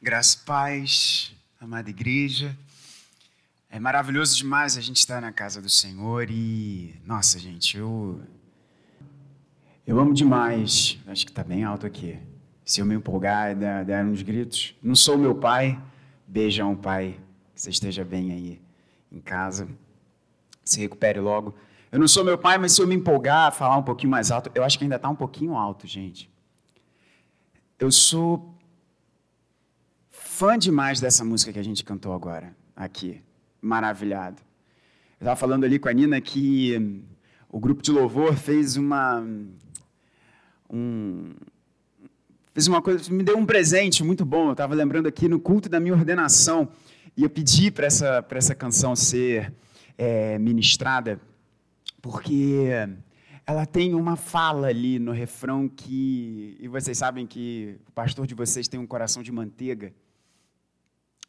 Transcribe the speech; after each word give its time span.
Graças 0.00 0.36
paz, 0.36 1.34
amada 1.60 1.90
igreja. 1.90 2.56
É 3.68 3.80
maravilhoso 3.80 4.36
demais 4.36 4.78
a 4.78 4.80
gente 4.80 4.98
estar 4.98 5.20
na 5.20 5.32
casa 5.32 5.60
do 5.60 5.68
Senhor 5.68 6.30
e, 6.30 6.94
nossa, 7.04 7.36
gente, 7.36 7.76
eu 7.76 8.20
eu 9.84 9.98
amo 9.98 10.14
demais. 10.14 10.96
Acho 11.04 11.26
que 11.26 11.32
está 11.32 11.42
bem 11.42 11.64
alto 11.64 11.84
aqui. 11.84 12.16
Se 12.64 12.80
eu 12.80 12.86
me 12.86 12.94
empolgar, 12.94 13.56
der, 13.56 13.84
der 13.84 14.04
uns 14.04 14.22
gritos. 14.22 14.72
Não 14.80 14.94
sou 14.94 15.18
meu 15.18 15.34
pai. 15.34 15.76
Beijão, 16.28 16.76
pai. 16.76 17.18
Que 17.52 17.60
você 17.60 17.70
esteja 17.70 18.04
bem 18.04 18.30
aí 18.30 18.62
em 19.10 19.20
casa. 19.20 19.66
Se 20.64 20.78
recupere 20.78 21.18
logo. 21.18 21.56
Eu 21.90 21.98
não 21.98 22.06
sou 22.06 22.24
meu 22.24 22.38
pai, 22.38 22.56
mas 22.56 22.70
se 22.70 22.80
eu 22.80 22.86
me 22.86 22.94
empolgar, 22.94 23.50
falar 23.52 23.76
um 23.76 23.82
pouquinho 23.82 24.12
mais 24.12 24.30
alto, 24.30 24.48
eu 24.54 24.62
acho 24.62 24.78
que 24.78 24.84
ainda 24.84 24.94
está 24.94 25.08
um 25.08 25.16
pouquinho 25.16 25.56
alto, 25.56 25.88
gente. 25.88 26.30
Eu 27.80 27.90
sou 27.90 28.57
fã 30.38 30.56
demais 30.56 31.00
dessa 31.00 31.24
música 31.24 31.52
que 31.52 31.58
a 31.58 31.64
gente 31.64 31.82
cantou 31.82 32.12
agora, 32.12 32.54
aqui. 32.76 33.20
Maravilhado. 33.60 34.40
Eu 35.18 35.24
estava 35.24 35.34
falando 35.34 35.64
ali 35.64 35.80
com 35.80 35.88
a 35.88 35.92
Nina 35.92 36.20
que 36.20 36.78
hum, 36.78 37.02
o 37.48 37.58
grupo 37.58 37.82
de 37.82 37.90
louvor 37.90 38.36
fez 38.36 38.76
uma. 38.76 39.20
Um, 40.70 41.34
fez 42.52 42.68
uma 42.68 42.80
coisa, 42.80 43.12
me 43.12 43.24
deu 43.24 43.36
um 43.36 43.44
presente 43.44 44.04
muito 44.04 44.24
bom. 44.24 44.46
Eu 44.46 44.52
estava 44.52 44.76
lembrando 44.76 45.08
aqui 45.08 45.26
no 45.26 45.40
culto 45.40 45.68
da 45.68 45.80
minha 45.80 45.92
ordenação 45.92 46.68
e 47.16 47.24
eu 47.24 47.30
pedi 47.30 47.72
para 47.72 47.86
essa, 47.86 48.24
essa 48.30 48.54
canção 48.54 48.94
ser 48.94 49.52
é, 49.96 50.38
ministrada 50.38 51.20
porque 52.00 52.68
ela 53.44 53.66
tem 53.66 53.92
uma 53.92 54.14
fala 54.14 54.68
ali 54.68 55.00
no 55.00 55.10
refrão 55.10 55.68
que. 55.68 56.56
E 56.60 56.68
vocês 56.68 56.96
sabem 56.96 57.26
que 57.26 57.76
o 57.88 57.90
pastor 57.90 58.24
de 58.24 58.36
vocês 58.36 58.68
tem 58.68 58.78
um 58.78 58.86
coração 58.86 59.20
de 59.20 59.32
manteiga. 59.32 59.92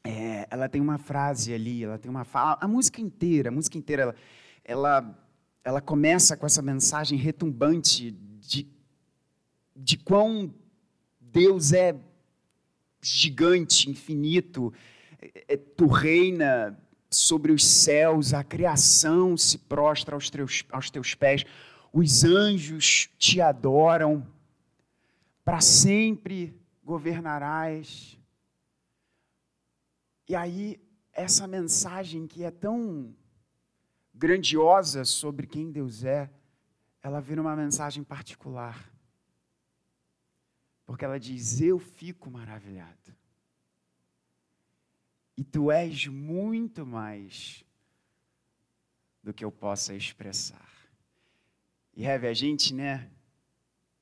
É, 0.03 0.47
ela 0.49 0.69
tem 0.69 0.81
uma 0.81 0.97
frase 0.97 1.53
ali, 1.53 1.83
ela 1.83 1.97
tem 1.97 2.09
uma 2.09 2.23
fala. 2.23 2.57
A 2.61 2.67
música 2.67 3.01
inteira, 3.01 3.49
a 3.49 3.51
música 3.51 3.77
inteira, 3.77 4.03
ela, 4.03 4.15
ela, 4.63 5.27
ela 5.63 5.81
começa 5.81 6.37
com 6.37 6.45
essa 6.45 6.61
mensagem 6.61 7.17
retumbante 7.17 8.11
de, 8.11 8.67
de 9.75 9.97
quão 9.97 10.53
Deus 11.19 11.73
é 11.73 11.95
gigante, 13.01 13.89
infinito. 13.89 14.73
É, 15.47 15.57
tu 15.57 15.87
reina 15.87 16.77
sobre 17.09 17.51
os 17.51 17.65
céus, 17.65 18.33
a 18.33 18.43
criação 18.43 19.35
se 19.35 19.57
prostra 19.57 20.15
aos 20.15 20.29
teus, 20.29 20.63
aos 20.71 20.89
teus 20.89 21.15
pés 21.15 21.45
os 21.91 22.23
anjos 22.23 23.09
te 23.17 23.41
adoram, 23.41 24.25
para 25.43 25.61
sempre 25.61 26.53
governarás. 26.83 28.18
E 30.29 30.35
aí, 30.35 30.79
essa 31.11 31.47
mensagem 31.47 32.27
que 32.27 32.43
é 32.43 32.51
tão 32.51 33.15
grandiosa 34.13 35.03
sobre 35.03 35.47
quem 35.47 35.71
Deus 35.71 36.03
é, 36.03 36.29
ela 37.01 37.19
vira 37.19 37.41
uma 37.41 37.55
mensagem 37.55 38.03
particular. 38.03 38.93
Porque 40.85 41.03
ela 41.03 41.19
diz: 41.19 41.59
Eu 41.59 41.79
fico 41.79 42.29
maravilhado. 42.29 43.15
E 45.35 45.43
tu 45.43 45.71
és 45.71 46.05
muito 46.05 46.85
mais 46.85 47.65
do 49.23 49.33
que 49.33 49.43
eu 49.43 49.51
possa 49.51 49.95
expressar. 49.95 50.69
E, 51.95 52.05
Heve, 52.05 52.27
a 52.27 52.33
gente, 52.35 52.71
né? 52.71 53.09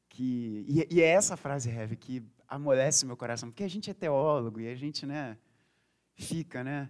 Que, 0.09 0.65
e, 0.67 0.95
e 0.95 1.01
é 1.01 1.07
essa 1.07 1.37
frase, 1.37 1.69
Heve, 1.69 1.95
que 1.95 2.21
amolece 2.49 3.05
meu 3.05 3.15
coração, 3.15 3.49
porque 3.49 3.63
a 3.63 3.69
gente 3.69 3.89
é 3.89 3.93
teólogo 3.93 4.59
e 4.59 4.67
a 4.67 4.75
gente, 4.75 5.05
né? 5.05 5.37
Fica, 6.17 6.63
né? 6.63 6.89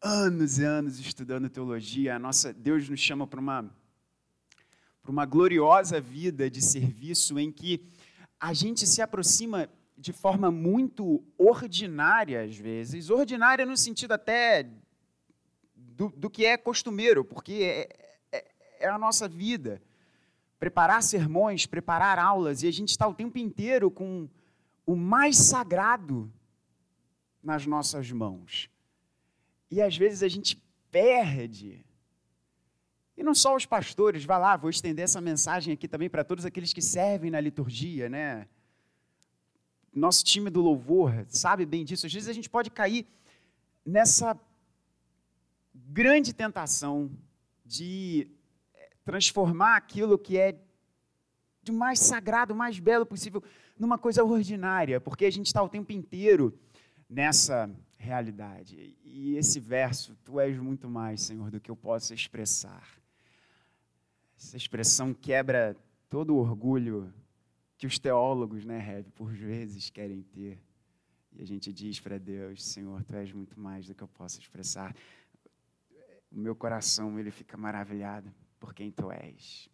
Anos 0.00 0.58
e 0.58 0.64
anos 0.64 1.00
estudando 1.00 1.48
teologia. 1.48 2.16
A 2.16 2.18
nossa 2.18 2.52
Deus 2.52 2.86
nos 2.88 3.00
chama 3.00 3.26
para 3.26 3.40
uma 3.40 3.74
para 5.02 5.10
uma 5.10 5.24
gloriosa 5.24 5.98
vida 5.98 6.50
de 6.50 6.60
serviço 6.60 7.38
em 7.38 7.50
que 7.50 7.82
a 8.38 8.52
gente 8.52 8.86
se 8.86 9.00
aproxima 9.00 9.68
de 9.96 10.12
forma 10.12 10.50
muito 10.50 11.24
ordinária 11.38 12.44
às 12.44 12.54
vezes, 12.54 13.08
ordinária 13.08 13.64
no 13.64 13.76
sentido 13.76 14.12
até 14.12 14.70
do, 15.74 16.10
do 16.10 16.28
que 16.28 16.44
é 16.44 16.58
costumeiro, 16.58 17.24
porque 17.24 17.54
é, 17.62 17.88
é, 18.30 18.50
é 18.80 18.88
a 18.88 18.98
nossa 18.98 19.26
vida 19.26 19.80
preparar 20.58 21.02
sermões, 21.02 21.64
preparar 21.64 22.18
aulas, 22.18 22.62
e 22.62 22.68
a 22.68 22.70
gente 22.70 22.90
está 22.90 23.08
o 23.08 23.14
tempo 23.14 23.38
inteiro 23.38 23.90
com 23.90 24.28
o 24.84 24.94
mais 24.94 25.38
sagrado 25.38 26.30
nas 27.42 27.66
nossas 27.66 28.10
mãos. 28.10 28.70
E 29.70 29.80
às 29.80 29.96
vezes 29.96 30.22
a 30.22 30.28
gente 30.28 30.60
perde. 30.90 31.84
E 33.16 33.22
não 33.22 33.34
só 33.34 33.54
os 33.54 33.66
pastores, 33.66 34.24
vai 34.24 34.38
lá, 34.38 34.56
vou 34.56 34.70
estender 34.70 35.04
essa 35.04 35.20
mensagem 35.20 35.74
aqui 35.74 35.86
também 35.86 36.08
para 36.08 36.24
todos 36.24 36.44
aqueles 36.44 36.72
que 36.72 36.82
servem 36.82 37.30
na 37.30 37.40
liturgia, 37.40 38.08
né? 38.08 38.48
Nosso 39.92 40.24
time 40.24 40.50
do 40.50 40.60
louvor 40.60 41.26
sabe 41.28 41.66
bem 41.66 41.84
disso. 41.84 42.06
Às 42.06 42.12
vezes 42.12 42.28
a 42.28 42.32
gente 42.32 42.48
pode 42.48 42.70
cair 42.70 43.06
nessa 43.84 44.38
grande 45.74 46.32
tentação 46.32 47.10
de 47.64 48.28
transformar 49.04 49.76
aquilo 49.76 50.18
que 50.18 50.38
é 50.38 50.58
de 51.62 51.72
mais 51.72 51.98
sagrado, 51.98 52.54
mais 52.54 52.78
belo 52.78 53.04
possível, 53.04 53.42
numa 53.78 53.98
coisa 53.98 54.24
ordinária, 54.24 55.00
porque 55.00 55.24
a 55.24 55.30
gente 55.30 55.46
está 55.46 55.62
o 55.62 55.68
tempo 55.68 55.92
inteiro 55.92 56.58
nessa 57.10 57.68
realidade. 57.98 58.96
E 59.04 59.36
esse 59.36 59.58
verso, 59.58 60.16
tu 60.24 60.38
és 60.38 60.56
muito 60.56 60.88
mais, 60.88 61.20
Senhor, 61.22 61.50
do 61.50 61.60
que 61.60 61.70
eu 61.70 61.76
possa 61.76 62.14
expressar. 62.14 62.88
Essa 64.38 64.56
expressão 64.56 65.12
quebra 65.12 65.76
todo 66.08 66.34
o 66.34 66.38
orgulho 66.38 67.12
que 67.76 67.86
os 67.86 67.98
teólogos, 67.98 68.64
né, 68.64 68.78
Rev, 68.78 69.06
por 69.10 69.32
vezes 69.32 69.90
querem 69.90 70.22
ter. 70.22 70.58
E 71.32 71.42
a 71.42 71.46
gente 71.46 71.72
diz 71.72 71.98
para 71.98 72.18
Deus, 72.18 72.64
Senhor, 72.64 73.02
tu 73.04 73.14
és 73.16 73.32
muito 73.32 73.58
mais 73.58 73.86
do 73.86 73.94
que 73.94 74.02
eu 74.02 74.08
possa 74.08 74.38
expressar. 74.38 74.94
O 76.30 76.38
meu 76.38 76.54
coração, 76.54 77.18
ele 77.18 77.30
fica 77.30 77.56
maravilhado 77.56 78.32
por 78.58 78.72
quem 78.72 78.90
tu 78.90 79.10
és. 79.10 79.68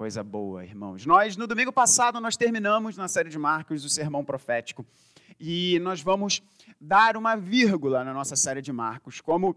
Coisa 0.00 0.24
boa, 0.24 0.64
irmãos. 0.64 1.04
Nós, 1.04 1.36
no 1.36 1.46
domingo 1.46 1.70
passado, 1.70 2.18
nós 2.22 2.34
terminamos 2.34 2.96
na 2.96 3.06
série 3.06 3.28
de 3.28 3.38
Marcos 3.38 3.84
o 3.84 3.88
sermão 3.90 4.24
profético. 4.24 4.82
E 5.38 5.78
nós 5.80 6.00
vamos 6.00 6.42
dar 6.80 7.18
uma 7.18 7.36
vírgula 7.36 8.02
na 8.02 8.14
nossa 8.14 8.34
série 8.34 8.62
de 8.62 8.72
Marcos. 8.72 9.20
Como 9.20 9.54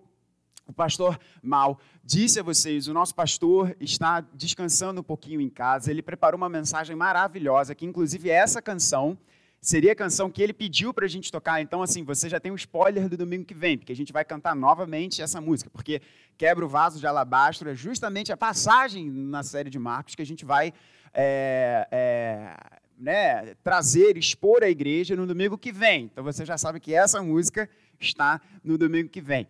o 0.68 0.74
pastor 0.74 1.18
Mal 1.42 1.80
disse 2.04 2.42
a 2.42 2.44
vocês, 2.44 2.90
o 2.90 2.94
nosso 2.94 3.16
pastor 3.16 3.74
está 3.80 4.20
descansando 4.20 5.00
um 5.00 5.04
pouquinho 5.04 5.40
em 5.40 5.50
casa. 5.50 5.90
Ele 5.90 6.02
preparou 6.02 6.38
uma 6.38 6.50
mensagem 6.50 6.94
maravilhosa, 6.94 7.74
que 7.74 7.86
inclusive 7.86 8.30
é 8.30 8.34
essa 8.34 8.62
canção 8.62 9.18
seria 9.63 9.94
a 9.94 9.96
canção 9.96 10.29
que 10.29 10.44
ele 10.44 10.51
pediu 10.51 10.94
para 10.94 11.06
a 11.06 11.07
gente 11.07 11.31
tocar. 11.31 11.62
Então, 11.62 11.81
assim, 11.81 12.03
você 12.03 12.28
já 12.28 12.38
tem 12.38 12.51
um 12.51 12.56
spoiler 12.56 13.07
do 13.07 13.16
domingo 13.16 13.46
que 13.46 13.53
vem, 13.53 13.78
porque 13.78 13.94
a 13.94 13.96
gente 13.96 14.12
vai 14.12 14.25
cantar 14.25 14.53
novamente 14.53 15.22
essa 15.22 15.40
música, 15.40 15.69
porque 15.69 16.01
Quebra 16.38 16.66
o 16.66 16.68
Vaso 16.68 17.00
de 17.00 17.07
Alabastro 17.07 17.69
é 17.69 17.74
justamente 17.74 18.29
a 18.29 18.35
passagem 18.35 19.09
na 19.09 19.41
série 19.41 19.69
de 19.69 19.79
Marcos 19.79 20.16
que 20.16 20.22
a 20.22 20.25
gente 20.25 20.44
vai 20.44 20.74
é, 21.13 21.88
é, 21.90 22.56
né, 22.97 23.56
trazer, 23.63 24.18
expor 24.18 24.63
à 24.63 24.69
igreja 24.69 25.16
no 25.16 25.25
domingo 25.25 25.57
que 25.57 25.72
vem. 25.72 26.06
Então, 26.12 26.25
você 26.25 26.45
já 26.45 26.57
sabe 26.57 26.81
que 26.81 26.94
essa 26.94 27.24
música 27.24 27.69
está 27.97 28.41
no 28.62 28.78
domingo 28.78 29.07
que 29.07 29.22
vem. 29.22 29.47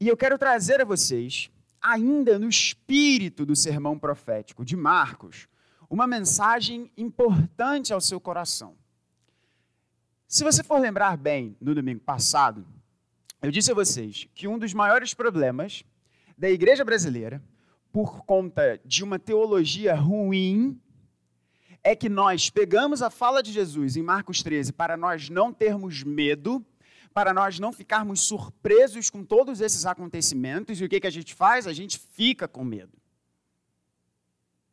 E 0.00 0.08
eu 0.08 0.16
quero 0.16 0.38
trazer 0.38 0.80
a 0.80 0.84
vocês, 0.84 1.50
ainda 1.78 2.38
no 2.38 2.48
espírito 2.48 3.44
do 3.44 3.54
sermão 3.54 3.98
profético 3.98 4.64
de 4.64 4.76
Marcos, 4.76 5.46
uma 5.90 6.06
mensagem 6.06 6.90
importante 6.96 7.92
ao 7.92 8.00
seu 8.00 8.20
coração. 8.20 8.76
Se 10.26 10.44
você 10.44 10.62
for 10.62 10.78
lembrar 10.78 11.16
bem, 11.16 11.56
no 11.60 11.74
domingo 11.74 12.00
passado, 12.00 12.66
eu 13.40 13.50
disse 13.50 13.70
a 13.70 13.74
vocês 13.74 14.28
que 14.34 14.46
um 14.46 14.58
dos 14.58 14.74
maiores 14.74 15.14
problemas 15.14 15.84
da 16.36 16.50
igreja 16.50 16.84
brasileira, 16.84 17.42
por 17.90 18.24
conta 18.24 18.78
de 18.84 19.02
uma 19.02 19.18
teologia 19.18 19.94
ruim, 19.94 20.78
é 21.82 21.96
que 21.96 22.08
nós 22.08 22.50
pegamos 22.50 23.00
a 23.00 23.08
fala 23.08 23.42
de 23.42 23.52
Jesus 23.52 23.96
em 23.96 24.02
Marcos 24.02 24.42
13 24.42 24.72
para 24.72 24.96
nós 24.96 25.30
não 25.30 25.52
termos 25.52 26.02
medo, 26.02 26.64
para 27.14 27.32
nós 27.32 27.58
não 27.58 27.72
ficarmos 27.72 28.20
surpresos 28.20 29.08
com 29.08 29.24
todos 29.24 29.60
esses 29.62 29.86
acontecimentos, 29.86 30.80
e 30.80 30.84
o 30.84 30.88
que, 30.88 31.00
que 31.00 31.06
a 31.06 31.10
gente 31.10 31.34
faz? 31.34 31.66
A 31.66 31.72
gente 31.72 31.98
fica 31.98 32.46
com 32.46 32.62
medo. 32.62 32.92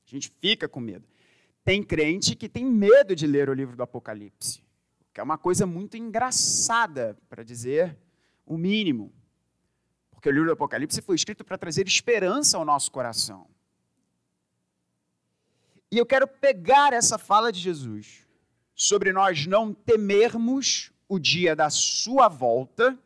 A 0.06 0.10
gente 0.10 0.32
fica 0.40 0.68
com 0.68 0.80
medo. 0.80 1.08
Tem 1.64 1.82
crente 1.82 2.36
que 2.36 2.48
tem 2.48 2.66
medo 2.66 3.16
de 3.16 3.26
ler 3.26 3.50
o 3.50 3.54
livro 3.54 3.76
do 3.76 3.84
Apocalipse, 3.84 4.64
que 5.14 5.20
é 5.20 5.24
uma 5.24 5.38
coisa 5.38 5.66
muito 5.66 5.98
engraçada, 5.98 7.18
para 7.28 7.44
dizer 7.44 7.98
o 8.46 8.58
mínimo. 8.58 9.12
Porque 10.12 10.30
o 10.30 10.32
livro 10.32 10.48
do 10.48 10.54
Apocalipse 10.54 11.02
foi 11.02 11.16
escrito 11.16 11.44
para 11.44 11.58
trazer 11.58 11.88
esperança 11.88 12.58
ao 12.58 12.66
nosso 12.66 12.92
coração. 12.92 13.48
E 15.92 15.98
eu 15.98 16.06
quero 16.06 16.28
pegar 16.28 16.94
essa 16.94 17.18
fala 17.18 17.52
de 17.52 17.60
Jesus 17.60 18.28
sobre 18.76 19.14
nós 19.14 19.48
não 19.48 19.74
temermos 19.74 20.92
o 21.08 21.18
dia 21.18 21.56
da 21.56 21.70
sua 21.70 22.28
volta, 22.28 22.98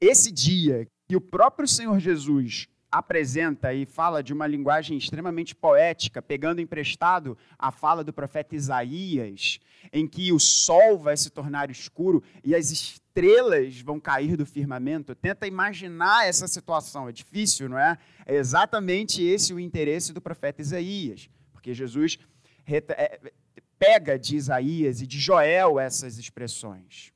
esse 0.00 0.32
dia 0.32 0.88
que 1.06 1.16
o 1.16 1.20
próprio 1.20 1.68
Senhor 1.68 1.98
Jesus 2.00 2.68
apresenta 2.98 3.74
e 3.74 3.84
fala 3.84 4.22
de 4.22 4.32
uma 4.32 4.46
linguagem 4.46 4.96
extremamente 4.96 5.54
poética, 5.54 6.22
pegando 6.22 6.60
emprestado 6.60 7.36
a 7.58 7.70
fala 7.70 8.02
do 8.02 8.12
profeta 8.12 8.54
Isaías, 8.54 9.58
em 9.92 10.06
que 10.06 10.32
o 10.32 10.40
sol 10.40 10.98
vai 10.98 11.16
se 11.16 11.30
tornar 11.30 11.70
escuro 11.70 12.22
e 12.42 12.54
as 12.54 12.70
estrelas 12.70 13.80
vão 13.80 14.00
cair 14.00 14.36
do 14.36 14.46
firmamento. 14.46 15.14
Tenta 15.14 15.46
imaginar 15.46 16.26
essa 16.26 16.48
situação, 16.48 17.08
é 17.08 17.12
difícil, 17.12 17.68
não 17.68 17.78
é? 17.78 17.98
É 18.24 18.36
exatamente 18.36 19.22
esse 19.22 19.52
o 19.52 19.60
interesse 19.60 20.12
do 20.12 20.20
profeta 20.20 20.62
Isaías, 20.62 21.28
porque 21.52 21.74
Jesus 21.74 22.18
é, 22.66 23.32
pega 23.78 24.18
de 24.18 24.36
Isaías 24.36 25.00
e 25.00 25.06
de 25.06 25.18
Joel 25.18 25.78
essas 25.78 26.18
expressões. 26.18 27.12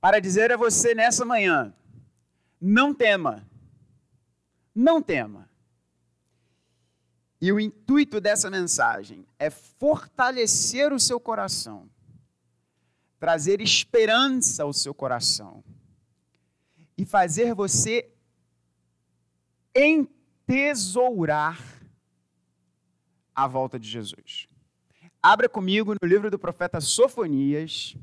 Para 0.00 0.20
dizer 0.20 0.52
a 0.52 0.56
você 0.56 0.94
nessa 0.94 1.24
manhã, 1.24 1.74
não 2.60 2.94
tema, 2.94 3.46
não 4.76 5.00
tema. 5.00 5.48
E 7.40 7.50
o 7.50 7.58
intuito 7.58 8.20
dessa 8.20 8.50
mensagem 8.50 9.26
é 9.38 9.48
fortalecer 9.48 10.92
o 10.92 11.00
seu 11.00 11.18
coração, 11.18 11.88
trazer 13.18 13.62
esperança 13.62 14.62
ao 14.62 14.72
seu 14.72 14.92
coração 14.94 15.64
e 16.96 17.04
fazer 17.04 17.54
você 17.54 18.10
entesourar 19.74 21.58
a 23.34 23.46
volta 23.46 23.78
de 23.78 23.88
Jesus. 23.88 24.48
Abra 25.22 25.48
comigo 25.48 25.94
no 26.00 26.08
livro 26.08 26.30
do 26.30 26.38
profeta 26.38 26.80
Sofonias, 26.80 27.96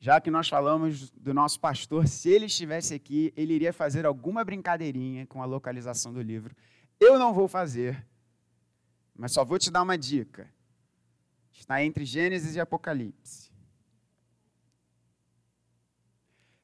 já 0.00 0.18
que 0.20 0.30
nós 0.30 0.48
falamos 0.48 1.10
do 1.10 1.34
nosso 1.34 1.60
pastor, 1.60 2.08
se 2.08 2.30
ele 2.30 2.46
estivesse 2.46 2.94
aqui, 2.94 3.32
ele 3.36 3.52
iria 3.52 3.72
fazer 3.72 4.06
alguma 4.06 4.42
brincadeirinha 4.42 5.26
com 5.26 5.42
a 5.42 5.44
localização 5.44 6.12
do 6.12 6.22
livro. 6.22 6.56
Eu 6.98 7.18
não 7.18 7.34
vou 7.34 7.46
fazer, 7.46 8.04
mas 9.14 9.32
só 9.32 9.44
vou 9.44 9.58
te 9.58 9.70
dar 9.70 9.82
uma 9.82 9.98
dica. 9.98 10.50
Está 11.52 11.84
entre 11.84 12.06
Gênesis 12.06 12.56
e 12.56 12.60
Apocalipse. 12.60 13.50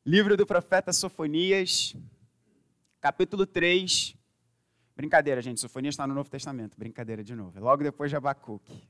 Livro 0.04 0.36
do 0.36 0.46
profeta 0.46 0.92
Sofonias, 0.92 1.94
capítulo 3.00 3.44
3, 3.44 4.16
Brincadeira, 4.96 5.42
gente. 5.42 5.60
Sofonias 5.60 5.92
está 5.92 6.06
no 6.06 6.14
Novo 6.14 6.30
Testamento. 6.30 6.74
Brincadeira 6.78 7.22
de 7.22 7.34
novo. 7.34 7.60
Logo 7.60 7.82
depois 7.82 8.10
de 8.10 8.16
Abacuque. 8.16 8.88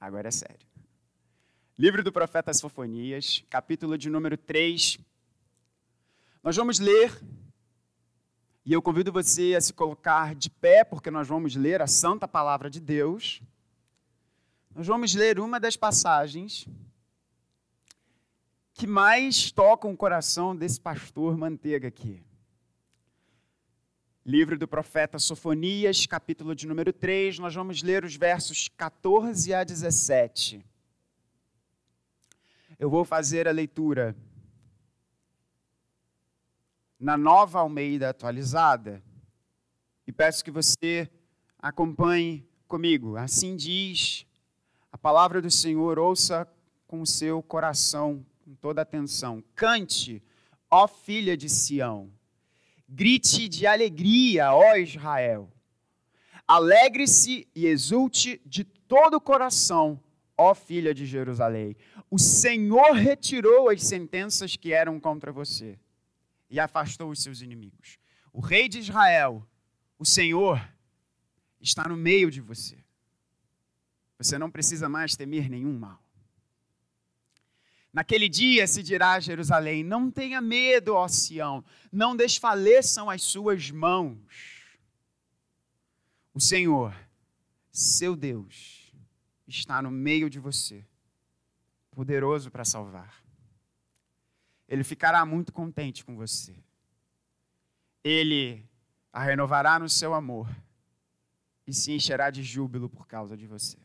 Agora 0.00 0.26
é 0.26 0.32
sério. 0.32 0.66
Livro 1.78 2.02
do 2.02 2.10
profeta 2.10 2.54
Sofonias, 2.54 3.44
capítulo 3.50 3.98
de 3.98 4.08
número 4.08 4.34
3. 4.38 4.96
Nós 6.42 6.56
vamos 6.56 6.78
ler, 6.78 7.12
e 8.64 8.72
eu 8.72 8.80
convido 8.80 9.12
você 9.12 9.54
a 9.54 9.60
se 9.60 9.74
colocar 9.74 10.34
de 10.34 10.48
pé, 10.48 10.84
porque 10.84 11.10
nós 11.10 11.28
vamos 11.28 11.54
ler 11.54 11.82
a 11.82 11.86
santa 11.86 12.26
palavra 12.26 12.70
de 12.70 12.80
Deus. 12.80 13.42
Nós 14.74 14.86
vamos 14.86 15.14
ler 15.14 15.38
uma 15.38 15.60
das 15.60 15.76
passagens 15.76 16.66
que 18.72 18.86
mais 18.86 19.52
tocam 19.52 19.92
o 19.92 19.96
coração 19.98 20.56
desse 20.56 20.80
pastor 20.80 21.36
manteiga 21.36 21.88
aqui. 21.88 22.22
Livro 24.24 24.58
do 24.58 24.66
profeta 24.66 25.18
Sofonias, 25.18 26.06
capítulo 26.06 26.54
de 26.54 26.66
número 26.66 26.90
3, 26.90 27.38
nós 27.38 27.54
vamos 27.54 27.82
ler 27.82 28.02
os 28.02 28.16
versos 28.16 28.66
14 28.66 29.52
a 29.52 29.62
17. 29.62 30.64
Eu 32.78 32.90
vou 32.90 33.04
fazer 33.04 33.48
a 33.48 33.52
leitura 33.52 34.16
na 36.98 37.16
nova 37.16 37.60
Almeida 37.60 38.10
atualizada 38.10 39.02
e 40.06 40.12
peço 40.12 40.44
que 40.44 40.50
você 40.50 41.10
acompanhe 41.58 42.48
comigo. 42.68 43.16
Assim 43.16 43.56
diz 43.56 44.26
a 44.90 44.98
palavra 44.98 45.42
do 45.42 45.50
Senhor, 45.50 45.98
ouça 45.98 46.46
com 46.86 47.00
o 47.00 47.06
seu 47.06 47.42
coração, 47.42 48.24
com 48.44 48.54
toda 48.54 48.82
atenção. 48.82 49.42
Cante, 49.54 50.22
ó 50.70 50.86
filha 50.86 51.36
de 51.36 51.48
Sião 51.48 52.10
Grite 52.88 53.48
de 53.48 53.66
alegria, 53.66 54.54
ó 54.54 54.76
Israel. 54.76 55.50
Alegre-se 56.46 57.48
e 57.54 57.66
exulte 57.66 58.40
de 58.46 58.62
todo 58.62 59.14
o 59.14 59.20
coração, 59.20 60.00
ó 60.38 60.54
filha 60.54 60.94
de 60.94 61.04
Jerusalém. 61.04 61.76
O 62.10 62.18
Senhor 62.18 62.92
retirou 62.92 63.68
as 63.68 63.82
sentenças 63.82 64.56
que 64.56 64.72
eram 64.72 65.00
contra 65.00 65.32
você 65.32 65.78
e 66.48 66.60
afastou 66.60 67.10
os 67.10 67.22
seus 67.22 67.40
inimigos. 67.40 67.98
O 68.32 68.40
rei 68.40 68.68
de 68.68 68.78
Israel, 68.78 69.46
o 69.98 70.04
Senhor, 70.04 70.60
está 71.60 71.88
no 71.88 71.96
meio 71.96 72.30
de 72.30 72.40
você. 72.40 72.78
Você 74.18 74.38
não 74.38 74.50
precisa 74.50 74.88
mais 74.88 75.16
temer 75.16 75.50
nenhum 75.50 75.76
mal. 75.78 76.00
Naquele 77.92 78.28
dia 78.28 78.66
se 78.66 78.82
dirá 78.82 79.12
a 79.14 79.20
Jerusalém: 79.20 79.82
Não 79.82 80.10
tenha 80.10 80.40
medo, 80.40 80.94
ó 80.94 81.08
Sião, 81.08 81.64
não 81.90 82.14
desfaleçam 82.14 83.08
as 83.08 83.22
suas 83.22 83.70
mãos. 83.70 84.18
O 86.32 86.40
Senhor, 86.40 86.94
seu 87.72 88.14
Deus, 88.14 88.92
está 89.48 89.80
no 89.80 89.90
meio 89.90 90.28
de 90.28 90.38
você, 90.38 90.84
poderoso 91.96 92.50
para 92.50 92.62
salvar. 92.62 93.24
Ele 94.68 94.84
ficará 94.84 95.24
muito 95.24 95.50
contente 95.50 96.04
com 96.04 96.14
você. 96.14 96.54
Ele 98.04 98.68
a 99.10 99.24
renovará 99.24 99.78
no 99.78 99.88
seu 99.88 100.12
amor 100.12 100.46
e 101.66 101.72
se 101.72 101.92
encherá 101.92 102.28
de 102.30 102.42
júbilo 102.42 102.90
por 102.90 103.06
causa 103.06 103.34
de 103.34 103.46
você. 103.46 103.78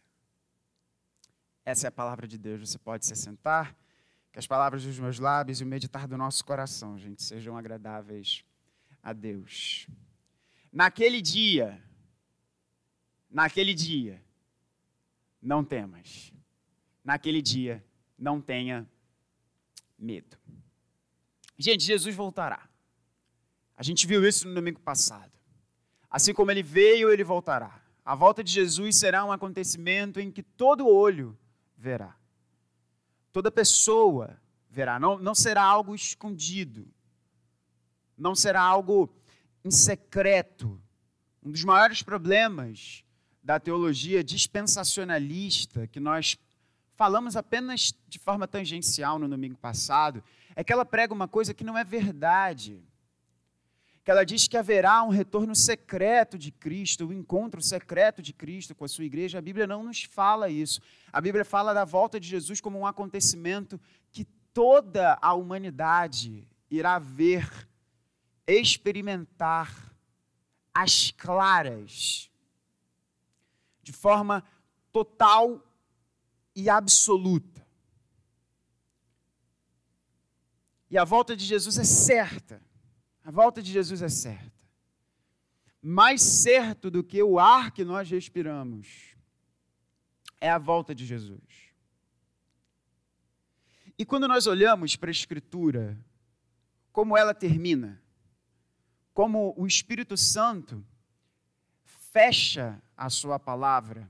Essa 1.64 1.88
é 1.88 1.90
a 1.90 1.92
palavra 1.92 2.28
de 2.28 2.38
Deus. 2.38 2.70
Você 2.70 2.78
pode 2.78 3.06
se 3.06 3.16
sentar. 3.16 3.74
Que 4.34 4.40
as 4.40 4.48
palavras 4.48 4.84
dos 4.84 5.00
meus 5.00 5.18
lábios 5.18 5.62
e 5.62 5.64
o 5.64 5.68
meditar 5.68 6.06
do 6.06 6.18
nosso 6.18 6.44
coração, 6.44 6.98
gente, 6.98 7.24
sejam 7.24 7.58
agradáveis 7.58 8.44
a 9.02 9.14
Deus. 9.14 9.88
Naquele 10.72 11.22
dia, 11.22 11.82
naquele 13.30 13.74
dia, 13.74 14.22
não 15.42 15.64
temas. 15.64 16.34
Naquele 17.04 17.42
dia, 17.42 17.84
não 18.22 18.40
tenha 18.40 18.88
medo. 20.00 20.38
Gente, 21.58 21.84
Jesus 21.84 22.16
voltará. 22.16 22.70
A 23.76 23.84
gente 23.84 24.08
viu 24.08 24.26
isso 24.26 24.48
no 24.48 24.56
domingo 24.56 24.80
passado. 24.80 25.32
Assim 26.10 26.34
como 26.34 26.52
ele 26.52 26.64
veio, 26.64 27.12
ele 27.12 27.24
voltará. 27.24 27.82
A 28.06 28.16
volta 28.16 28.42
de 28.44 28.52
Jesus 28.52 28.96
será 28.96 29.26
um 29.26 29.32
acontecimento 29.32 30.20
em 30.20 30.32
que 30.32 30.42
todo 30.42 30.88
olho 30.88 31.38
verá 31.78 32.16
toda 33.32 33.52
pessoa 33.52 34.38
verá. 34.70 35.00
Não, 35.00 35.18
não 35.18 35.34
será 35.34 35.64
algo 35.64 35.96
escondido. 35.96 36.88
Não 38.18 38.36
será 38.36 38.62
algo 38.62 39.14
em 39.64 39.72
secreto. 39.72 40.82
Um 41.42 41.52
dos 41.52 41.64
maiores 41.64 42.04
problemas 42.04 43.04
da 43.44 43.60
teologia 43.60 44.24
dispensacionalista, 44.24 45.88
que 45.88 46.00
nós 46.00 46.38
falamos 47.02 47.36
apenas 47.36 47.96
de 48.08 48.20
forma 48.20 48.48
tangencial 48.48 49.18
no 49.18 49.28
domingo 49.28 49.58
passado, 49.58 50.24
é 50.56 50.64
que 50.64 50.72
ela 50.72 50.86
prega 50.86 51.12
uma 51.12 51.28
coisa 51.28 51.52
que 51.52 51.64
não 51.64 51.76
é 51.76 51.84
verdade 51.84 52.80
que 54.04 54.12
ela 54.12 54.24
diz 54.24 54.48
que 54.48 54.56
haverá 54.56 55.02
um 55.02 55.10
retorno 55.10 55.56
secreto 55.56 56.38
de 56.38 56.52
Cristo, 56.52 57.08
um 57.08 57.12
encontro 57.12 57.60
secreto 57.60 58.22
de 58.22 58.32
Cristo 58.32 58.76
com 58.76 58.86
a 58.86 58.88
sua 58.88 59.04
igreja. 59.04 59.40
A 59.40 59.42
Bíblia 59.42 59.66
não 59.66 59.82
nos 59.82 60.04
fala 60.04 60.48
isso. 60.48 60.80
A 61.12 61.20
Bíblia 61.20 61.44
fala 61.44 61.74
da 61.74 61.86
volta 61.86 62.20
de 62.20 62.28
Jesus 62.28 62.62
como 62.62 62.78
um 62.78 62.86
acontecimento 62.86 63.82
que 64.12 64.24
toda 64.54 65.18
a 65.20 65.34
humanidade 65.34 66.48
irá 66.70 67.00
ver, 67.00 67.68
experimentar 68.46 69.76
as 70.72 71.10
claras, 71.10 72.30
de 73.82 73.92
forma 73.92 74.44
total 74.92 75.64
e 76.56 76.70
absoluta. 76.70 77.66
E 80.90 80.98
a 80.98 81.04
volta 81.04 81.36
de 81.36 81.46
Jesus 81.46 81.78
é 81.78 81.84
certa. 81.84 82.62
A 83.24 83.32
volta 83.32 83.62
de 83.62 83.72
Jesus 83.72 84.02
é 84.02 84.10
certa. 84.10 84.52
Mais 85.82 86.22
certo 86.22 86.92
do 86.92 87.04
que 87.04 87.24
o 87.24 87.40
ar 87.40 87.72
que 87.72 87.84
nós 87.84 88.10
respiramos 88.10 89.16
é 90.40 90.50
a 90.50 90.58
volta 90.58 90.94
de 90.94 91.06
Jesus. 91.06 91.72
E 93.98 94.06
quando 94.06 94.28
nós 94.28 94.48
olhamos 94.48 94.96
para 94.96 95.10
a 95.10 95.12
Escritura, 95.12 95.98
como 96.92 97.16
ela 97.16 97.34
termina, 97.34 98.02
como 99.14 99.54
o 99.56 99.68
Espírito 99.68 100.18
Santo 100.18 100.84
fecha 101.86 102.82
a 102.98 103.10
sua 103.10 103.40
palavra, 103.40 104.10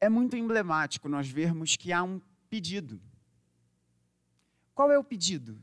é 0.00 0.08
muito 0.08 0.36
emblemático 0.36 1.08
nós 1.08 1.28
vermos 1.28 1.76
que 1.76 1.92
há 1.92 2.02
um 2.02 2.20
pedido. 2.48 3.00
Qual 4.74 4.90
é 4.92 4.98
o 4.98 5.04
pedido 5.04 5.60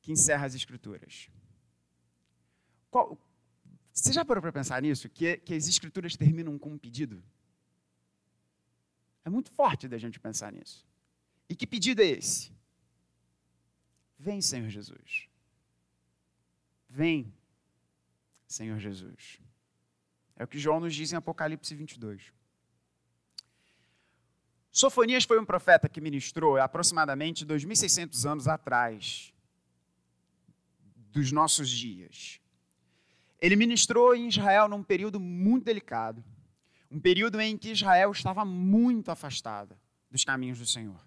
que 0.00 0.12
encerra 0.12 0.46
as 0.46 0.54
Escrituras? 0.54 1.28
Qual, 2.90 3.18
você 3.92 4.12
já 4.12 4.24
parou 4.24 4.40
para 4.40 4.52
pensar 4.52 4.80
nisso? 4.80 5.08
Que, 5.08 5.36
que 5.36 5.54
as 5.54 5.68
Escrituras 5.68 6.16
terminam 6.16 6.58
com 6.58 6.70
um 6.70 6.78
pedido? 6.78 7.22
É 9.24 9.30
muito 9.30 9.50
forte 9.50 9.86
da 9.86 9.98
gente 9.98 10.18
pensar 10.18 10.52
nisso. 10.52 10.86
E 11.48 11.54
que 11.54 11.66
pedido 11.66 12.00
é 12.00 12.06
esse? 12.06 12.50
Vem, 14.18 14.40
Senhor 14.40 14.68
Jesus. 14.68 15.28
Vem, 16.88 17.32
Senhor 18.46 18.78
Jesus. 18.78 19.40
É 20.36 20.44
o 20.44 20.48
que 20.48 20.58
João 20.58 20.80
nos 20.80 20.94
diz 20.94 21.12
em 21.12 21.16
Apocalipse 21.16 21.74
22. 21.74 22.32
Sofonias 24.72 25.24
foi 25.24 25.38
um 25.38 25.44
profeta 25.44 25.86
que 25.86 26.00
ministrou 26.00 26.56
aproximadamente 26.56 27.44
2.600 27.44 28.24
anos 28.24 28.48
atrás 28.48 29.30
dos 31.12 31.30
nossos 31.30 31.68
dias. 31.68 32.40
Ele 33.38 33.54
ministrou 33.54 34.16
em 34.16 34.28
Israel 34.28 34.68
num 34.68 34.82
período 34.82 35.20
muito 35.20 35.64
delicado, 35.64 36.24
um 36.90 36.98
período 36.98 37.38
em 37.38 37.58
que 37.58 37.70
Israel 37.70 38.10
estava 38.12 38.46
muito 38.46 39.10
afastada 39.10 39.78
dos 40.10 40.24
caminhos 40.24 40.58
do 40.58 40.66
Senhor. 40.66 41.00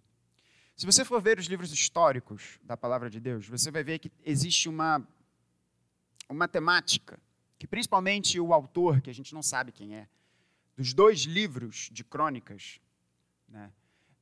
Se 0.75 0.85
você 0.85 1.03
for 1.03 1.19
ver 1.19 1.39
os 1.39 1.47
livros 1.47 1.71
históricos 1.71 2.59
da 2.61 2.77
palavra 2.77 3.09
de 3.09 3.19
Deus, 3.19 3.47
você 3.47 3.71
vai 3.71 3.83
ver 3.83 3.97
que 3.97 4.11
existe 4.23 4.69
uma, 4.69 5.01
uma 6.29 6.47
temática 6.47 7.19
que 7.57 7.65
principalmente 7.65 8.39
o 8.39 8.53
autor, 8.53 9.01
que 9.01 9.09
a 9.09 9.13
gente 9.13 9.33
não 9.33 9.41
sabe 9.41 9.71
quem 9.71 9.95
é, 9.95 10.07
dos 10.77 10.93
dois 10.93 11.21
livros 11.21 11.89
de 11.91 12.03
crônicas, 12.03 12.79
né? 13.47 13.71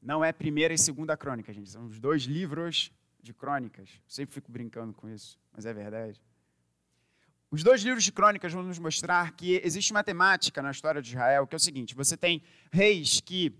não 0.01 0.23
é 0.23 0.31
primeira 0.31 0.73
e 0.73 0.77
segunda 0.77 1.15
crônica, 1.15 1.51
gente, 1.53 1.69
são 1.69 1.85
os 1.85 1.99
dois 1.99 2.23
livros 2.23 2.91
de 3.21 3.33
crônicas. 3.33 3.89
Sempre 4.07 4.35
fico 4.35 4.51
brincando 4.51 4.93
com 4.93 5.09
isso, 5.09 5.39
mas 5.51 5.65
é 5.65 5.73
verdade. 5.73 6.21
Os 7.49 7.63
dois 7.63 7.81
livros 7.83 8.03
de 8.03 8.11
crônicas 8.11 8.51
vão 8.51 8.63
nos 8.63 8.79
mostrar 8.79 9.31
que 9.31 9.61
existe 9.63 9.91
uma 9.91 10.03
temática 10.03 10.61
na 10.61 10.71
história 10.71 11.01
de 11.01 11.09
Israel, 11.09 11.47
que 11.47 11.55
é 11.55 11.57
o 11.57 11.59
seguinte: 11.59 11.95
você 11.95 12.17
tem 12.17 12.41
reis 12.71 13.21
que 13.21 13.55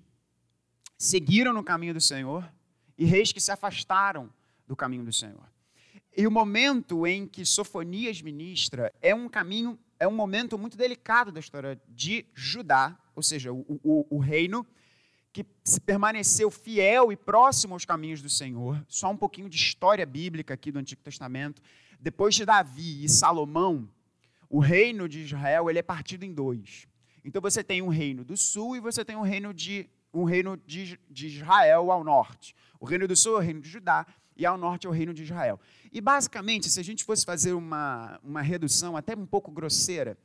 seguiram 0.98 1.53
no 1.53 1.63
caminho 1.63 1.93
do 1.93 2.01
Senhor, 2.01 2.51
e 2.98 3.05
reis 3.05 3.32
que 3.32 3.39
se 3.39 3.51
afastaram 3.51 4.34
do 4.67 4.75
caminho 4.75 5.03
do 5.03 5.13
Senhor. 5.13 5.48
E 6.15 6.27
o 6.27 6.32
momento 6.32 7.08
em 7.08 7.27
que 7.27 7.46
Sofonias 7.46 8.22
ministra 8.22 8.93
é 9.01 9.15
um 9.15 9.29
caminho, 9.29 9.79
é 10.00 10.08
um 10.08 10.15
momento 10.15 10.58
muito 10.58 10.77
delicado 10.77 11.32
da 11.32 11.39
história 11.39 11.79
de 11.88 12.25
Judá, 12.34 12.98
ou 13.15 13.24
seja, 13.24 13.51
o, 13.51 13.79
o, 13.84 14.17
o 14.17 14.20
reino 14.20 14.65
que 15.33 15.43
permaneceu 15.83 16.51
fiel 16.51 17.11
e 17.11 17.17
próximo 17.17 17.73
aos 17.73 17.83
caminhos 17.83 18.21
do 18.21 18.29
Senhor. 18.29 18.85
Só 18.87 19.09
um 19.09 19.17
pouquinho 19.17 19.49
de 19.49 19.57
história 19.57 20.05
bíblica 20.05 20.53
aqui 20.53 20.71
do 20.71 20.77
Antigo 20.77 21.01
Testamento. 21.01 21.59
Depois 21.99 22.35
de 22.35 22.45
Davi 22.45 23.03
e 23.03 23.09
Salomão, 23.09 23.89
o 24.47 24.59
reino 24.59 25.09
de 25.09 25.21
Israel 25.21 25.71
ele 25.71 25.79
é 25.79 25.83
partido 25.83 26.23
em 26.23 26.31
dois. 26.31 26.87
Então 27.25 27.41
você 27.41 27.63
tem 27.63 27.81
um 27.81 27.87
reino 27.87 28.23
do 28.23 28.37
sul 28.37 28.75
e 28.75 28.79
você 28.79 29.03
tem 29.03 29.15
um 29.15 29.23
reino 29.23 29.51
de 29.51 29.89
um 30.13 30.25
reino 30.25 30.55
de, 30.55 30.99
de 31.09 31.25
Israel 31.25 31.91
ao 31.91 32.03
norte. 32.03 32.55
O 32.79 32.85
reino 32.85 33.07
do 33.07 33.15
sul 33.15 33.33
é 33.33 33.37
o 33.37 33.41
reino 33.41 33.61
de 33.61 33.69
Judá 33.69 34.05
e 34.37 34.45
ao 34.45 34.55
norte 34.55 34.85
é 34.85 34.89
o 34.89 34.93
reino 34.93 35.11
de 35.11 35.23
Israel. 35.23 35.59
E 35.91 35.99
basicamente, 35.99 36.69
se 36.69 36.79
a 36.79 36.83
gente 36.83 37.03
fosse 37.03 37.25
fazer 37.25 37.53
uma, 37.53 38.19
uma 38.23 38.41
redução 38.41 38.95
até 38.95 39.15
um 39.15 39.25
pouco 39.25 39.51
grosseira, 39.51 40.15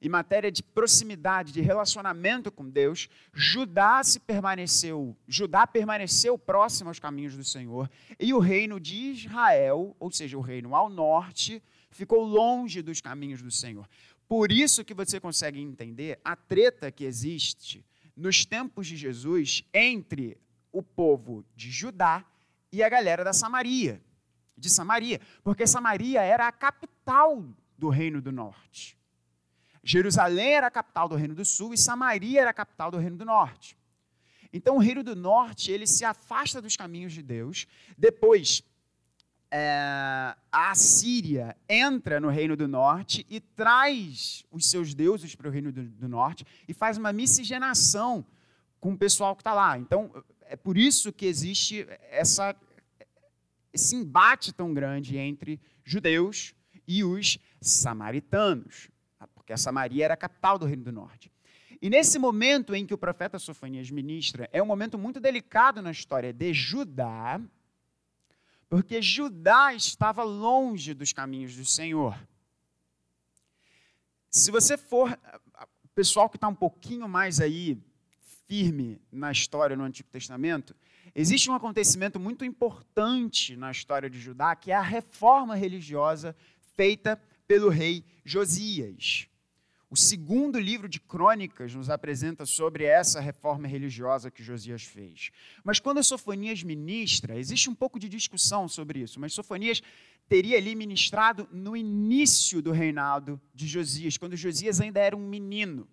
em 0.00 0.08
matéria 0.08 0.50
de 0.50 0.62
proximidade, 0.62 1.52
de 1.52 1.60
relacionamento 1.60 2.50
com 2.50 2.68
Deus, 2.68 3.08
Judá 3.32 4.02
se 4.02 4.18
permaneceu, 4.18 5.16
Judá 5.28 5.66
permaneceu 5.66 6.38
próximo 6.38 6.88
aos 6.88 6.98
caminhos 6.98 7.36
do 7.36 7.44
Senhor, 7.44 7.90
e 8.18 8.32
o 8.32 8.38
reino 8.38 8.80
de 8.80 8.96
Israel, 8.96 9.94
ou 10.00 10.10
seja, 10.10 10.38
o 10.38 10.40
reino 10.40 10.74
ao 10.74 10.88
norte, 10.88 11.62
ficou 11.90 12.24
longe 12.24 12.82
dos 12.82 13.00
caminhos 13.00 13.42
do 13.42 13.50
Senhor. 13.50 13.86
Por 14.26 14.50
isso 14.52 14.84
que 14.84 14.94
você 14.94 15.18
consegue 15.18 15.60
entender 15.60 16.18
a 16.24 16.36
treta 16.36 16.90
que 16.90 17.04
existe 17.04 17.84
nos 18.16 18.44
tempos 18.44 18.86
de 18.86 18.96
Jesus 18.96 19.64
entre 19.74 20.38
o 20.72 20.82
povo 20.82 21.44
de 21.54 21.70
Judá 21.70 22.24
e 22.72 22.82
a 22.82 22.88
galera 22.88 23.24
da 23.24 23.32
Samaria, 23.32 24.00
de 24.56 24.70
Samaria, 24.70 25.20
porque 25.42 25.66
Samaria 25.66 26.22
era 26.22 26.46
a 26.46 26.52
capital 26.52 27.44
do 27.76 27.88
reino 27.88 28.20
do 28.20 28.30
norte. 28.30 28.99
Jerusalém 29.82 30.54
era 30.54 30.66
a 30.66 30.70
capital 30.70 31.08
do 31.08 31.16
reino 31.16 31.34
do 31.34 31.44
sul 31.44 31.72
e 31.72 31.78
Samaria 31.78 32.42
era 32.42 32.50
a 32.50 32.54
capital 32.54 32.90
do 32.90 32.98
reino 32.98 33.16
do 33.16 33.24
norte. 33.24 33.76
Então 34.52 34.76
o 34.76 34.80
reino 34.80 35.02
do 35.02 35.14
norte 35.14 35.70
ele 35.70 35.86
se 35.86 36.04
afasta 36.04 36.60
dos 36.60 36.76
caminhos 36.76 37.12
de 37.12 37.22
Deus. 37.22 37.66
Depois 37.96 38.62
é, 39.50 40.34
a 40.52 40.74
Síria 40.74 41.56
entra 41.68 42.20
no 42.20 42.28
reino 42.28 42.56
do 42.56 42.68
norte 42.68 43.26
e 43.28 43.40
traz 43.40 44.44
os 44.50 44.70
seus 44.70 44.94
deuses 44.94 45.34
para 45.34 45.48
o 45.48 45.50
reino 45.50 45.72
do, 45.72 45.82
do 45.82 46.08
norte 46.08 46.44
e 46.68 46.74
faz 46.74 46.98
uma 46.98 47.12
miscigenação 47.12 48.24
com 48.78 48.92
o 48.92 48.98
pessoal 48.98 49.34
que 49.34 49.42
está 49.42 49.52
lá. 49.52 49.78
Então 49.78 50.12
é 50.42 50.56
por 50.56 50.76
isso 50.76 51.12
que 51.12 51.26
existe 51.26 51.86
essa, 52.10 52.56
esse 53.72 53.94
embate 53.96 54.52
tão 54.52 54.74
grande 54.74 55.16
entre 55.16 55.60
judeus 55.84 56.54
e 56.86 57.04
os 57.04 57.38
samaritanos, 57.60 58.88
porque 59.50 59.54
a 59.54 59.56
Samaria 59.56 60.04
era 60.04 60.14
a 60.14 60.16
capital 60.16 60.56
do 60.56 60.64
Reino 60.64 60.84
do 60.84 60.92
Norte. 60.92 61.28
E 61.82 61.90
nesse 61.90 62.20
momento 62.20 62.72
em 62.72 62.86
que 62.86 62.94
o 62.94 62.98
profeta 62.98 63.36
Sofonias 63.36 63.90
ministra, 63.90 64.48
é 64.52 64.62
um 64.62 64.66
momento 64.66 64.96
muito 64.96 65.18
delicado 65.18 65.82
na 65.82 65.90
história 65.90 66.32
de 66.32 66.52
Judá, 66.52 67.40
porque 68.68 69.02
Judá 69.02 69.74
estava 69.74 70.22
longe 70.22 70.94
dos 70.94 71.12
caminhos 71.12 71.56
do 71.56 71.64
Senhor. 71.64 72.16
Se 74.30 74.52
você 74.52 74.78
for, 74.78 75.18
o 75.82 75.88
pessoal 75.96 76.28
que 76.28 76.36
está 76.36 76.46
um 76.46 76.54
pouquinho 76.54 77.08
mais 77.08 77.40
aí 77.40 77.76
firme 78.46 79.00
na 79.10 79.32
história 79.32 79.76
no 79.76 79.82
Antigo 79.82 80.08
Testamento, 80.10 80.76
existe 81.12 81.50
um 81.50 81.54
acontecimento 81.54 82.20
muito 82.20 82.44
importante 82.44 83.56
na 83.56 83.72
história 83.72 84.08
de 84.08 84.20
Judá, 84.20 84.54
que 84.54 84.70
é 84.70 84.76
a 84.76 84.80
reforma 84.80 85.56
religiosa 85.56 86.36
feita 86.76 87.20
pelo 87.48 87.68
rei 87.68 88.04
Josias. 88.24 89.28
O 89.90 89.96
segundo 89.96 90.56
livro 90.56 90.88
de 90.88 91.00
Crônicas 91.00 91.74
nos 91.74 91.90
apresenta 91.90 92.46
sobre 92.46 92.84
essa 92.84 93.18
reforma 93.18 93.66
religiosa 93.66 94.30
que 94.30 94.40
Josias 94.40 94.84
fez. 94.84 95.32
Mas 95.64 95.80
quando 95.80 96.02
Sofonias 96.04 96.62
ministra, 96.62 97.36
existe 97.36 97.68
um 97.68 97.74
pouco 97.74 97.98
de 97.98 98.08
discussão 98.08 98.68
sobre 98.68 99.00
isso, 99.00 99.18
mas 99.18 99.34
Sofonias 99.34 99.82
teria 100.28 100.58
ali 100.58 100.76
ministrado 100.76 101.48
no 101.50 101.76
início 101.76 102.62
do 102.62 102.70
reinado 102.70 103.40
de 103.52 103.66
Josias, 103.66 104.16
quando 104.16 104.36
Josias 104.36 104.80
ainda 104.80 105.00
era 105.00 105.16
um 105.16 105.28
menino. 105.28 105.88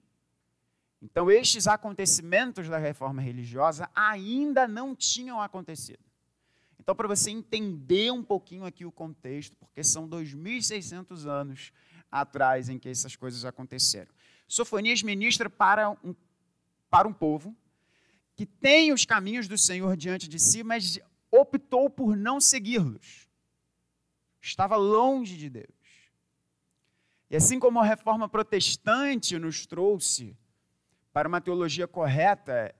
Então, 1.01 1.31
estes 1.31 1.65
acontecimentos 1.65 2.69
da 2.69 2.77
reforma 2.77 3.19
religiosa 3.19 3.89
ainda 3.95 4.67
não 4.67 4.95
tinham 4.95 5.41
acontecido. 5.41 6.05
Então, 6.79 6.95
para 6.95 7.07
você 7.07 7.31
entender 7.31 8.11
um 8.11 8.23
pouquinho 8.23 8.63
aqui 8.63 8.85
o 8.85 8.91
contexto, 8.91 9.55
porque 9.57 9.83
são 9.83 10.07
2.600 10.07 11.25
anos 11.25 11.73
atrás 12.11 12.69
em 12.69 12.79
que 12.79 12.89
essas 12.89 13.15
coisas 13.15 13.45
aconteceram. 13.45 14.11
Sofonias 14.47 15.03
ministra 15.03 15.49
para 15.49 15.89
um, 15.89 16.15
para 16.89 17.07
um 17.07 17.13
povo 17.13 17.55
que 18.35 18.45
tem 18.45 18.93
os 18.93 19.03
caminhos 19.03 19.47
do 19.47 19.57
Senhor 19.57 19.97
diante 19.97 20.27
de 20.27 20.39
si, 20.39 20.63
mas 20.63 20.99
optou 21.31 21.89
por 21.89 22.15
não 22.15 22.39
segui-los. 22.39 23.27
Estava 24.39 24.75
longe 24.75 25.35
de 25.35 25.49
Deus. 25.49 25.67
E 27.29 27.35
assim 27.35 27.59
como 27.59 27.79
a 27.79 27.83
reforma 27.83 28.29
protestante 28.29 29.37
nos 29.37 29.65
trouxe 29.65 30.37
para 31.11 31.27
uma 31.27 31.41
teologia 31.41 31.87
correta 31.87 32.73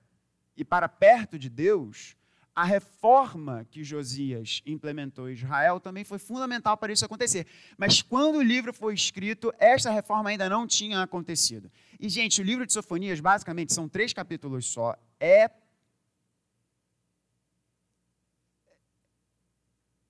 e 0.56 0.64
para 0.64 0.88
perto 0.88 1.38
de 1.38 1.50
Deus, 1.50 2.16
a 2.58 2.64
reforma 2.64 3.64
que 3.70 3.84
Josias 3.84 4.62
implementou 4.66 5.30
em 5.30 5.32
Israel 5.32 5.78
também 5.78 6.02
foi 6.02 6.18
fundamental 6.18 6.76
para 6.76 6.92
isso 6.92 7.04
acontecer. 7.04 7.46
Mas 7.76 8.02
quando 8.02 8.38
o 8.38 8.42
livro 8.42 8.74
foi 8.74 8.94
escrito, 8.94 9.54
esta 9.60 9.92
reforma 9.92 10.30
ainda 10.30 10.48
não 10.48 10.66
tinha 10.66 11.00
acontecido. 11.00 11.70
E, 12.00 12.08
gente, 12.08 12.40
o 12.40 12.44
livro 12.44 12.66
de 12.66 12.72
Sofonias, 12.72 13.20
basicamente, 13.20 13.72
são 13.72 13.88
três 13.88 14.12
capítulos 14.12 14.66
só. 14.66 14.96
É. 15.20 15.48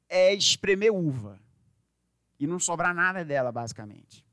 É 0.09 0.33
espremer 0.33 0.91
uva. 0.91 1.39
E 2.41 2.47
não 2.47 2.59
sobrar 2.59 2.95
nada 2.95 3.27
dela, 3.27 3.53
basicamente. 3.53 4.25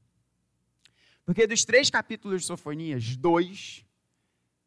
Porque 1.26 1.46
dos 1.46 1.66
três 1.66 1.90
capítulos 1.90 2.44
de 2.44 2.48
Sofonias, 2.48 3.18
dois 3.18 3.85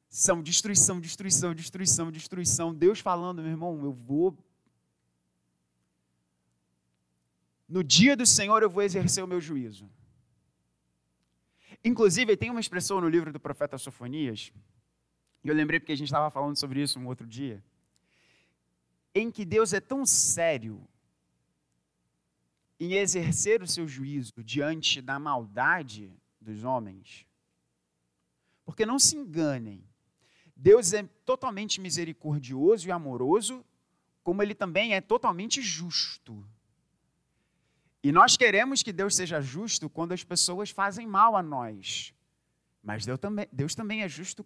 são 0.09 0.43
destruição, 0.43 1.00
destruição, 1.00 1.55
destruição, 1.55 2.11
destruição. 2.11 2.75
Deus 2.75 3.00
falando, 3.00 3.43
meu 3.43 3.50
irmão, 3.50 3.85
eu 3.85 3.93
vou. 3.93 4.37
No 7.69 7.85
dia 7.85 8.17
do 8.17 8.25
Senhor 8.25 8.62
eu 8.62 8.71
vou 8.71 8.83
exercer 8.83 9.23
o 9.23 9.27
meu 9.27 9.41
juízo. 9.41 9.88
Inclusive, 11.85 12.37
tem 12.37 12.50
uma 12.50 12.61
expressão 12.61 13.00
no 13.00 13.09
livro 13.09 13.33
do 13.33 13.38
profeta 13.38 13.79
Sofonias, 13.79 14.53
Eu 15.45 15.55
lembrei 15.55 15.79
porque 15.79 15.93
a 15.93 15.97
gente 15.97 16.09
estava 16.09 16.31
falando 16.31 16.57
sobre 16.57 16.83
isso 16.83 16.99
um 16.99 17.07
outro 17.07 17.27
dia. 17.27 17.62
Em 19.15 19.31
que 19.31 19.45
Deus 19.45 19.73
é 19.73 19.81
tão 19.81 20.05
sério 20.05 20.87
em 22.81 22.95
exercer 22.95 23.62
o 23.62 23.67
seu 23.67 23.87
juízo 23.87 24.33
diante 24.45 25.00
da 25.00 25.19
maldade 25.19 26.12
dos 26.41 26.65
homens. 26.65 27.27
Porque 28.65 28.85
não 28.85 28.99
se 28.99 29.17
enganem, 29.17 29.88
Deus 30.61 30.93
é 30.93 31.05
totalmente 31.25 31.81
misericordioso 31.81 32.88
e 32.88 32.91
amoroso, 32.91 33.65
como 34.25 34.43
ele 34.43 34.57
também 34.57 34.93
é 34.93 35.00
totalmente 35.00 35.62
justo. 35.62 36.45
E 38.03 38.11
nós 38.11 38.37
queremos 38.37 38.83
que 38.83 38.93
Deus 38.93 39.15
seja 39.15 39.41
justo 39.41 39.88
quando 39.88 40.12
as 40.12 40.25
pessoas 40.25 40.71
fazem 40.71 41.07
mal 41.07 41.37
a 41.37 41.43
nós. 41.43 42.12
Mas 42.83 43.07
Deus 43.07 43.21
também, 43.21 43.47
Deus 43.53 43.75
também 43.77 44.03
é 44.03 44.09
justo 44.09 44.45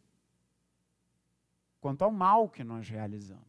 quanto 1.81 2.03
ao 2.03 2.13
mal 2.13 2.47
que 2.49 2.63
nós 2.63 2.87
realizamos. 2.89 3.43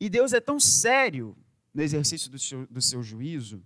E 0.00 0.08
Deus 0.08 0.32
é 0.32 0.40
tão 0.40 0.58
sério 0.58 1.36
no 1.74 1.82
exercício 1.82 2.30
do 2.30 2.38
seu, 2.38 2.66
do 2.66 2.80
seu 2.80 3.02
juízo 3.02 3.62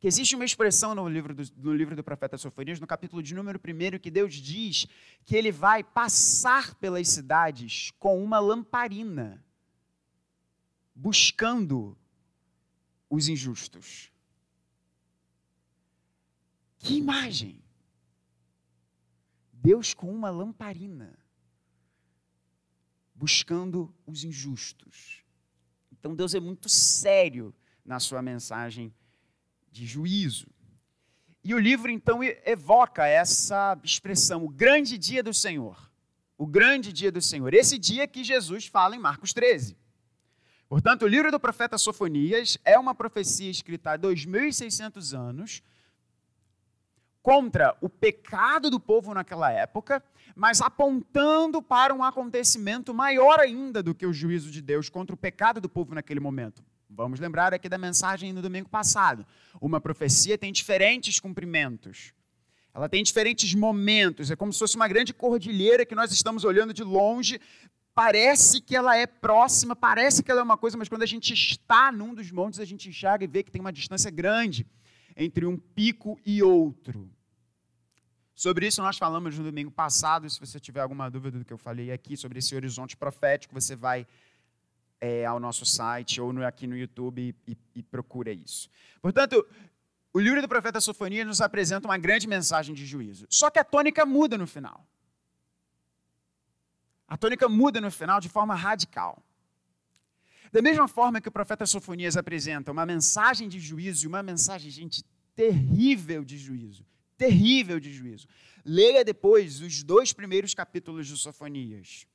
que 0.00 0.06
existe 0.06 0.36
uma 0.36 0.44
expressão 0.44 0.94
no 0.94 1.08
livro 1.08 1.34
do, 1.34 1.42
no 1.56 1.74
livro 1.74 1.96
do 1.96 2.04
profeta 2.04 2.38
Sofonias, 2.38 2.78
no 2.78 2.86
capítulo 2.86 3.22
de 3.22 3.34
número 3.34 3.58
1, 3.58 3.98
que 3.98 4.10
Deus 4.10 4.34
diz 4.34 4.86
que 5.24 5.36
ele 5.36 5.50
vai 5.50 5.82
passar 5.82 6.74
pelas 6.76 7.08
cidades 7.08 7.90
com 7.98 8.22
uma 8.22 8.38
lamparina, 8.38 9.44
buscando 10.94 11.98
os 13.10 13.28
injustos. 13.28 14.12
Que 16.78 16.94
imagem! 16.94 17.60
Deus 19.52 19.92
com 19.92 20.14
uma 20.14 20.30
lamparina, 20.30 21.18
buscando 23.12 23.92
os 24.06 24.22
injustos. 24.22 25.24
Então 25.90 26.14
Deus 26.14 26.34
é 26.34 26.40
muito 26.40 26.68
sério 26.68 27.52
na 27.84 27.98
sua 27.98 28.22
mensagem 28.22 28.94
de 29.78 29.86
juízo. 29.86 30.48
E 31.44 31.54
o 31.54 31.58
livro 31.58 31.90
então 31.90 32.20
evoca 32.22 33.06
essa 33.06 33.78
expressão, 33.84 34.44
o 34.44 34.48
grande 34.48 34.98
dia 34.98 35.22
do 35.22 35.32
Senhor. 35.32 35.90
O 36.36 36.46
grande 36.46 36.92
dia 36.92 37.10
do 37.10 37.22
Senhor. 37.22 37.54
Esse 37.54 37.78
dia 37.78 38.06
que 38.06 38.24
Jesus 38.24 38.66
fala 38.66 38.96
em 38.96 38.98
Marcos 38.98 39.32
13. 39.32 39.76
Portanto, 40.68 41.02
o 41.02 41.08
livro 41.08 41.30
do 41.30 41.40
profeta 41.40 41.78
Sofonias 41.78 42.58
é 42.64 42.78
uma 42.78 42.94
profecia 42.94 43.50
escrita 43.50 43.92
há 43.92 43.98
2.600 43.98 45.16
anos 45.16 45.62
contra 47.22 47.76
o 47.80 47.88
pecado 47.88 48.70
do 48.70 48.78
povo 48.78 49.14
naquela 49.14 49.50
época, 49.50 50.02
mas 50.34 50.60
apontando 50.60 51.62
para 51.62 51.94
um 51.94 52.02
acontecimento 52.02 52.92
maior 52.92 53.40
ainda 53.40 53.82
do 53.82 53.94
que 53.94 54.06
o 54.06 54.12
juízo 54.12 54.50
de 54.50 54.60
Deus 54.60 54.88
contra 54.88 55.14
o 55.14 55.18
pecado 55.18 55.60
do 55.60 55.68
povo 55.68 55.94
naquele 55.94 56.20
momento. 56.20 56.62
Vamos 56.90 57.20
lembrar 57.20 57.52
aqui 57.52 57.68
da 57.68 57.76
mensagem 57.76 58.32
no 58.32 58.40
domingo 58.40 58.68
passado. 58.68 59.26
Uma 59.60 59.80
profecia 59.80 60.38
tem 60.38 60.50
diferentes 60.50 61.20
cumprimentos. 61.20 62.14
Ela 62.74 62.88
tem 62.88 63.02
diferentes 63.02 63.54
momentos. 63.54 64.30
É 64.30 64.36
como 64.36 64.52
se 64.52 64.58
fosse 64.58 64.76
uma 64.76 64.88
grande 64.88 65.12
cordilheira 65.12 65.84
que 65.84 65.94
nós 65.94 66.10
estamos 66.12 66.44
olhando 66.44 66.72
de 66.72 66.82
longe, 66.82 67.40
parece 67.94 68.60
que 68.60 68.74
ela 68.74 68.96
é 68.96 69.06
próxima, 69.06 69.76
parece 69.76 70.22
que 70.22 70.30
ela 70.30 70.40
é 70.40 70.42
uma 70.42 70.56
coisa, 70.56 70.78
mas 70.78 70.88
quando 70.88 71.02
a 71.02 71.06
gente 71.06 71.34
está 71.34 71.92
num 71.92 72.14
dos 72.14 72.30
montes, 72.30 72.60
a 72.60 72.64
gente 72.64 72.88
enxerga 72.88 73.24
e 73.24 73.26
vê 73.26 73.42
que 73.42 73.50
tem 73.50 73.60
uma 73.60 73.72
distância 73.72 74.10
grande 74.10 74.66
entre 75.16 75.44
um 75.44 75.58
pico 75.58 76.18
e 76.24 76.42
outro. 76.42 77.10
Sobre 78.34 78.68
isso 78.68 78.80
nós 78.80 78.96
falamos 78.96 79.36
no 79.36 79.42
domingo 79.42 79.70
passado. 79.70 80.30
Se 80.30 80.38
você 80.38 80.60
tiver 80.60 80.80
alguma 80.80 81.10
dúvida 81.10 81.40
do 81.40 81.44
que 81.44 81.52
eu 81.52 81.58
falei 81.58 81.90
aqui 81.90 82.16
sobre 82.16 82.38
esse 82.38 82.54
horizonte 82.54 82.96
profético, 82.96 83.52
você 83.52 83.74
vai 83.74 84.06
é, 85.00 85.24
ao 85.24 85.38
nosso 85.38 85.64
site 85.64 86.20
ou 86.20 86.32
no, 86.32 86.44
aqui 86.44 86.66
no 86.66 86.76
YouTube 86.76 87.34
e, 87.46 87.56
e, 87.74 87.82
procura 87.82 88.32
isso. 88.32 88.68
Portanto, 89.00 89.46
o 90.12 90.18
livro 90.18 90.40
do 90.40 90.48
profeta 90.48 90.80
Sofonias 90.80 91.26
nos 91.26 91.40
apresenta 91.40 91.86
uma 91.86 91.98
grande 91.98 92.26
mensagem 92.26 92.74
de 92.74 92.84
juízo. 92.84 93.26
Só 93.30 93.50
que 93.50 93.58
a 93.58 93.64
tônica 93.64 94.04
muda 94.04 94.36
no 94.36 94.46
final. 94.46 94.86
A 97.06 97.16
tônica 97.16 97.48
muda 97.48 97.80
no 97.80 97.90
final 97.90 98.20
de 98.20 98.28
forma 98.28 98.54
radical. 98.54 99.22
Da 100.50 100.62
mesma 100.62 100.88
forma 100.88 101.20
que 101.20 101.28
o 101.28 101.32
profeta 101.32 101.66
Sofonias 101.66 102.16
apresenta 102.16 102.72
uma 102.72 102.86
mensagem 102.86 103.48
de 103.48 103.60
juízo 103.60 104.04
e 104.04 104.08
uma 104.08 104.22
mensagem, 104.22 104.70
gente, 104.70 105.04
terrível 105.34 106.24
de 106.24 106.38
juízo, 106.38 106.84
terrível 107.16 107.78
de 107.78 107.92
juízo. 107.92 108.26
Leia 108.64 109.04
depois 109.04 109.60
os 109.60 109.82
dois 109.82 110.12
primeiros 110.12 110.54
capítulos 110.54 111.06
de 111.06 111.16
Sofonias, 111.16 112.06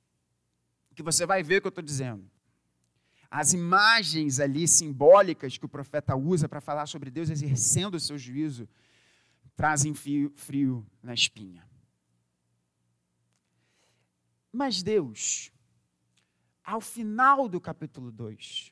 que 0.96 1.02
você 1.02 1.26
vai 1.26 1.42
ver 1.42 1.58
o 1.58 1.62
que 1.62 1.68
eu 1.68 1.70
estou 1.70 1.84
dizendo. 1.84 2.30
As 3.36 3.52
imagens 3.52 4.40
ali 4.40 4.68
simbólicas 4.68 5.58
que 5.58 5.66
o 5.66 5.68
profeta 5.68 6.16
usa 6.16 6.48
para 6.48 6.62
falar 6.62 6.86
sobre 6.86 7.10
Deus 7.10 7.32
exercendo 7.32 7.96
o 7.96 8.00
seu 8.00 8.16
juízo 8.16 8.70
trazem 9.56 9.92
frio, 9.96 10.32
frio 10.36 10.86
na 11.02 11.16
espinha. 11.16 11.68
Mas 14.52 14.84
Deus, 14.84 15.52
ao 16.64 16.80
final 16.80 17.50
do 17.50 17.60
capítulo 17.60 18.12
2, 18.12 18.72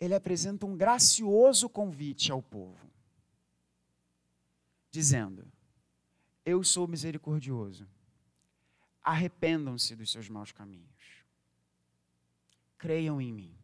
ele 0.00 0.16
apresenta 0.16 0.66
um 0.66 0.76
gracioso 0.76 1.68
convite 1.68 2.32
ao 2.32 2.42
povo, 2.42 2.90
dizendo: 4.90 5.46
Eu 6.44 6.64
sou 6.64 6.88
misericordioso, 6.88 7.86
arrependam-se 9.04 9.94
dos 9.94 10.10
seus 10.10 10.28
maus 10.28 10.50
caminhos, 10.50 10.91
creiam 12.82 13.20
em 13.20 13.32
mim. 13.32 13.56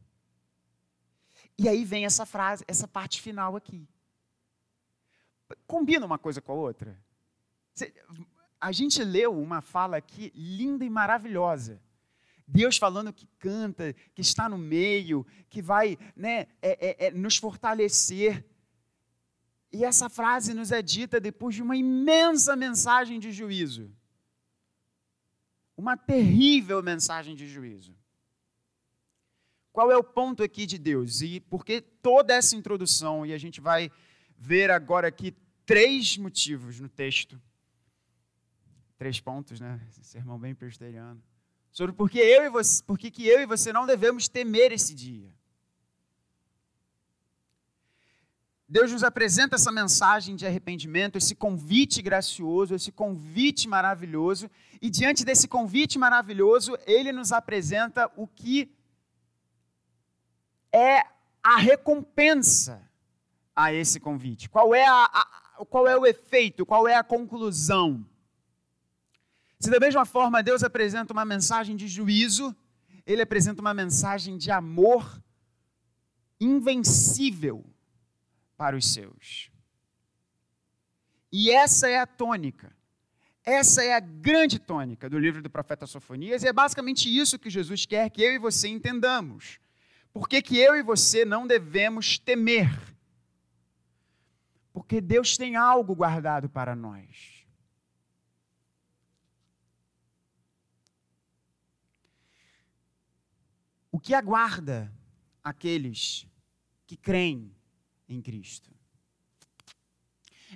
E 1.58 1.68
aí 1.68 1.84
vem 1.84 2.04
essa 2.04 2.24
frase, 2.24 2.64
essa 2.68 2.86
parte 2.86 3.20
final 3.20 3.56
aqui. 3.56 3.88
Combina 5.66 6.06
uma 6.06 6.18
coisa 6.18 6.40
com 6.40 6.52
a 6.52 6.54
outra? 6.54 6.96
a 8.60 8.72
gente 8.72 9.04
leu 9.04 9.40
uma 9.40 9.60
fala 9.60 9.96
aqui 9.96 10.32
linda 10.34 10.84
e 10.84 10.90
maravilhosa. 10.90 11.80
Deus 12.46 12.76
falando 12.76 13.12
que 13.12 13.26
canta, 13.38 13.92
que 14.14 14.20
está 14.20 14.48
no 14.48 14.58
meio, 14.58 15.26
que 15.48 15.60
vai 15.60 15.98
né, 16.16 16.46
é, 16.62 17.06
é, 17.06 17.06
é, 17.06 17.10
nos 17.10 17.36
fortalecer. 17.36 18.44
E 19.72 19.84
essa 19.84 20.08
frase 20.08 20.54
nos 20.54 20.72
é 20.72 20.80
dita 20.80 21.20
depois 21.20 21.54
de 21.54 21.62
uma 21.62 21.76
imensa 21.76 22.56
mensagem 22.56 23.20
de 23.20 23.30
juízo. 23.30 23.92
Uma 25.76 25.96
terrível 25.96 26.82
mensagem 26.82 27.36
de 27.36 27.46
juízo. 27.46 27.97
Qual 29.78 29.92
é 29.92 29.96
o 29.96 30.02
ponto 30.02 30.42
aqui 30.42 30.66
de 30.66 30.76
Deus? 30.76 31.20
E 31.20 31.38
por 31.38 31.64
que 31.64 31.80
toda 31.80 32.34
essa 32.34 32.56
introdução? 32.56 33.24
E 33.24 33.32
a 33.32 33.38
gente 33.38 33.60
vai 33.60 33.92
ver 34.36 34.72
agora 34.72 35.06
aqui 35.06 35.32
três 35.64 36.18
motivos 36.18 36.80
no 36.80 36.88
texto 36.88 37.40
três 38.96 39.20
pontos, 39.20 39.60
né? 39.60 39.80
sermão 40.02 40.36
bem 40.36 40.52
presbiteriano. 40.52 41.22
Sobre 41.70 41.94
por 41.94 42.10
que 42.10 42.18
eu 42.18 42.44
e 42.44 42.50
você, 42.50 42.82
por 42.82 42.98
que 42.98 43.24
eu 43.24 43.40
e 43.40 43.46
você 43.46 43.72
não 43.72 43.86
devemos 43.86 44.26
temer 44.26 44.72
esse 44.72 44.92
dia. 44.92 45.32
Deus 48.68 48.90
nos 48.90 49.04
apresenta 49.04 49.54
essa 49.54 49.70
mensagem 49.70 50.34
de 50.34 50.44
arrependimento, 50.44 51.16
esse 51.16 51.36
convite 51.36 52.02
gracioso, 52.02 52.74
esse 52.74 52.90
convite 52.90 53.68
maravilhoso, 53.68 54.50
e 54.82 54.90
diante 54.90 55.24
desse 55.24 55.46
convite 55.46 56.00
maravilhoso, 56.00 56.76
ele 56.84 57.12
nos 57.12 57.30
apresenta 57.30 58.10
o 58.16 58.26
que 58.26 58.76
é 60.72 61.04
a 61.42 61.56
recompensa 61.56 62.88
a 63.54 63.72
esse 63.72 63.98
convite. 63.98 64.48
Qual 64.48 64.74
é, 64.74 64.86
a, 64.86 65.04
a, 65.04 65.64
qual 65.64 65.88
é 65.88 65.96
o 65.96 66.06
efeito, 66.06 66.64
qual 66.64 66.86
é 66.86 66.94
a 66.94 67.02
conclusão? 67.02 68.06
Se 69.58 69.70
da 69.70 69.80
mesma 69.80 70.04
forma 70.04 70.42
Deus 70.42 70.62
apresenta 70.62 71.12
uma 71.12 71.24
mensagem 71.24 71.74
de 71.74 71.88
juízo, 71.88 72.54
ele 73.04 73.22
apresenta 73.22 73.60
uma 73.60 73.74
mensagem 73.74 74.36
de 74.36 74.50
amor 74.50 75.20
invencível 76.40 77.64
para 78.56 78.76
os 78.76 78.92
seus. 78.92 79.50
E 81.32 81.50
essa 81.50 81.88
é 81.88 81.98
a 81.98 82.06
tônica. 82.06 82.76
Essa 83.44 83.82
é 83.82 83.94
a 83.94 84.00
grande 84.00 84.58
tônica 84.58 85.08
do 85.08 85.18
livro 85.18 85.42
do 85.42 85.48
profeta 85.48 85.86
Sofonias, 85.86 86.42
e 86.42 86.48
é 86.48 86.52
basicamente 86.52 87.08
isso 87.08 87.38
que 87.38 87.48
Jesus 87.48 87.86
quer 87.86 88.10
que 88.10 88.22
eu 88.22 88.32
e 88.32 88.38
você 88.38 88.68
entendamos. 88.68 89.58
Por 90.12 90.28
que, 90.28 90.42
que 90.42 90.58
eu 90.58 90.74
e 90.74 90.82
você 90.82 91.24
não 91.24 91.46
devemos 91.46 92.18
temer? 92.18 92.70
Porque 94.72 95.00
Deus 95.00 95.36
tem 95.36 95.56
algo 95.56 95.94
guardado 95.94 96.48
para 96.48 96.74
nós. 96.74 97.38
o 103.98 104.00
que 104.00 104.14
aguarda 104.14 104.92
aqueles 105.42 106.24
que 106.86 106.96
creem 106.96 107.52
em 108.08 108.22
Cristo. 108.22 108.70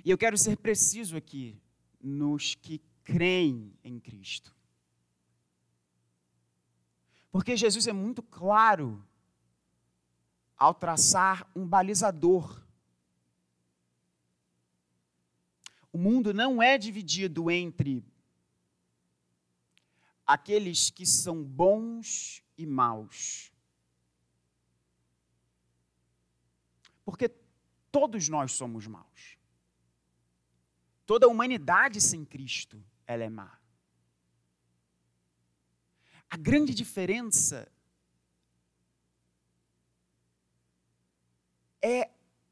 E 0.03 0.09
eu 0.09 0.17
quero 0.17 0.37
ser 0.37 0.55
preciso 0.55 1.17
aqui 1.17 1.61
nos 2.01 2.55
que 2.55 2.81
creem 3.03 3.73
em 3.83 3.99
Cristo. 3.99 4.55
Porque 7.31 7.57
Jesus 7.57 7.85
é 7.85 7.91
muito 7.91 8.23
claro 8.23 9.05
ao 10.57 10.73
traçar 10.73 11.49
um 11.55 11.67
balizador. 11.67 12.61
O 15.91 15.97
mundo 15.97 16.33
não 16.33 16.61
é 16.61 16.77
dividido 16.77 17.51
entre 17.51 18.03
aqueles 20.25 20.89
que 20.89 21.05
são 21.05 21.43
bons 21.43 22.43
e 22.57 22.65
maus. 22.65 23.51
Porque 27.05 27.29
todos 27.91 28.29
nós 28.29 28.53
somos 28.53 28.87
maus. 28.87 29.37
Toda 31.05 31.25
a 31.25 31.29
humanidade 31.29 31.99
sem 31.99 32.23
Cristo, 32.23 32.83
ela 33.05 33.23
é 33.23 33.29
má. 33.29 33.59
A 36.29 36.37
grande 36.37 36.73
diferença 36.73 37.71
é 41.83 42.09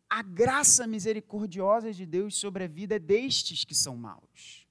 a 0.10 0.22
graça 0.22 0.86
misericordiosa 0.86 1.94
de 1.94 2.06
Deus 2.06 2.36
sobre 2.36 2.66
a 2.66 2.68
vida 2.68 3.00
destes 3.00 3.64
que 3.64 3.74
são 3.74 3.96
maus. 3.96 4.68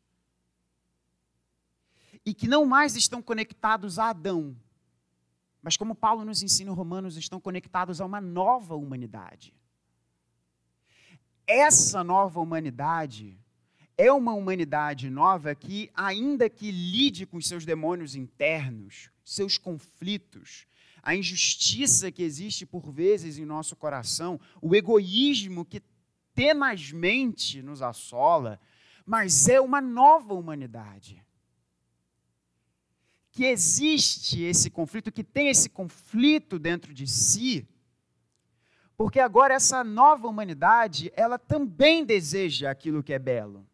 E 2.26 2.34
que 2.34 2.46
não 2.46 2.66
mais 2.66 2.94
estão 2.94 3.22
conectados 3.22 3.98
a 3.98 4.10
Adão, 4.10 4.54
mas 5.62 5.78
como 5.78 5.94
Paulo 5.94 6.24
nos 6.26 6.42
ensina 6.42 6.70
Romanos, 6.72 7.16
estão 7.16 7.40
conectados 7.40 8.00
a 8.02 8.04
uma 8.04 8.20
nova 8.20 8.74
humanidade. 8.74 9.54
Essa 11.46 12.04
nova 12.04 12.38
humanidade 12.38 13.38
é 13.96 14.12
uma 14.12 14.34
humanidade 14.34 15.10
nova 15.10 15.54
que, 15.54 15.90
ainda 15.94 16.48
que 16.48 16.70
lide 16.70 17.26
com 17.26 17.40
seus 17.40 17.64
demônios 17.64 18.14
internos, 18.14 19.10
seus 19.24 19.58
conflitos, 19.58 20.66
a 21.02 21.14
injustiça 21.14 22.10
que 22.10 22.22
existe 22.22 22.66
por 22.66 22.90
vezes 22.90 23.38
em 23.38 23.44
nosso 23.44 23.76
coração, 23.76 24.40
o 24.60 24.74
egoísmo 24.74 25.64
que 25.64 25.82
tenazmente 26.34 27.62
nos 27.62 27.82
assola, 27.82 28.60
mas 29.04 29.48
é 29.48 29.60
uma 29.60 29.80
nova 29.80 30.34
humanidade. 30.34 31.24
Que 33.32 33.44
existe 33.44 34.42
esse 34.42 34.70
conflito, 34.70 35.12
que 35.12 35.24
tem 35.24 35.48
esse 35.48 35.68
conflito 35.68 36.58
dentro 36.58 36.92
de 36.92 37.06
si, 37.06 37.66
porque 38.96 39.20
agora 39.20 39.54
essa 39.54 39.82
nova 39.82 40.28
humanidade, 40.28 41.12
ela 41.16 41.38
também 41.38 42.04
deseja 42.04 42.70
aquilo 42.70 43.02
que 43.02 43.12
é 43.12 43.18
belo 43.18 43.66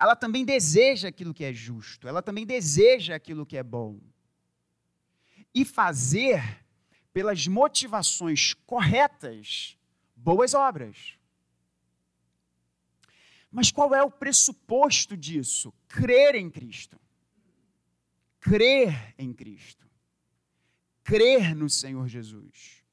ela 0.00 0.16
também 0.16 0.46
deseja 0.46 1.08
aquilo 1.08 1.34
que 1.34 1.44
é 1.44 1.52
justo, 1.52 2.08
ela 2.08 2.22
também 2.22 2.46
deseja 2.46 3.14
aquilo 3.14 3.44
que 3.44 3.58
é 3.58 3.62
bom. 3.62 4.00
E 5.54 5.64
fazer, 5.64 6.64
pelas 7.12 7.46
motivações 7.46 8.54
corretas, 8.66 9.76
boas 10.14 10.54
obras. 10.54 11.18
Mas 13.50 13.70
qual 13.70 13.94
é 13.94 14.02
o 14.02 14.10
pressuposto 14.10 15.16
disso? 15.16 15.72
Crer 15.88 16.34
em 16.36 16.48
Cristo. 16.48 17.00
Crer 18.38 19.14
em 19.18 19.32
Cristo. 19.32 19.88
Crer 21.02 21.54
no 21.54 21.68
Senhor 21.68 22.06
Jesus. 22.06 22.84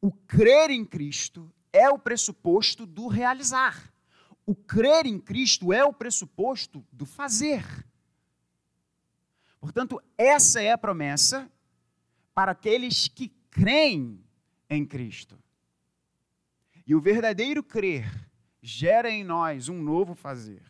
O 0.00 0.10
crer 0.10 0.70
em 0.70 0.84
Cristo 0.84 1.52
é 1.72 1.88
o 1.88 1.98
pressuposto 1.98 2.84
do 2.84 3.06
realizar 3.06 3.90
o 4.50 4.54
crer 4.56 5.06
em 5.06 5.16
Cristo 5.16 5.72
é 5.72 5.84
o 5.84 5.92
pressuposto 5.92 6.84
do 6.90 7.06
fazer. 7.06 7.64
Portanto, 9.60 10.02
essa 10.18 10.60
é 10.60 10.72
a 10.72 10.78
promessa 10.78 11.48
para 12.40 12.52
aqueles 12.52 13.06
que 13.06 13.28
creem 13.50 14.24
em 14.70 14.86
Cristo. 14.86 15.38
E 16.86 16.94
o 16.94 17.00
verdadeiro 17.00 17.62
crer 17.62 18.10
gera 18.62 19.10
em 19.10 19.22
nós 19.22 19.68
um 19.68 19.82
novo 19.82 20.14
fazer. 20.14 20.62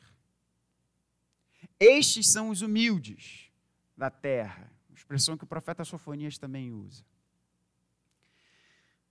Estes 1.79 2.29
são 2.29 2.49
os 2.49 2.61
humildes 2.61 3.53
da 3.97 4.11
terra, 4.11 4.69
expressão 4.93 5.37
que 5.37 5.45
o 5.45 5.47
profeta 5.47 5.85
Sofonias 5.85 6.37
também 6.39 6.73
usa. 6.73 7.05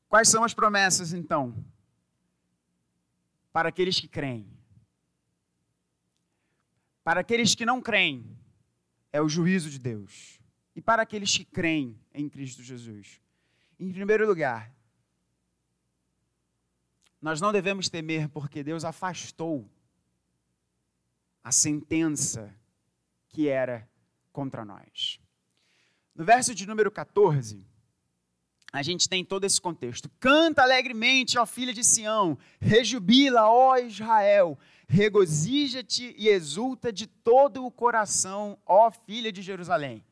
Quais 0.10 0.28
são 0.28 0.44
as 0.44 0.54
promessas, 0.54 1.14
então, 1.14 1.56
para 3.54 3.70
aqueles 3.70 4.02
que 4.02 4.08
creem? 4.10 4.52
Para 7.06 7.22
aqueles 7.22 7.56
que 7.56 7.66
não 7.66 7.82
creem, 7.82 8.38
é 9.14 9.22
o 9.22 9.30
juízo 9.30 9.70
de 9.70 9.80
Deus. 9.80 10.39
E 10.80 10.82
para 10.82 11.02
aqueles 11.02 11.36
que 11.36 11.44
creem 11.44 12.00
em 12.14 12.30
Cristo 12.30 12.64
Jesus. 12.64 13.20
Em 13.78 13.92
primeiro 13.92 14.26
lugar, 14.26 14.74
nós 17.22 17.42
não 17.42 17.52
devemos 17.52 17.90
temer 17.90 18.30
porque 18.30 18.64
Deus 18.64 18.86
afastou 18.86 19.70
a 21.44 21.52
sentença 21.52 22.56
que 23.28 23.50
era 23.50 23.90
contra 24.32 24.64
nós. 24.64 25.20
No 26.16 26.24
verso 26.24 26.56
de 26.56 26.66
número 26.66 26.90
14, 26.90 27.62
a 28.72 28.82
gente 28.82 29.10
tem 29.10 29.26
todo 29.26 29.44
esse 29.44 29.60
contexto. 29.60 30.10
Canta 30.18 30.62
alegremente, 30.62 31.38
ó 31.38 31.46
filha 31.46 31.74
de 31.74 31.84
Sião, 31.84 32.38
rejubila, 32.58 33.50
ó 33.50 33.76
Israel, 33.76 34.58
regozija-te 34.88 36.16
e 36.18 36.30
exulta 36.30 36.90
de 36.90 37.06
todo 37.06 37.66
o 37.66 37.70
coração, 37.70 38.58
ó 38.66 38.90
filha 38.90 39.30
de 39.30 39.42
Jerusalém. 39.42 40.06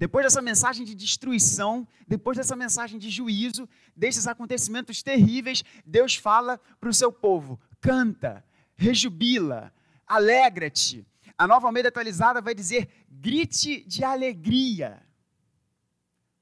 Depois 0.00 0.24
dessa 0.24 0.40
mensagem 0.40 0.86
de 0.86 0.94
destruição, 0.94 1.86
depois 2.08 2.34
dessa 2.34 2.56
mensagem 2.56 2.98
de 2.98 3.10
juízo, 3.10 3.68
desses 3.94 4.26
acontecimentos 4.26 5.02
terríveis, 5.02 5.62
Deus 5.84 6.16
fala 6.16 6.58
para 6.80 6.88
o 6.88 6.94
seu 6.94 7.12
povo: 7.12 7.60
canta, 7.82 8.42
rejubila, 8.74 9.70
alegra-te. 10.06 11.06
A 11.36 11.46
nova 11.46 11.66
Almeida 11.66 11.90
atualizada 11.90 12.40
vai 12.40 12.54
dizer: 12.54 12.88
grite 13.10 13.84
de 13.84 14.02
alegria. 14.02 15.02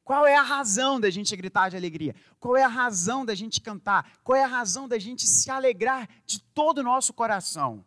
Qual 0.05 0.25
é 0.25 0.37
a 0.37 0.42
razão 0.42 1.01
da 1.01 1.11
gente 1.11 1.35
gritar 1.35 1.68
de 1.68 1.77
alegria? 1.77 2.14
Qual 2.38 2.57
é 2.57 2.62
a 2.62 2.68
razão 2.68 3.27
da 3.27 3.35
gente 3.35 3.61
cantar? 3.61 4.21
Qual 4.23 4.38
é 4.38 4.44
a 4.44 4.47
razão 4.47 4.87
da 4.87 5.01
gente 5.01 5.27
se 5.27 5.51
alegrar 5.51 6.09
de 6.25 6.40
todo 6.55 6.79
o 6.79 6.85
nosso 6.85 7.12
coração? 7.12 7.85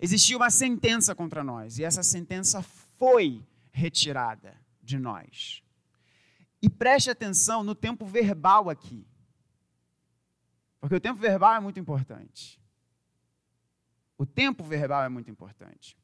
Existia 0.00 0.36
uma 0.36 0.50
sentença 0.50 1.14
contra 1.14 1.44
nós 1.44 1.78
e 1.78 1.84
essa 1.84 2.02
sentença 2.02 2.60
foi 3.02 3.44
retirada 3.72 4.56
de 4.80 4.96
nós. 4.96 5.60
E 6.62 6.70
preste 6.70 7.10
atenção 7.10 7.64
no 7.64 7.74
tempo 7.74 8.06
verbal 8.06 8.70
aqui. 8.70 9.04
Porque 10.78 10.94
o 10.94 11.00
tempo 11.00 11.18
verbal 11.18 11.56
é 11.56 11.58
muito 11.58 11.80
importante. 11.80 12.62
O 14.16 14.24
tempo 14.24 14.62
verbal 14.62 15.02
é 15.02 15.08
muito 15.08 15.28
importante. 15.28 15.98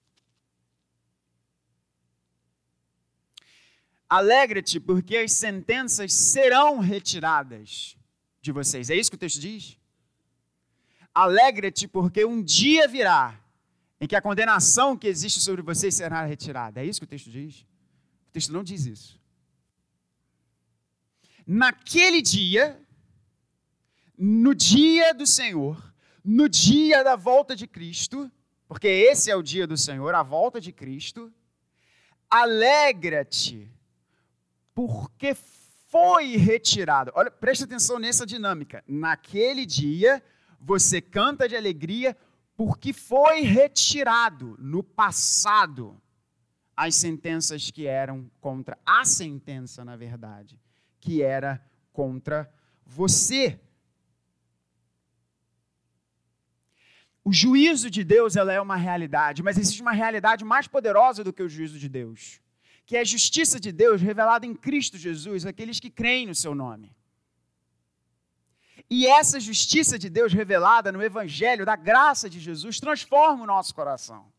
Alegra-te, 4.08 4.80
porque 4.80 5.18
as 5.18 5.30
sentenças 5.34 6.12
serão 6.12 6.80
retiradas 6.80 7.96
de 8.40 8.50
vocês. 8.50 8.90
É 8.90 8.96
isso 8.96 9.08
que 9.08 9.16
o 9.16 9.20
texto 9.20 9.38
diz? 9.40 9.78
Alegra-te, 11.14 11.86
porque 11.86 12.24
um 12.24 12.42
dia 12.42 12.88
virá 12.88 13.40
em 14.00 14.06
que 14.06 14.16
a 14.16 14.22
condenação 14.22 14.96
que 14.96 15.08
existe 15.08 15.40
sobre 15.40 15.62
vocês 15.62 15.94
será 15.94 16.24
retirada. 16.24 16.80
É 16.80 16.84
isso 16.84 17.00
que 17.00 17.04
o 17.04 17.08
texto 17.08 17.30
diz? 17.30 17.60
O 18.28 18.32
texto 18.32 18.52
não 18.52 18.62
diz 18.62 18.86
isso. 18.86 19.20
Naquele 21.46 22.20
dia, 22.20 22.80
no 24.16 24.54
dia 24.54 25.12
do 25.14 25.26
Senhor, 25.26 25.94
no 26.24 26.48
dia 26.48 27.02
da 27.02 27.16
volta 27.16 27.56
de 27.56 27.66
Cristo, 27.66 28.30
porque 28.68 28.86
esse 28.86 29.30
é 29.30 29.36
o 29.36 29.42
dia 29.42 29.66
do 29.66 29.76
Senhor, 29.76 30.14
a 30.14 30.22
volta 30.22 30.60
de 30.60 30.72
Cristo, 30.72 31.32
alegra-te 32.30 33.70
porque 34.74 35.34
foi 35.88 36.36
retirado. 36.36 37.10
Olha, 37.14 37.30
preste 37.30 37.64
atenção 37.64 37.98
nessa 37.98 38.26
dinâmica. 38.26 38.84
Naquele 38.86 39.64
dia, 39.64 40.22
você 40.60 41.00
canta 41.00 41.48
de 41.48 41.56
alegria 41.56 42.16
porque 42.58 42.92
foi 42.92 43.42
retirado 43.42 44.56
no 44.58 44.82
passado 44.82 45.96
as 46.76 46.96
sentenças 46.96 47.70
que 47.70 47.86
eram 47.86 48.28
contra 48.40 48.76
a 48.84 49.04
sentença, 49.04 49.84
na 49.84 49.94
verdade, 49.94 50.60
que 50.98 51.22
era 51.22 51.64
contra 51.92 52.52
você. 52.84 53.60
O 57.22 57.32
juízo 57.32 57.88
de 57.88 58.02
Deus 58.02 58.34
ela 58.34 58.52
é 58.52 58.60
uma 58.60 58.74
realidade, 58.74 59.40
mas 59.40 59.56
existe 59.56 59.80
uma 59.80 59.92
realidade 59.92 60.44
mais 60.44 60.66
poderosa 60.66 61.22
do 61.22 61.32
que 61.32 61.44
o 61.44 61.48
juízo 61.48 61.78
de 61.78 61.88
Deus 61.88 62.40
que 62.88 62.96
é 62.96 63.00
a 63.00 63.04
justiça 63.04 63.60
de 63.60 63.70
Deus 63.70 64.00
revelada 64.00 64.46
em 64.46 64.54
Cristo 64.54 64.96
Jesus, 64.96 65.44
aqueles 65.44 65.78
que 65.78 65.90
creem 65.90 66.26
no 66.26 66.34
seu 66.34 66.54
nome. 66.54 66.96
E 68.90 69.06
essa 69.06 69.38
justiça 69.38 69.98
de 69.98 70.08
Deus 70.08 70.32
revelada 70.32 70.90
no 70.90 71.02
Evangelho, 71.02 71.66
da 71.66 71.76
graça 71.76 72.28
de 72.28 72.40
Jesus, 72.40 72.80
transforma 72.80 73.44
o 73.44 73.46
nosso 73.46 73.74
coração. 73.74 74.32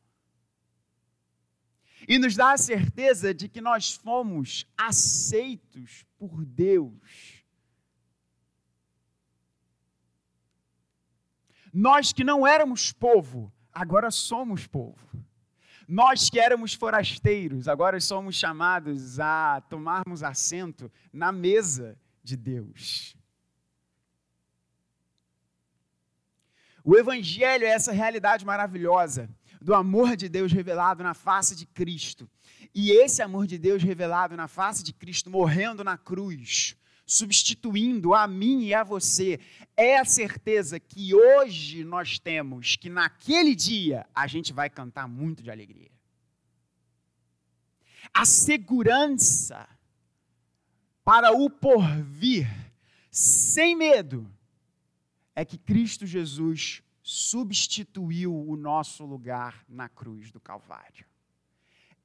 E 2.08 2.18
nos 2.18 2.36
dá 2.36 2.54
a 2.54 2.58
certeza 2.58 3.34
de 3.34 3.48
que 3.48 3.62
nós 3.62 3.92
fomos 3.92 4.66
aceitos 4.76 6.04
por 6.18 6.44
Deus. 6.44 7.44
Nós 11.72 12.12
que 12.12 12.24
não 12.24 12.48
éramos 12.48 12.92
povo, 12.92 13.54
agora 13.72 14.10
somos 14.10 14.66
povo. 14.66 14.98
Nós 15.88 16.30
que 16.30 16.40
éramos 16.40 16.74
forasteiros, 16.74 17.68
agora 17.68 18.00
somos 18.00 18.36
chamados 18.36 19.20
a 19.20 19.62
tomarmos 19.70 20.24
assento 20.24 20.92
na 21.14 21.32
mesa 21.32 21.96
de 22.24 22.36
Deus. 22.36 23.19
O 26.90 26.98
Evangelho 26.98 27.66
é 27.66 27.70
essa 27.70 27.92
realidade 27.92 28.44
maravilhosa 28.44 29.30
do 29.62 29.76
amor 29.76 30.16
de 30.16 30.28
Deus 30.28 30.52
revelado 30.52 31.04
na 31.04 31.14
face 31.14 31.56
de 31.56 31.68
Cristo. 31.68 32.28
E 32.74 32.90
esse 32.90 33.22
amor 33.22 33.46
de 33.46 33.60
Deus 33.60 33.84
revelado 33.84 34.36
na 34.36 34.48
face 34.48 34.84
de 34.84 34.92
Cristo, 34.92 35.30
morrendo 35.30 35.84
na 35.84 36.00
cruz, 36.00 36.76
substituindo 37.06 38.16
a 38.16 38.26
mim 38.26 38.64
e 38.64 38.74
a 38.74 38.84
você, 38.84 39.40
é 39.78 40.00
a 40.00 40.04
certeza 40.04 40.80
que 40.80 41.14
hoje 41.14 41.84
nós 41.84 42.18
temos, 42.18 42.76
que 42.76 42.90
naquele 42.90 43.54
dia 43.54 44.08
a 44.12 44.26
gente 44.26 44.52
vai 44.52 44.68
cantar 44.68 45.08
muito 45.08 45.44
de 45.44 45.52
alegria. 45.52 45.92
A 48.12 48.26
segurança 48.26 49.70
para 51.04 51.34
o 51.34 51.52
porvir, 51.52 52.50
sem 53.12 53.76
medo, 53.76 54.28
é 55.40 55.46
que 55.46 55.58
Cristo 55.58 56.06
Jesus 56.06 56.84
substituiu 57.02 58.36
o 58.36 58.58
nosso 58.58 59.06
lugar 59.06 59.64
na 59.70 59.88
cruz 59.88 60.34
do 60.34 60.40
Calvário. 60.40 61.06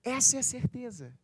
Essa 0.05 0.37
é 0.37 0.39
a 0.39 0.43
certeza. 0.43 1.19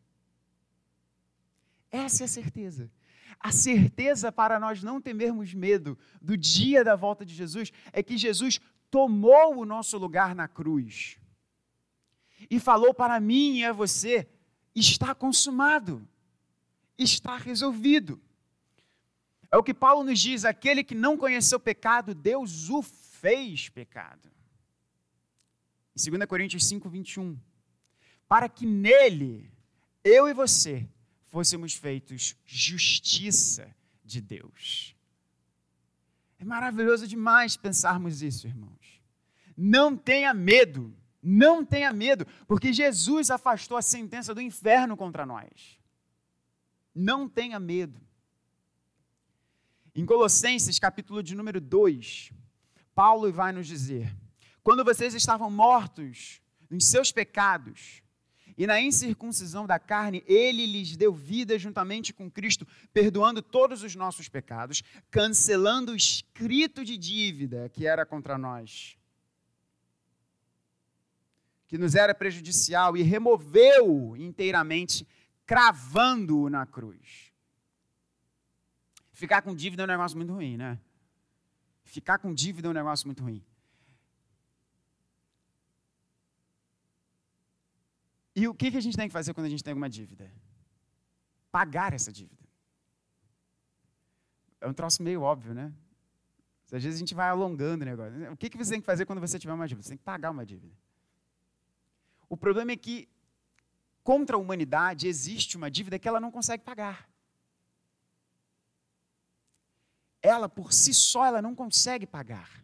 Essa 1.88 2.25
é 2.25 2.27
a 2.27 2.29
certeza. 2.29 2.90
A 3.38 3.53
certeza 3.53 4.33
para 4.33 4.59
nós 4.59 4.83
não 4.83 5.01
temermos 5.01 5.55
medo 5.55 5.96
do 6.20 6.37
dia 6.37 6.83
da 6.83 6.96
volta 6.96 7.25
de 7.25 7.33
Jesus 7.33 7.73
é 7.92 8.03
que 8.03 8.18
Jesus 8.18 8.61
tomou 8.90 9.57
o 9.57 9.64
nosso 9.64 9.96
lugar 9.96 10.35
na 10.35 10.49
cruz 10.49 11.16
e 12.51 12.59
falou 12.59 12.92
para 12.92 13.20
mim 13.20 13.59
e 13.59 13.64
a 13.64 13.73
você: 13.73 14.29
está 14.75 15.14
consumado, 15.14 16.05
está 16.99 17.37
resolvido. 17.37 18.20
É 19.51 19.57
o 19.57 19.63
que 19.63 19.75
Paulo 19.75 20.05
nos 20.05 20.19
diz: 20.19 20.45
aquele 20.45 20.85
que 20.85 20.95
não 20.95 21.17
conheceu 21.17 21.59
pecado, 21.59 22.15
Deus 22.15 22.69
o 22.69 22.83
fez 22.83 23.69
pecado. 23.69 24.31
Em 25.97 26.11
2 26.11 26.25
Coríntios 26.27 26.65
5, 26.67 26.89
21. 26.89 27.39
Para 28.29 28.49
que 28.49 28.65
nele, 28.65 29.51
eu 30.05 30.29
e 30.29 30.33
você, 30.33 30.89
fôssemos 31.27 31.75
feitos 31.75 32.37
justiça 32.47 33.75
de 34.05 34.21
Deus. 34.21 34.95
É 36.39 36.45
maravilhoso 36.45 37.07
demais 37.07 37.57
pensarmos 37.57 38.23
isso, 38.23 38.47
irmãos. 38.47 39.03
Não 39.57 39.97
tenha 39.97 40.33
medo, 40.33 40.97
não 41.23 41.65
tenha 41.65 41.93
medo, 41.93 42.27
porque 42.47 42.73
Jesus 42.73 43.31
afastou 43.31 43.77
a 43.77 43.83
sentença 43.83 44.35
do 44.35 44.41
inferno 44.41 44.97
contra 44.97 45.27
nós. 45.27 45.79
Não 46.95 47.29
tenha 47.29 47.61
medo. 47.61 48.01
Em 50.01 50.07
Colossenses, 50.07 50.79
capítulo 50.79 51.23
de 51.23 51.35
número 51.35 51.61
2, 51.61 52.33
Paulo 52.95 53.31
vai 53.31 53.53
nos 53.53 53.67
dizer: 53.67 54.17
quando 54.63 54.83
vocês 54.83 55.13
estavam 55.13 55.51
mortos 55.51 56.41
nos 56.71 56.87
seus 56.87 57.13
pecados 57.13 58.03
e 58.57 58.67
na 58.67 58.81
incircuncisão 58.81 59.67
da 59.67 59.79
carne, 59.79 60.25
ele 60.27 60.65
lhes 60.65 60.97
deu 60.97 61.13
vida 61.13 61.59
juntamente 61.59 62.15
com 62.15 62.31
Cristo, 62.31 62.67
perdoando 62.95 63.43
todos 63.43 63.83
os 63.83 63.95
nossos 63.95 64.27
pecados, 64.27 64.83
cancelando 65.11 65.93
o 65.93 65.97
escrito 65.97 66.83
de 66.83 66.97
dívida 66.97 67.69
que 67.69 67.87
era 67.87 68.07
contra 68.07 68.39
nós, 68.39 68.97
que 71.69 71.77
nos 71.77 71.95
era 71.95 72.15
prejudicial, 72.15 72.97
e 72.97 73.03
removeu 73.03 74.17
inteiramente, 74.17 75.07
cravando-o 75.45 76.49
na 76.49 76.65
cruz. 76.65 77.30
Ficar 79.21 79.43
com 79.43 79.55
dívida 79.55 79.83
é 79.83 79.85
um 79.85 79.93
negócio 79.95 80.17
muito 80.17 80.33
ruim, 80.33 80.57
né? 80.57 80.81
Ficar 81.85 82.17
com 82.19 82.33
dívida 82.33 82.69
é 82.69 82.71
um 82.71 82.79
negócio 82.81 83.07
muito 83.07 83.23
ruim. 83.23 83.45
E 88.35 88.49
o 88.49 88.55
que 88.55 88.69
a 88.69 88.81
gente 88.81 88.97
tem 88.97 89.09
que 89.09 89.13
fazer 89.13 89.35
quando 89.35 89.45
a 89.45 89.51
gente 89.51 89.63
tem 89.63 89.73
alguma 89.73 89.91
dívida? 89.91 90.33
Pagar 91.53 91.93
essa 91.93 92.11
dívida. 92.11 92.43
É 94.59 94.67
um 94.67 94.73
troço 94.73 95.03
meio 95.03 95.21
óbvio, 95.21 95.53
né? 95.53 95.71
Às 96.73 96.83
vezes 96.83 96.95
a 96.95 96.99
gente 97.01 97.15
vai 97.15 97.29
alongando 97.29 97.85
o 97.85 97.87
negócio. 97.87 98.33
O 98.33 98.37
que 98.39 98.57
você 98.57 98.71
tem 98.71 98.81
que 98.81 98.87
fazer 98.87 99.05
quando 99.05 99.21
você 99.21 99.39
tiver 99.39 99.53
uma 99.53 99.69
dívida? 99.69 99.83
Você 99.83 99.91
tem 99.91 99.99
que 99.99 100.05
pagar 100.05 100.31
uma 100.31 100.47
dívida. 100.47 100.73
O 102.27 102.39
problema 102.39 102.73
é 102.73 102.77
que, 102.77 103.07
contra 104.03 104.37
a 104.37 104.39
humanidade, 104.39 105.07
existe 105.07 105.59
uma 105.59 105.71
dívida 105.71 105.99
que 105.99 106.09
ela 106.09 106.21
não 106.21 106.31
consegue 106.31 106.65
pagar. 106.65 107.10
Ela 110.23 110.49
por 110.49 110.73
si 110.73 110.93
só 110.93 111.27
ela 111.27 111.41
não 111.41 111.55
consegue 111.55 112.07
pagar. 112.07 112.63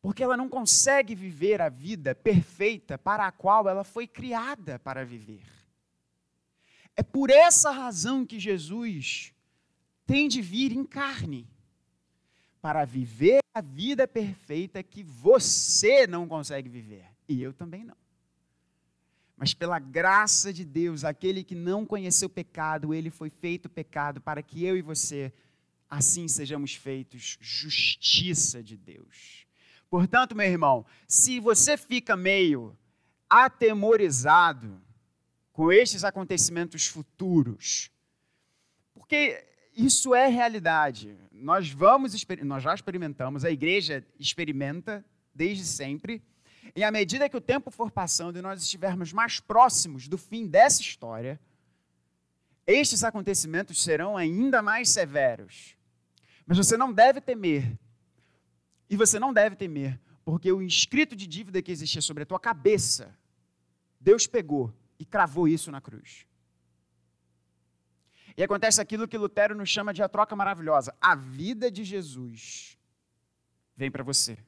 Porque 0.00 0.22
ela 0.22 0.36
não 0.36 0.48
consegue 0.48 1.14
viver 1.14 1.62
a 1.62 1.68
vida 1.68 2.14
perfeita 2.14 2.98
para 2.98 3.26
a 3.26 3.32
qual 3.32 3.68
ela 3.68 3.84
foi 3.84 4.06
criada 4.06 4.78
para 4.78 5.04
viver. 5.04 5.46
É 6.94 7.02
por 7.02 7.30
essa 7.30 7.70
razão 7.70 8.26
que 8.26 8.38
Jesus 8.38 9.32
tem 10.06 10.28
de 10.28 10.42
vir 10.42 10.72
em 10.72 10.84
carne 10.84 11.48
para 12.60 12.84
viver 12.84 13.40
a 13.54 13.60
vida 13.60 14.06
perfeita 14.06 14.82
que 14.82 15.02
você 15.02 16.06
não 16.06 16.28
consegue 16.28 16.68
viver 16.68 17.06
e 17.28 17.42
eu 17.42 17.52
também 17.52 17.84
não 17.84 18.03
mas 19.36 19.52
pela 19.52 19.78
graça 19.78 20.52
de 20.52 20.64
Deus, 20.64 21.04
aquele 21.04 21.42
que 21.42 21.54
não 21.54 21.84
conheceu 21.84 22.28
pecado, 22.28 22.94
ele 22.94 23.10
foi 23.10 23.30
feito 23.30 23.68
pecado 23.68 24.20
para 24.20 24.42
que 24.42 24.64
eu 24.64 24.76
e 24.76 24.82
você 24.82 25.32
assim 25.90 26.28
sejamos 26.28 26.74
feitos 26.74 27.36
justiça 27.40 28.62
de 28.62 28.76
Deus. 28.76 29.46
Portanto, 29.90 30.34
meu 30.34 30.46
irmão, 30.46 30.84
se 31.06 31.38
você 31.40 31.76
fica 31.76 32.16
meio 32.16 32.76
atemorizado 33.28 34.80
com 35.52 35.70
estes 35.72 36.04
acontecimentos 36.04 36.86
futuros, 36.86 37.90
porque 38.92 39.44
isso 39.76 40.14
é 40.14 40.28
realidade. 40.28 41.16
Nós 41.32 41.70
vamos 41.70 42.12
nós 42.42 42.62
já 42.62 42.74
experimentamos, 42.74 43.44
a 43.44 43.50
igreja 43.50 44.04
experimenta 44.18 45.04
desde 45.34 45.64
sempre 45.64 46.22
e 46.74 46.82
à 46.82 46.90
medida 46.90 47.28
que 47.28 47.36
o 47.36 47.40
tempo 47.40 47.70
for 47.70 47.90
passando 47.90 48.38
e 48.38 48.42
nós 48.42 48.62
estivermos 48.62 49.12
mais 49.12 49.40
próximos 49.40 50.08
do 50.08 50.16
fim 50.16 50.46
dessa 50.46 50.80
história, 50.80 51.40
estes 52.66 53.04
acontecimentos 53.04 53.82
serão 53.82 54.16
ainda 54.16 54.62
mais 54.62 54.88
severos. 54.88 55.76
Mas 56.46 56.56
você 56.56 56.76
não 56.76 56.92
deve 56.92 57.20
temer. 57.20 57.78
E 58.88 58.96
você 58.96 59.18
não 59.18 59.32
deve 59.32 59.56
temer, 59.56 59.98
porque 60.24 60.52
o 60.52 60.62
inscrito 60.62 61.16
de 61.16 61.26
dívida 61.26 61.62
que 61.62 61.72
existia 61.72 62.02
sobre 62.02 62.22
a 62.22 62.26
tua 62.26 62.38
cabeça, 62.38 63.16
Deus 63.98 64.26
pegou 64.26 64.72
e 64.98 65.04
cravou 65.04 65.48
isso 65.48 65.70
na 65.70 65.80
cruz. 65.80 66.26
E 68.36 68.42
acontece 68.42 68.80
aquilo 68.80 69.08
que 69.08 69.16
Lutero 69.16 69.54
nos 69.54 69.68
chama 69.68 69.94
de 69.94 70.02
a 70.02 70.08
troca 70.08 70.36
maravilhosa. 70.36 70.94
A 71.00 71.14
vida 71.14 71.70
de 71.70 71.82
Jesus 71.82 72.76
vem 73.76 73.90
para 73.90 74.02
você 74.02 74.38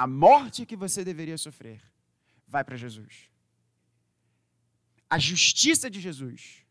a 0.00 0.06
morte 0.06 0.64
que 0.64 0.76
você 0.76 1.04
deveria 1.04 1.36
sofrer 1.36 1.78
vai 2.48 2.64
para 2.64 2.74
Jesus. 2.74 3.28
A 5.10 5.18
justiça 5.18 5.90
de 5.90 6.00
Jesus 6.00 6.64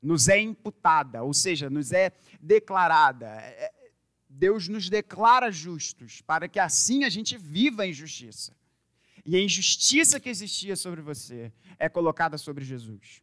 nos 0.00 0.28
é 0.28 0.38
imputada, 0.38 1.24
ou 1.24 1.34
seja, 1.34 1.68
nos 1.68 1.90
é 1.90 2.12
declarada. 2.40 3.26
É, 3.26 3.64
é, 3.64 3.92
Deus 4.28 4.68
nos 4.68 4.88
declara 4.88 5.50
justos 5.50 6.20
para 6.20 6.46
que 6.46 6.60
assim 6.60 7.02
a 7.02 7.08
gente 7.08 7.36
viva 7.36 7.84
em 7.88 7.92
justiça. 7.92 8.56
E 9.26 9.34
a 9.34 9.42
injustiça 9.42 10.20
que 10.20 10.28
existia 10.28 10.76
sobre 10.76 11.00
você 11.00 11.52
é 11.76 11.88
colocada 11.88 12.38
sobre 12.38 12.64
Jesus. 12.64 13.20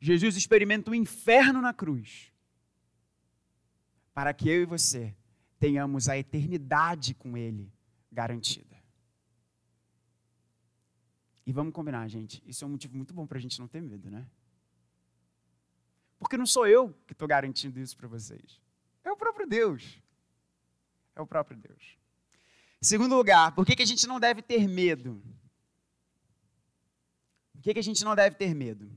Jesus 0.00 0.36
experimenta 0.36 0.92
o 0.92 0.94
inferno 0.94 1.60
na 1.60 1.74
cruz 1.74 2.30
para 4.14 4.32
que 4.32 4.48
eu 4.48 4.62
e 4.62 4.64
você 4.64 5.12
tenhamos 5.58 6.08
a 6.08 6.16
eternidade 6.16 7.14
com 7.14 7.36
Ele 7.36 7.71
garantida. 8.12 8.80
E 11.44 11.52
vamos 11.52 11.72
combinar, 11.72 12.06
gente, 12.08 12.42
isso 12.46 12.64
é 12.64 12.66
um 12.66 12.70
motivo 12.70 12.96
muito 12.96 13.12
bom 13.12 13.26
para 13.26 13.38
a 13.38 13.40
gente 13.40 13.58
não 13.58 13.66
ter 13.66 13.80
medo, 13.80 14.10
né? 14.10 14.28
Porque 16.18 16.36
não 16.36 16.46
sou 16.46 16.68
eu 16.68 16.94
que 17.06 17.14
estou 17.14 17.26
garantindo 17.26 17.80
isso 17.80 17.96
para 17.96 18.06
vocês. 18.06 18.60
É 19.02 19.10
o 19.10 19.16
próprio 19.16 19.46
Deus. 19.46 20.00
É 21.16 21.20
o 21.20 21.26
próprio 21.26 21.56
Deus. 21.56 21.98
Segundo 22.80 23.16
lugar, 23.16 23.52
por 23.54 23.66
que, 23.66 23.74
que 23.74 23.82
a 23.82 23.86
gente 23.86 24.06
não 24.06 24.20
deve 24.20 24.40
ter 24.40 24.68
medo? 24.68 25.20
Por 27.52 27.62
que, 27.62 27.74
que 27.74 27.80
a 27.80 27.82
gente 27.82 28.04
não 28.04 28.14
deve 28.14 28.36
ter 28.36 28.54
medo? 28.54 28.90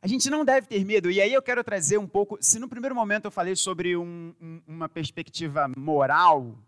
A 0.00 0.08
gente 0.08 0.28
não 0.28 0.44
deve 0.44 0.66
ter 0.66 0.84
medo, 0.84 1.12
e 1.12 1.20
aí 1.20 1.32
eu 1.32 1.40
quero 1.40 1.62
trazer 1.62 1.96
um 1.96 2.08
pouco. 2.08 2.36
Se 2.40 2.58
no 2.58 2.68
primeiro 2.68 2.92
momento 2.92 3.26
eu 3.26 3.30
falei 3.30 3.54
sobre 3.54 3.96
um, 3.96 4.34
um, 4.40 4.60
uma 4.66 4.88
perspectiva 4.88 5.68
moral, 5.76 6.58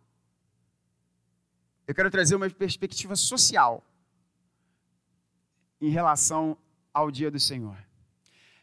eu 1.86 1.94
quero 1.94 2.10
trazer 2.10 2.34
uma 2.34 2.48
perspectiva 2.48 3.14
social 3.16 3.84
em 5.80 5.90
relação 5.90 6.56
ao 6.92 7.10
dia 7.10 7.30
do 7.30 7.38
Senhor. 7.38 7.76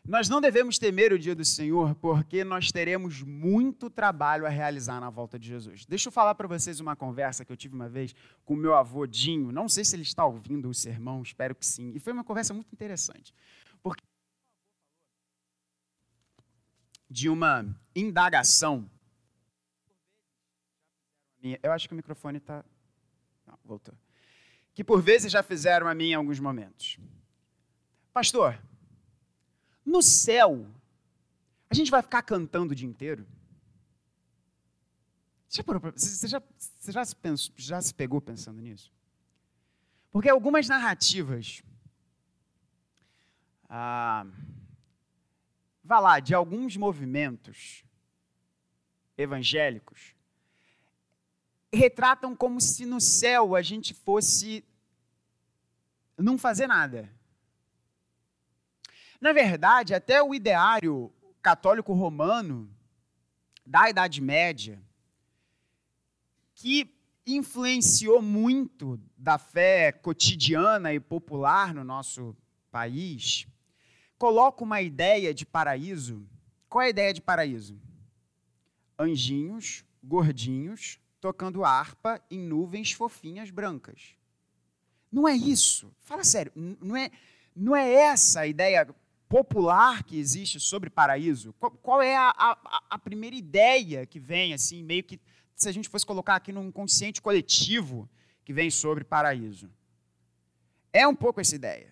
Nós 0.03 0.27
não 0.27 0.41
devemos 0.41 0.79
temer 0.79 1.13
o 1.13 1.19
dia 1.19 1.35
do 1.35 1.45
Senhor, 1.45 1.93
porque 1.95 2.43
nós 2.43 2.71
teremos 2.71 3.21
muito 3.21 3.87
trabalho 3.87 4.47
a 4.47 4.49
realizar 4.49 4.99
na 4.99 5.11
volta 5.11 5.37
de 5.37 5.47
Jesus. 5.47 5.85
Deixa 5.85 6.07
eu 6.07 6.11
falar 6.11 6.33
para 6.33 6.47
vocês 6.47 6.79
uma 6.79 6.95
conversa 6.95 7.45
que 7.45 7.51
eu 7.51 7.57
tive 7.57 7.75
uma 7.75 7.87
vez 7.87 8.15
com 8.43 8.55
meu 8.55 8.73
avô 8.73 9.05
Dinho. 9.05 9.51
Não 9.51 9.69
sei 9.69 9.85
se 9.85 9.95
ele 9.95 10.01
está 10.01 10.25
ouvindo 10.25 10.69
o 10.69 10.73
sermão, 10.73 11.21
espero 11.21 11.53
que 11.53 11.65
sim. 11.65 11.91
E 11.93 11.99
foi 11.99 12.13
uma 12.13 12.23
conversa 12.23 12.51
muito 12.51 12.73
interessante. 12.73 13.31
Porque 13.83 14.03
de 17.07 17.29
uma 17.29 17.65
indagação. 17.95 18.89
Eu 21.61 21.71
acho 21.73 21.87
que 21.87 21.93
o 21.93 21.97
microfone 21.97 22.37
está. 22.37 22.63
Não, 23.51 23.59
voltou. 23.65 23.93
Que 24.73 24.83
por 24.83 25.01
vezes 25.01 25.31
já 25.31 25.43
fizeram 25.43 25.87
a 25.87 25.93
mim 25.93 26.11
em 26.11 26.13
alguns 26.13 26.39
momentos. 26.39 26.97
Pastor, 28.13 28.57
no 29.85 30.01
céu, 30.01 30.65
a 31.69 31.73
gente 31.73 31.91
vai 31.91 32.01
ficar 32.01 32.21
cantando 32.21 32.71
o 32.71 32.75
dia 32.75 32.87
inteiro? 32.87 33.27
Você 35.47 36.27
já, 36.27 36.41
você 36.79 36.91
já, 36.93 37.03
se, 37.03 37.15
pensou, 37.15 37.53
já 37.57 37.81
se 37.81 37.93
pegou 37.93 38.21
pensando 38.21 38.61
nisso? 38.61 38.91
Porque 40.09 40.29
algumas 40.29 40.67
narrativas, 40.67 41.61
ah, 43.67 44.25
vá 45.83 45.99
lá, 45.99 46.19
de 46.21 46.33
alguns 46.33 46.77
movimentos 46.77 47.83
evangélicos, 49.17 50.15
retratam 51.73 52.35
como 52.35 52.59
se 52.59 52.85
no 52.85 52.99
céu 52.99 53.55
a 53.55 53.61
gente 53.61 53.93
fosse 53.93 54.63
não 56.17 56.37
fazer 56.37 56.67
nada. 56.67 57.09
Na 59.19 59.31
verdade, 59.33 59.93
até 59.93 60.21
o 60.21 60.33
ideário 60.33 61.13
católico 61.41 61.93
romano 61.93 62.69
da 63.65 63.89
Idade 63.89 64.21
Média, 64.21 64.81
que 66.55 66.93
influenciou 67.25 68.21
muito 68.21 68.99
da 69.17 69.37
fé 69.37 69.91
cotidiana 69.91 70.93
e 70.93 70.99
popular 70.99 71.73
no 71.73 71.83
nosso 71.83 72.35
país, 72.71 73.47
coloca 74.17 74.63
uma 74.63 74.81
ideia 74.81 75.33
de 75.33 75.45
paraíso. 75.45 76.27
Qual 76.67 76.81
é 76.81 76.87
a 76.87 76.89
ideia 76.89 77.13
de 77.13 77.21
paraíso? 77.21 77.79
Anjinhos, 78.97 79.85
gordinhos, 80.03 80.99
tocando 81.21 81.63
harpa 81.63 82.19
em 82.29 82.39
nuvens 82.39 82.91
fofinhas 82.91 83.51
brancas. 83.51 84.15
Não 85.11 85.27
é 85.27 85.35
isso. 85.35 85.93
Fala 86.01 86.23
sério, 86.23 86.51
não 86.55 86.97
é, 86.97 87.11
não 87.55 87.75
é 87.75 87.93
essa 87.93 88.41
a 88.41 88.47
ideia 88.47 88.87
popular 89.29 90.03
que 90.03 90.17
existe 90.17 90.59
sobre 90.59 90.89
paraíso? 90.89 91.53
Qual, 91.59 91.71
qual 91.71 92.01
é 92.01 92.17
a, 92.17 92.33
a, 92.35 92.83
a, 92.89 92.99
primeira 92.99 93.35
ideia 93.35 94.05
que 94.05 94.19
vem, 94.19 94.53
assim, 94.53 94.83
meio 94.83 95.03
que, 95.03 95.19
se 95.55 95.69
a 95.69 95.71
gente 95.71 95.87
fosse 95.87 96.05
colocar 96.05 96.35
aqui 96.35 96.51
num 96.51 96.71
consciente 96.71 97.21
coletivo, 97.21 98.09
que 98.43 98.51
vem 98.51 98.71
sobre 98.71 99.03
paraíso? 99.03 99.69
É 100.91 101.07
um 101.07 101.15
pouco 101.15 101.39
essa 101.39 101.55
ideia. 101.55 101.90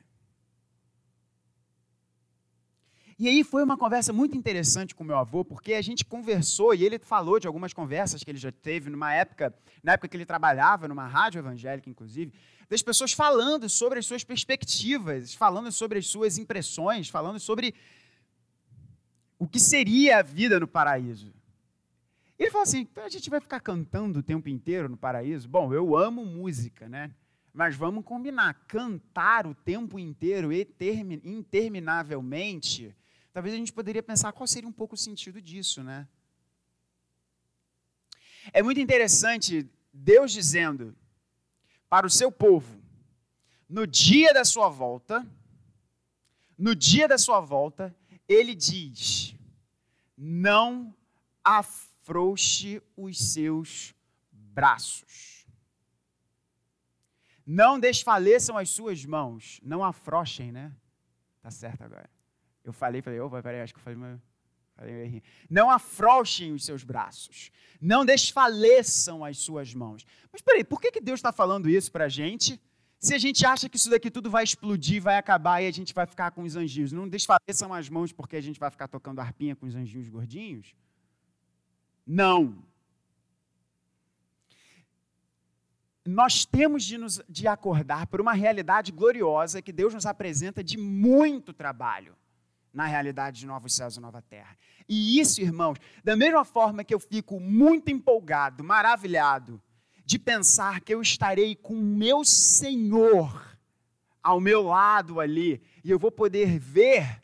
E 3.19 3.27
aí 3.27 3.43
foi 3.43 3.61
uma 3.61 3.77
conversa 3.77 4.13
muito 4.13 4.37
interessante 4.37 4.95
com 4.95 5.03
meu 5.03 5.17
avô, 5.17 5.43
porque 5.43 5.73
a 5.73 5.81
gente 5.81 6.05
conversou 6.05 6.73
e 6.73 6.85
ele 6.85 6.97
falou 6.97 7.37
de 7.37 7.47
algumas 7.47 7.73
conversas 7.73 8.23
que 8.23 8.31
ele 8.31 8.37
já 8.37 8.49
teve 8.49 8.89
numa 8.89 9.13
época, 9.13 9.53
na 9.83 9.91
época 9.91 10.07
que 10.07 10.15
ele 10.15 10.25
trabalhava 10.25 10.87
numa 10.87 11.05
rádio 11.05 11.39
evangélica, 11.39 11.89
inclusive, 11.89 12.31
das 12.69 12.81
pessoas 12.81 13.11
falando 13.11 13.67
sobre 13.67 13.99
as 13.99 14.05
suas 14.05 14.23
perspectivas, 14.23 15.33
falando 15.33 15.69
sobre 15.69 15.99
as 15.99 16.07
suas 16.07 16.37
impressões, 16.37 17.09
falando 17.09 17.41
sobre 17.41 17.75
o 19.37 19.45
que 19.45 19.59
seria 19.59 20.19
a 20.19 20.21
vida 20.21 20.57
no 20.57 20.67
paraíso. 20.67 21.33
Ele 22.37 22.49
falou 22.49 22.63
assim: 22.63 22.87
então 22.89 23.03
a 23.03 23.09
gente 23.09 23.29
vai 23.29 23.41
ficar 23.41 23.59
cantando 23.59 24.19
o 24.19 24.23
tempo 24.23 24.47
inteiro 24.47 24.87
no 24.87 24.95
paraíso? 24.95 25.49
Bom, 25.49 25.73
eu 25.73 25.97
amo 25.97 26.25
música, 26.25 26.87
né? 26.87 27.11
Mas 27.53 27.75
vamos 27.75 28.05
combinar: 28.05 28.53
cantar 28.65 29.45
o 29.45 29.53
tempo 29.53 29.99
inteiro, 29.99 30.51
interminavelmente, 30.53 32.95
talvez 33.39 33.55
a 33.55 33.57
gente 33.57 33.71
poderia 33.71 34.03
pensar 34.03 34.33
qual 34.33 34.45
seria 34.45 34.67
um 34.67 34.73
pouco 34.73 34.95
o 34.95 34.97
sentido 34.97 35.41
disso, 35.41 35.81
né? 35.81 36.05
É 38.51 38.61
muito 38.61 38.81
interessante 38.81 39.65
Deus 39.93 40.33
dizendo: 40.33 40.93
para 41.87 42.05
o 42.05 42.09
seu 42.09 42.29
povo 42.29 42.81
no 43.69 43.87
dia 43.87 44.33
da 44.33 44.43
sua 44.43 44.67
volta, 44.67 45.25
no 46.57 46.75
dia 46.75 47.07
da 47.07 47.17
sua 47.17 47.39
volta, 47.39 47.95
ele 48.27 48.53
diz: 48.53 49.33
não 50.17 50.93
afrouxe 51.41 52.81
os 52.97 53.31
seus 53.31 53.95
braços. 54.33 55.47
Não 57.45 57.79
desfaleçam 57.79 58.57
as 58.57 58.69
suas 58.69 59.05
mãos. 59.05 59.61
Não 59.63 59.81
afrouxem, 59.81 60.51
né? 60.51 60.75
Tá 61.41 61.49
certo 61.49 61.83
agora. 61.83 62.18
Eu 62.69 62.73
falei, 62.73 63.01
falei, 63.01 63.19
opa, 63.19 63.41
peraí, 63.41 63.61
acho 63.61 63.73
que 63.73 63.79
eu 63.79 63.83
falei, 63.83 63.97
mas 63.97 64.19
não 65.49 65.69
afrouxem 65.69 66.53
os 66.53 66.63
seus 66.65 66.83
braços. 66.83 67.51
Não 67.81 68.05
desfaleçam 68.05 69.23
as 69.23 69.37
suas 69.37 69.73
mãos. 69.73 70.05
Mas 70.31 70.41
peraí, 70.41 70.63
por 70.63 70.79
que, 70.79 70.91
que 70.91 71.01
Deus 71.01 71.19
está 71.19 71.31
falando 71.31 71.69
isso 71.69 71.91
para 71.91 72.05
a 72.05 72.09
gente? 72.09 72.59
Se 72.99 73.13
a 73.13 73.17
gente 73.17 73.45
acha 73.45 73.69
que 73.69 73.77
isso 73.77 73.89
daqui 73.89 74.11
tudo 74.11 74.29
vai 74.29 74.43
explodir, 74.43 75.01
vai 75.01 75.17
acabar 75.17 75.61
e 75.61 75.67
a 75.67 75.71
gente 75.71 75.93
vai 75.93 76.05
ficar 76.05 76.31
com 76.31 76.43
os 76.43 76.55
anjinhos. 76.55 76.91
Não 76.91 77.07
desfaleçam 77.07 77.73
as 77.73 77.89
mãos 77.89 78.11
porque 78.11 78.35
a 78.35 78.41
gente 78.41 78.59
vai 78.59 78.69
ficar 78.69 78.87
tocando 78.87 79.19
arpinha 79.19 79.55
com 79.55 79.65
os 79.65 79.75
anjinhos 79.75 80.09
gordinhos? 80.09 80.75
Não. 82.05 82.63
Nós 86.05 86.43
temos 86.43 86.83
de, 86.83 86.97
nos, 86.97 87.21
de 87.29 87.47
acordar 87.47 88.07
por 88.07 88.19
uma 88.19 88.33
realidade 88.33 88.91
gloriosa 88.91 89.61
que 89.61 89.71
Deus 89.71 89.93
nos 89.93 90.05
apresenta 90.05 90.63
de 90.63 90.77
muito 90.77 91.53
trabalho 91.53 92.15
na 92.73 92.85
realidade 92.85 93.39
de 93.39 93.45
novos 93.45 93.73
céus 93.73 93.97
e 93.97 93.99
nova 93.99 94.21
terra. 94.21 94.57
E 94.87 95.19
isso, 95.19 95.41
irmãos, 95.41 95.77
da 96.03 96.15
mesma 96.15 96.43
forma 96.43 96.83
que 96.83 96.93
eu 96.93 96.99
fico 96.99 97.39
muito 97.39 97.89
empolgado, 97.89 98.63
maravilhado, 98.63 99.61
de 100.05 100.17
pensar 100.17 100.81
que 100.81 100.93
eu 100.93 101.01
estarei 101.01 101.55
com 101.55 101.73
o 101.73 101.83
meu 101.83 102.23
Senhor 102.23 103.57
ao 104.21 104.39
meu 104.39 104.63
lado 104.63 105.19
ali, 105.19 105.61
e 105.83 105.89
eu 105.91 105.99
vou 105.99 106.11
poder 106.11 106.59
ver 106.59 107.21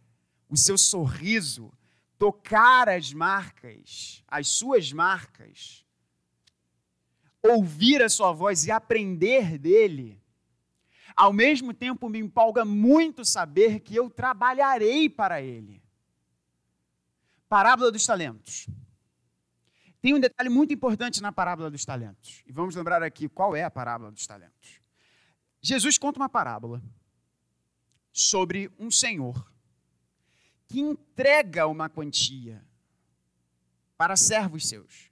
o 0.49 0.55
seu 0.55 0.77
sorriso, 0.77 1.71
tocar 2.17 2.87
as 2.87 3.11
marcas, 3.11 4.23
as 4.27 4.47
suas 4.47 4.93
marcas, 4.93 5.85
ouvir 7.43 8.01
a 8.01 8.09
sua 8.09 8.31
voz 8.31 8.65
e 8.65 8.71
aprender 8.71 9.57
dele 9.57 10.21
ao 11.15 11.31
mesmo 11.31 11.73
tempo, 11.73 12.09
me 12.09 12.19
empolga 12.19 12.65
muito 12.65 13.23
saber 13.23 13.79
que 13.79 13.95
eu 13.95 14.09
trabalharei 14.09 15.09
para 15.09 15.41
Ele. 15.41 15.81
Parábola 17.47 17.91
dos 17.91 18.05
talentos. 18.05 18.67
Tem 20.01 20.13
um 20.13 20.19
detalhe 20.19 20.49
muito 20.49 20.73
importante 20.73 21.21
na 21.21 21.31
parábola 21.31 21.71
dos 21.71 21.85
talentos. 21.85 22.43
E 22.45 22.51
vamos 22.51 22.75
lembrar 22.75 23.01
aqui 23.01 23.29
qual 23.29 23.55
é 23.55 23.63
a 23.63 23.71
parábola 23.71 24.11
dos 24.11 24.27
talentos. 24.27 24.81
Jesus 25.61 25.97
conta 25.97 26.19
uma 26.19 26.29
parábola 26.29 26.83
sobre 28.11 28.71
um 28.77 28.91
senhor 28.91 29.51
que 30.67 30.79
entrega 30.79 31.65
uma 31.65 31.89
quantia 31.89 32.63
para 33.97 34.15
servos 34.15 34.67
seus. 34.67 35.09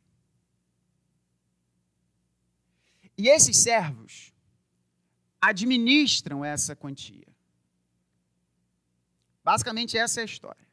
E 3.18 3.30
esses 3.30 3.58
servos 3.58 4.33
administram 5.44 6.44
essa 6.44 6.74
quantia. 6.74 7.28
Basicamente, 9.44 9.98
essa 9.98 10.22
é 10.22 10.24
a 10.24 10.26
história. 10.26 10.66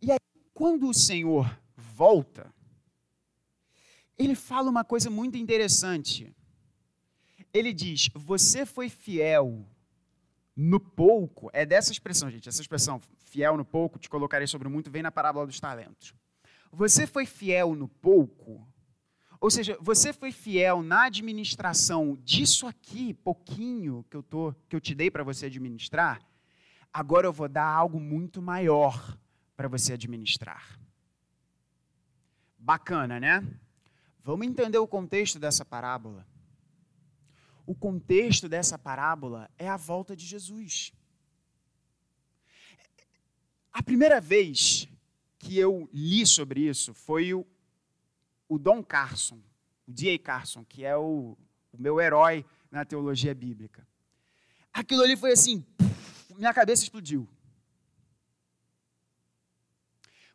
E 0.00 0.12
aí, 0.12 0.18
quando 0.52 0.88
o 0.88 0.92
Senhor 0.94 1.58
volta, 1.74 2.52
ele 4.18 4.34
fala 4.34 4.68
uma 4.68 4.84
coisa 4.84 5.08
muito 5.08 5.38
interessante. 5.38 6.36
Ele 7.52 7.72
diz: 7.72 8.10
Você 8.14 8.66
foi 8.66 8.90
fiel 8.90 9.66
no 10.54 10.78
pouco, 10.78 11.48
é 11.54 11.64
dessa 11.64 11.90
expressão, 11.90 12.30
gente. 12.30 12.48
Essa 12.48 12.60
expressão, 12.60 13.00
fiel 13.20 13.56
no 13.56 13.64
pouco, 13.64 13.98
te 13.98 14.10
colocarei 14.10 14.46
sobre 14.46 14.68
muito, 14.68 14.90
vem 14.90 15.02
na 15.02 15.10
parábola 15.10 15.46
dos 15.46 15.58
talentos. 15.58 16.14
Você 16.70 17.06
foi 17.06 17.24
fiel 17.24 17.74
no 17.74 17.88
pouco, 17.88 18.66
ou 19.44 19.50
seja, 19.50 19.76
você 19.78 20.10
foi 20.10 20.32
fiel 20.32 20.82
na 20.82 21.04
administração 21.04 22.16
disso 22.24 22.66
aqui, 22.66 23.12
pouquinho 23.12 24.02
que 24.08 24.16
eu, 24.16 24.22
tô, 24.22 24.54
que 24.66 24.74
eu 24.74 24.80
te 24.80 24.94
dei 24.94 25.10
para 25.10 25.22
você 25.22 25.44
administrar, 25.44 26.26
agora 26.90 27.26
eu 27.26 27.32
vou 27.32 27.46
dar 27.46 27.66
algo 27.66 28.00
muito 28.00 28.40
maior 28.40 29.18
para 29.54 29.68
você 29.68 29.92
administrar. 29.92 30.80
Bacana, 32.58 33.20
né? 33.20 33.46
Vamos 34.22 34.46
entender 34.46 34.78
o 34.78 34.88
contexto 34.88 35.38
dessa 35.38 35.62
parábola. 35.62 36.26
O 37.66 37.74
contexto 37.74 38.48
dessa 38.48 38.78
parábola 38.78 39.50
é 39.58 39.68
a 39.68 39.76
volta 39.76 40.16
de 40.16 40.24
Jesus. 40.24 40.90
A 43.70 43.82
primeira 43.82 44.22
vez 44.22 44.88
que 45.38 45.58
eu 45.58 45.86
li 45.92 46.26
sobre 46.26 46.66
isso 46.66 46.94
foi 46.94 47.34
o, 47.34 47.46
o 48.54 48.58
Don 48.58 48.82
Carson, 48.82 49.40
o 49.86 49.92
D.A. 49.92 50.18
Carson, 50.18 50.64
que 50.64 50.84
é 50.84 50.96
o, 50.96 51.36
o 51.72 51.78
meu 51.78 52.00
herói 52.00 52.44
na 52.70 52.84
teologia 52.84 53.34
bíblica. 53.34 53.86
Aquilo 54.72 55.02
ali 55.02 55.16
foi 55.16 55.32
assim, 55.32 55.64
minha 56.36 56.54
cabeça 56.54 56.82
explodiu. 56.82 57.28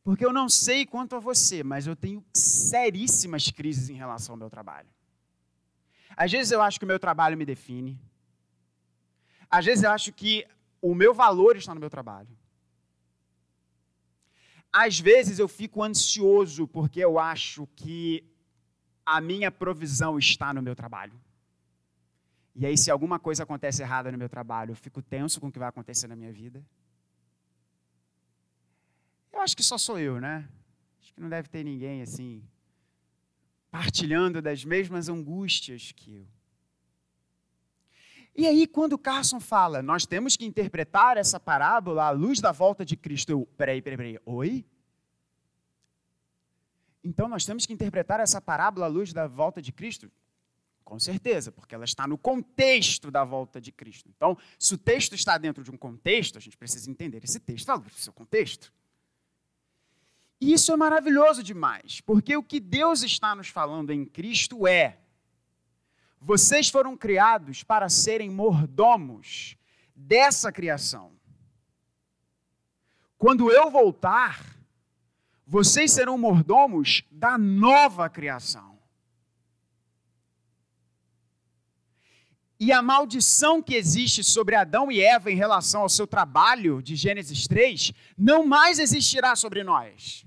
Porque 0.04 0.26
eu 0.26 0.34
não 0.34 0.50
sei 0.50 0.86
quanto 0.86 1.16
a 1.16 1.20
você, 1.20 1.64
mas 1.64 1.86
eu 1.86 1.96
tenho 1.96 2.26
seríssimas 2.34 3.50
crises 3.52 3.90
em 3.90 3.94
relação 3.94 4.34
ao 4.34 4.40
meu 4.40 4.50
trabalho. 4.50 4.90
Às 6.16 6.32
vezes 6.32 6.52
eu 6.52 6.62
acho 6.62 6.80
que 6.80 6.86
o 6.86 6.88
meu 6.88 7.00
trabalho 7.00 7.38
me 7.38 7.46
define. 7.46 8.00
Às 9.50 9.66
vezes 9.66 9.84
eu 9.84 9.92
acho 9.92 10.12
que 10.12 10.48
o 10.82 10.96
meu 10.96 11.14
valor 11.14 11.56
está 11.56 11.74
no 11.74 11.80
meu 11.80 11.90
trabalho. 11.90 12.39
Às 14.72 15.00
vezes 15.00 15.40
eu 15.40 15.48
fico 15.48 15.84
ansioso 15.84 16.68
porque 16.68 17.00
eu 17.00 17.18
acho 17.18 17.68
que 17.76 18.24
a 19.06 19.20
minha 19.20 19.52
provisão 19.52 20.20
está 20.20 20.54
no 20.54 20.62
meu 20.62 20.76
trabalho. 20.76 21.20
E 22.56 22.66
aí, 22.66 22.78
se 22.78 22.92
alguma 22.92 23.18
coisa 23.18 23.44
acontece 23.44 23.82
errada 23.82 24.12
no 24.12 24.18
meu 24.18 24.30
trabalho, 24.30 24.72
eu 24.72 24.76
fico 24.76 25.02
tenso 25.02 25.40
com 25.40 25.48
o 25.48 25.52
que 25.52 25.58
vai 25.58 25.70
acontecer 25.70 26.08
na 26.08 26.16
minha 26.16 26.32
vida. 26.32 26.64
Eu 29.32 29.42
acho 29.42 29.56
que 29.56 29.64
só 29.64 29.78
sou 29.78 29.98
eu, 29.98 30.20
né? 30.20 30.48
Acho 31.02 31.14
que 31.14 31.22
não 31.22 31.30
deve 31.30 31.48
ter 31.48 31.64
ninguém 31.64 32.02
assim, 32.02 32.44
partilhando 33.72 34.42
das 34.42 34.66
mesmas 34.66 35.08
angústias 35.10 35.92
que 35.92 36.18
eu. 36.18 36.28
E 38.40 38.48
aí, 38.48 38.66
quando 38.66 38.98
Carson 38.98 39.38
fala, 39.38 39.82
nós 39.82 40.06
temos 40.06 40.38
que 40.38 40.46
interpretar 40.46 41.18
essa 41.18 41.38
parábola 41.38 42.06
à 42.06 42.10
luz 42.10 42.40
da 42.40 42.54
volta 42.54 42.86
de 42.86 42.96
Cristo, 42.96 43.34
eu, 43.34 43.46
peraí, 43.58 43.82
peraí, 43.82 43.98
peraí, 43.98 44.20
oi? 44.26 44.66
Então 47.04 47.28
nós 47.28 47.46
temos 47.46 47.66
que 47.66 47.74
interpretar 47.74 48.22
essa 48.22 48.40
parábola 48.40 48.86
à 48.86 48.88
luz 48.88 49.12
da 49.12 49.28
volta 49.28 49.62
de 49.62 49.74
Cristo? 49.74 50.10
Com 50.86 50.98
certeza, 50.98 51.52
porque 51.52 51.76
ela 51.76 51.84
está 51.84 52.08
no 52.08 52.18
contexto 52.18 53.12
da 53.12 53.26
volta 53.26 53.60
de 53.60 53.74
Cristo. 53.74 54.08
Então, 54.08 54.38
se 54.58 54.74
o 54.74 54.78
texto 54.78 55.16
está 55.16 55.38
dentro 55.38 55.62
de 55.62 55.70
um 55.70 55.76
contexto, 55.78 56.38
a 56.38 56.42
gente 56.42 56.56
precisa 56.56 56.90
entender 56.90 57.22
esse 57.22 57.42
texto 57.42 57.70
à 57.70 57.74
luz 57.76 57.92
do 57.92 58.00
seu 58.00 58.14
contexto. 58.14 58.72
E 60.40 60.54
isso 60.54 60.72
é 60.72 60.78
maravilhoso 60.78 61.44
demais, 61.44 62.00
porque 62.00 62.38
o 62.38 62.44
que 62.44 62.62
Deus 62.62 63.04
está 63.04 63.36
nos 63.36 63.50
falando 63.50 63.92
em 63.92 64.06
Cristo 64.06 64.66
é: 64.66 64.98
vocês 66.22 66.70
foram 66.70 66.98
criados 66.98 67.64
para 67.64 67.90
serem 67.90 68.30
mordomos 68.30 69.56
dessa 69.96 70.52
criação. 70.52 71.12
Quando 73.18 73.52
eu 73.52 73.70
voltar, 73.70 74.58
vocês 75.46 75.92
serão 75.92 76.18
mordomos 76.18 77.04
da 77.12 77.38
nova 77.38 78.10
criação. 78.10 78.80
E 82.60 82.74
a 82.74 82.82
maldição 82.82 83.62
que 83.62 83.74
existe 83.74 84.22
sobre 84.22 84.54
Adão 84.56 84.92
e 84.92 85.02
Eva 85.02 85.32
em 85.32 85.36
relação 85.36 85.82
ao 85.82 85.90
seu 85.90 86.06
trabalho 86.06 86.82
de 86.82 86.96
Gênesis 86.96 87.48
3 87.48 87.94
não 88.18 88.46
mais 88.46 88.80
existirá 88.80 89.36
sobre 89.36 89.64
nós. 89.64 90.26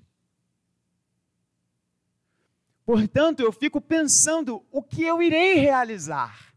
Portanto, 2.85 3.41
eu 3.41 3.53
fico 3.53 3.81
pensando 3.81 4.65
o 4.71 4.83
que 4.83 5.03
eu 5.03 5.23
irei 5.23 5.55
realizar. 5.55 6.53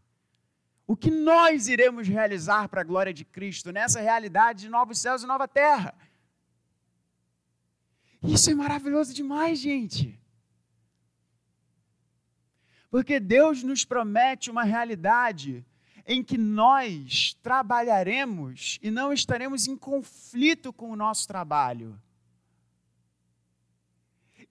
O 0.86 0.96
que 0.96 1.10
nós 1.10 1.68
iremos 1.68 2.08
realizar 2.08 2.68
para 2.68 2.80
a 2.80 2.84
glória 2.84 3.12
de 3.12 3.24
Cristo 3.24 3.72
nessa 3.72 4.00
realidade 4.00 4.62
de 4.62 4.68
novos 4.68 4.98
céus 4.98 5.22
e 5.22 5.26
nova 5.26 5.46
terra. 5.46 5.94
Isso 8.22 8.50
é 8.50 8.54
maravilhoso 8.54 9.14
demais, 9.14 9.58
gente. 9.58 10.20
Porque 12.90 13.20
Deus 13.20 13.62
nos 13.62 13.84
promete 13.84 14.50
uma 14.50 14.64
realidade 14.64 15.64
em 16.06 16.22
que 16.22 16.38
nós 16.38 17.36
trabalharemos 17.42 18.78
e 18.80 18.90
não 18.90 19.12
estaremos 19.12 19.66
em 19.66 19.76
conflito 19.76 20.72
com 20.72 20.90
o 20.90 20.96
nosso 20.96 21.26
trabalho 21.26 22.00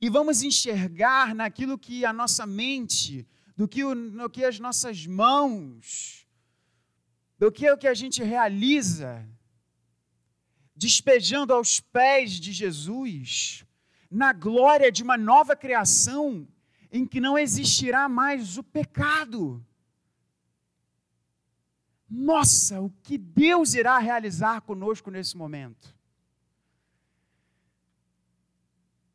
e 0.02 0.10
vamos 0.10 0.43
enxergar 0.43 1.34
naquilo 1.34 1.78
que 1.78 2.06
a 2.06 2.12
nossa 2.12 2.46
mente, 2.46 3.28
do 3.56 3.68
que, 3.68 3.84
o, 3.84 3.96
no 3.96 4.30
que 4.30 4.43
as 4.43 4.60
nossas 4.60 5.06
mãos, 5.08 6.28
do 7.38 7.52
que 7.52 7.66
é 7.66 7.74
o 7.74 7.78
que 7.78 7.88
a 7.88 7.93
gente 7.93 8.24
realiza, 8.24 9.28
despejando 10.76 11.54
aos 11.54 11.80
pés 11.80 12.34
de 12.34 12.52
Jesus, 12.52 13.66
na 14.12 14.34
glória 14.34 14.91
de 14.91 15.04
uma 15.04 15.18
nova 15.18 15.56
criação 15.56 16.48
em 16.91 17.06
que 17.06 17.20
não 17.20 17.38
existirá 17.38 18.08
mais 18.08 18.58
o 18.58 18.64
pecado. 18.64 19.66
Nossa, 22.10 22.82
o 22.82 22.89
que 23.04 23.18
Deus 23.18 23.74
irá 23.74 23.98
realizar 23.98 24.62
conosco 24.62 25.10
nesse 25.10 25.36
momento. 25.36 25.95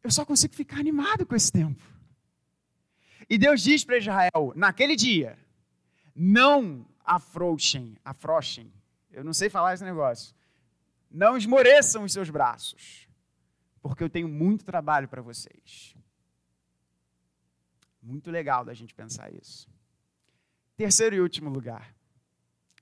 Eu 0.03 0.11
só 0.11 0.25
consigo 0.25 0.55
ficar 0.55 0.79
animado 0.79 1.27
com 1.27 1.35
esse 1.35 1.51
tempo. 1.51 1.83
E 3.29 3.39
Deus 3.39 3.63
diz 3.63 3.85
para 3.85 3.99
Israel, 3.99 4.53
naquele 4.57 4.97
dia, 4.97 5.39
não 6.15 6.87
afrouxem, 7.05 7.97
afrouxem, 8.05 8.73
eu 9.13 9.23
não 9.23 9.33
sei 9.33 9.49
falar 9.49 9.75
esse 9.75 9.85
negócio, 9.85 10.35
não 11.11 11.37
esmoreçam 11.37 12.05
os 12.05 12.13
seus 12.13 12.31
braços, 12.31 13.09
porque 13.83 14.03
eu 14.03 14.11
tenho 14.11 14.29
muito 14.29 14.65
trabalho 14.65 15.09
para 15.09 15.23
vocês. 15.23 15.95
Muito 18.03 18.31
legal 18.31 18.65
da 18.65 18.75
gente 18.75 18.95
pensar 18.95 19.33
isso. 19.33 19.69
Terceiro 20.77 21.15
e 21.15 21.21
último 21.21 21.51
lugar. 21.51 21.95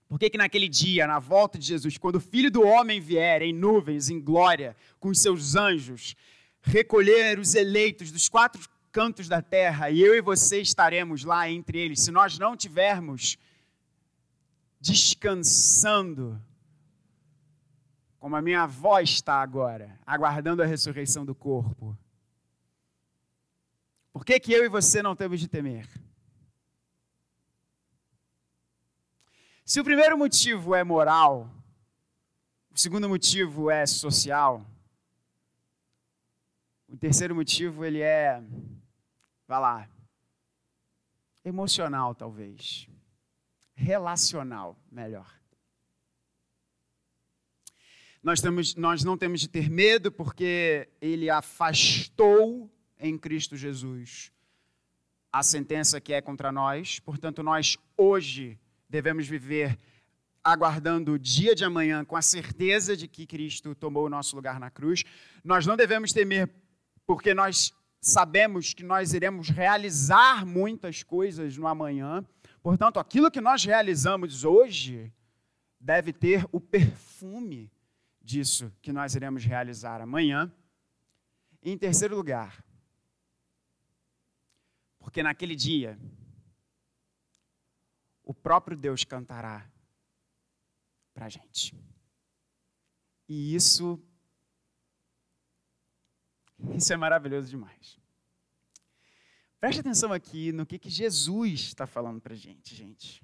Por 0.08 0.18
que, 0.18 0.30
que 0.30 0.38
naquele 0.38 0.68
dia, 0.68 1.06
na 1.06 1.18
volta 1.18 1.58
de 1.58 1.66
Jesus, 1.66 1.98
quando 1.98 2.16
o 2.16 2.20
Filho 2.20 2.50
do 2.50 2.62
Homem 2.62 3.00
vier 3.00 3.42
em 3.42 3.52
nuvens, 3.52 4.08
em 4.08 4.20
glória, 4.20 4.74
com 4.98 5.08
os 5.08 5.20
seus 5.20 5.54
anjos, 5.54 6.16
recolher 6.68 7.38
os 7.38 7.54
eleitos 7.54 8.12
dos 8.12 8.28
quatro 8.28 8.68
cantos 8.92 9.26
da 9.26 9.40
terra 9.40 9.90
e 9.90 10.00
eu 10.00 10.14
e 10.14 10.20
você 10.20 10.60
estaremos 10.60 11.24
lá 11.24 11.48
entre 11.48 11.78
eles. 11.78 12.00
Se 12.00 12.10
nós 12.10 12.38
não 12.38 12.56
tivermos 12.56 13.38
descansando, 14.78 16.40
como 18.18 18.36
a 18.36 18.42
minha 18.42 18.62
avó 18.62 19.00
está 19.00 19.40
agora, 19.40 19.98
aguardando 20.06 20.62
a 20.62 20.66
ressurreição 20.66 21.24
do 21.24 21.34
corpo. 21.34 21.96
Por 24.12 24.24
que, 24.24 24.38
que 24.38 24.52
eu 24.52 24.64
e 24.64 24.68
você 24.68 25.02
não 25.02 25.16
temos 25.16 25.40
de 25.40 25.48
temer? 25.48 25.88
Se 29.64 29.80
o 29.80 29.84
primeiro 29.84 30.18
motivo 30.18 30.74
é 30.74 30.84
moral, 30.84 31.50
o 32.70 32.78
segundo 32.78 33.08
motivo 33.08 33.70
é 33.70 33.86
social, 33.86 34.66
o 36.89 36.97
terceiro 36.97 37.34
motivo, 37.34 37.84
ele 37.84 38.01
é, 38.01 38.43
vai 39.47 39.61
lá, 39.61 39.89
emocional 41.45 42.14
talvez, 42.14 42.89
relacional, 43.74 44.76
melhor. 44.91 45.39
Nós, 48.22 48.41
temos, 48.41 48.74
nós 48.74 49.05
não 49.05 49.16
temos 49.16 49.41
de 49.41 49.49
ter 49.49 49.70
medo 49.70 50.11
porque 50.11 50.89
ele 51.01 51.30
afastou 51.30 52.70
em 52.99 53.16
Cristo 53.16 53.57
Jesus 53.57 54.32
a 55.30 55.43
sentença 55.43 56.01
que 56.01 56.12
é 56.12 56.20
contra 56.20 56.51
nós, 56.51 56.99
portanto, 57.01 57.43
nós 57.43 57.76
hoje 57.97 58.59
devemos 58.89 59.28
viver 59.28 59.78
aguardando 60.43 61.12
o 61.12 61.18
dia 61.18 61.55
de 61.55 61.64
amanhã 61.64 62.05
com 62.05 62.16
a 62.16 62.22
certeza 62.22 62.97
de 62.97 63.07
que 63.07 63.26
Cristo 63.26 63.74
tomou 63.74 64.07
o 64.07 64.11
nosso 64.11 64.34
lugar 64.34 64.59
na 64.59 64.70
cruz. 64.70 65.05
Nós 65.45 65.66
não 65.66 65.76
devemos 65.76 66.12
temer 66.12 66.51
porque 67.09 67.32
nós 67.32 67.72
sabemos 68.02 68.74
que 68.74 68.84
nós 68.84 69.14
iremos 69.14 69.48
realizar 69.48 70.44
muitas 70.44 71.02
coisas 71.02 71.56
no 71.56 71.66
amanhã. 71.66 72.22
Portanto, 72.62 73.00
aquilo 73.00 73.30
que 73.30 73.40
nós 73.40 73.64
realizamos 73.64 74.44
hoje 74.44 75.11
deve 75.80 76.12
ter 76.12 76.46
o 76.52 76.61
perfume 76.61 77.72
disso 78.20 78.70
que 78.82 78.92
nós 78.92 79.14
iremos 79.14 79.42
realizar 79.42 80.02
amanhã. 80.02 80.52
E 81.62 81.70
em 81.70 81.78
terceiro 81.78 82.14
lugar, 82.14 82.62
porque 84.98 85.22
naquele 85.22 85.56
dia, 85.56 85.98
o 88.22 88.34
próprio 88.34 88.76
Deus 88.76 89.02
cantará 89.02 89.66
para 91.14 91.24
a 91.24 91.28
gente. 91.30 91.74
E 93.26 93.54
isso, 93.54 93.98
isso 96.74 96.92
é 96.92 96.96
maravilhoso 96.96 97.48
demais. 97.48 97.98
Preste 99.61 99.80
atenção 99.80 100.12
aqui 100.12 100.52
no 100.52 100.64
que, 100.64 100.78
que 100.78 100.88
Jesus 100.88 101.61
está 101.61 101.86
falando 101.86 102.20
para 102.20 102.34
gente, 102.34 102.74
gente. 102.74 103.22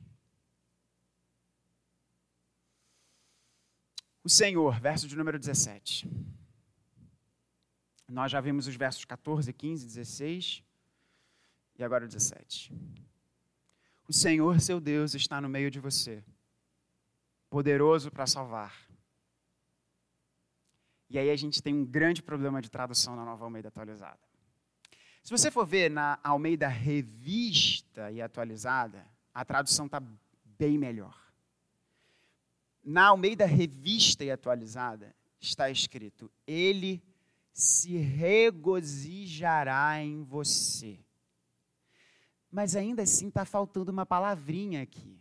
O 4.22 4.28
Senhor, 4.28 4.80
verso 4.80 5.07
de 5.07 5.16
número 5.16 5.39
17. 5.39 6.09
Nós 8.09 8.32
já 8.32 8.41
vimos 8.41 8.66
os 8.66 8.74
versos 8.74 9.05
14, 9.05 9.53
15, 9.53 9.87
16 9.87 10.64
e 11.78 11.85
agora 11.85 12.07
17. 12.07 12.72
O 14.09 14.12
Senhor, 14.12 14.61
seu 14.61 14.80
Deus, 14.80 15.14
está 15.14 15.41
no 15.41 15.49
meio 15.49 15.70
de 15.70 15.80
você, 15.80 16.22
poderoso 17.49 18.11
para 18.11 18.26
salvar. 18.26 18.84
E 21.15 21.19
aí 21.19 21.31
a 21.31 21.37
gente 21.37 21.62
tem 21.62 21.73
um 21.73 21.85
grande 21.85 22.23
problema 22.23 22.61
de 22.61 22.71
tradução 22.71 23.17
na 23.17 23.25
nova 23.25 23.45
Almeida 23.45 23.69
atualizada. 23.69 24.19
Se 25.23 25.31
você 25.31 25.51
for 25.51 25.65
ver 25.65 25.91
na 25.91 26.19
Almeida 26.23 26.69
Revista 26.69 28.11
e 28.11 28.21
atualizada, 28.21 29.07
a 29.33 29.45
tradução 29.45 29.87
está 29.87 30.03
bem 30.45 30.77
melhor. 30.77 31.19
Na 32.85 33.07
Almeida 33.07 33.47
Revista 33.47 34.23
e 34.23 34.31
atualizada 34.31 35.15
está 35.41 35.71
escrito: 35.71 36.31
Ele 36.47 37.03
se 37.53 37.97
regozijará 37.97 40.03
em 40.03 40.23
você 40.23 41.05
mas 42.55 42.77
ainda 42.77 43.03
assim 43.03 43.27
está 43.27 43.45
faltando 43.45 43.91
uma 43.91 44.07
palavrinha 44.07 44.81
aqui. 44.81 45.21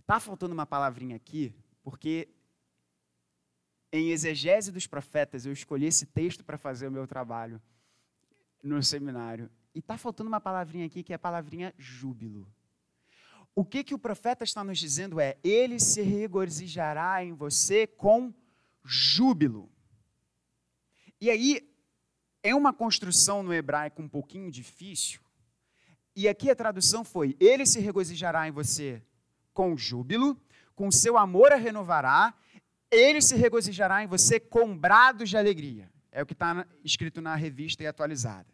Está 0.00 0.18
faltando 0.18 0.54
uma 0.54 0.64
palavrinha 0.64 1.14
aqui, 1.14 1.54
porque 1.82 2.26
em 3.92 4.10
exegese 4.10 4.70
dos 4.70 4.86
profetas 4.86 5.46
eu 5.46 5.52
escolhi 5.52 5.86
esse 5.86 6.06
texto 6.06 6.44
para 6.44 6.58
fazer 6.58 6.88
o 6.88 6.92
meu 6.92 7.06
trabalho 7.06 7.60
no 8.62 8.82
seminário. 8.82 9.50
E 9.74 9.78
está 9.78 9.96
faltando 9.96 10.28
uma 10.28 10.40
palavrinha 10.40 10.86
aqui 10.86 11.02
que 11.02 11.12
é 11.12 11.16
a 11.16 11.18
palavrinha 11.18 11.74
júbilo. 11.78 12.46
O 13.54 13.64
que, 13.64 13.82
que 13.82 13.94
o 13.94 13.98
profeta 13.98 14.44
está 14.44 14.62
nos 14.62 14.78
dizendo 14.78 15.18
é: 15.18 15.36
Ele 15.42 15.80
se 15.80 16.02
regozijará 16.02 17.24
em 17.24 17.32
você 17.32 17.86
com 17.86 18.32
júbilo. 18.84 19.70
E 21.20 21.30
aí, 21.30 21.68
é 22.42 22.54
uma 22.54 22.72
construção 22.72 23.42
no 23.42 23.52
hebraico 23.52 24.00
um 24.00 24.08
pouquinho 24.08 24.50
difícil, 24.50 25.20
e 26.14 26.28
aqui 26.28 26.50
a 26.50 26.56
tradução 26.56 27.04
foi: 27.04 27.36
Ele 27.38 27.66
se 27.66 27.80
regozijará 27.80 28.46
em 28.48 28.50
você 28.50 29.02
com 29.52 29.76
júbilo, 29.76 30.40
com 30.74 30.90
seu 30.90 31.18
amor 31.18 31.52
a 31.52 31.56
renovará, 31.56 32.34
ele 32.90 33.20
se 33.20 33.36
regozijará 33.36 34.02
em 34.02 34.06
você 34.06 34.40
com 34.40 34.76
brados 34.76 35.28
de 35.28 35.36
alegria. 35.36 35.90
É 36.10 36.22
o 36.22 36.26
que 36.26 36.32
está 36.32 36.66
escrito 36.84 37.20
na 37.20 37.34
revista 37.34 37.82
e 37.82 37.86
atualizada. 37.86 38.46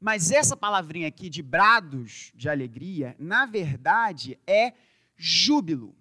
Mas 0.00 0.30
essa 0.30 0.56
palavrinha 0.56 1.08
aqui 1.08 1.28
de 1.28 1.42
brados 1.42 2.32
de 2.34 2.48
alegria, 2.48 3.14
na 3.18 3.44
verdade, 3.44 4.38
é 4.46 4.72
júbilo. 5.16 5.94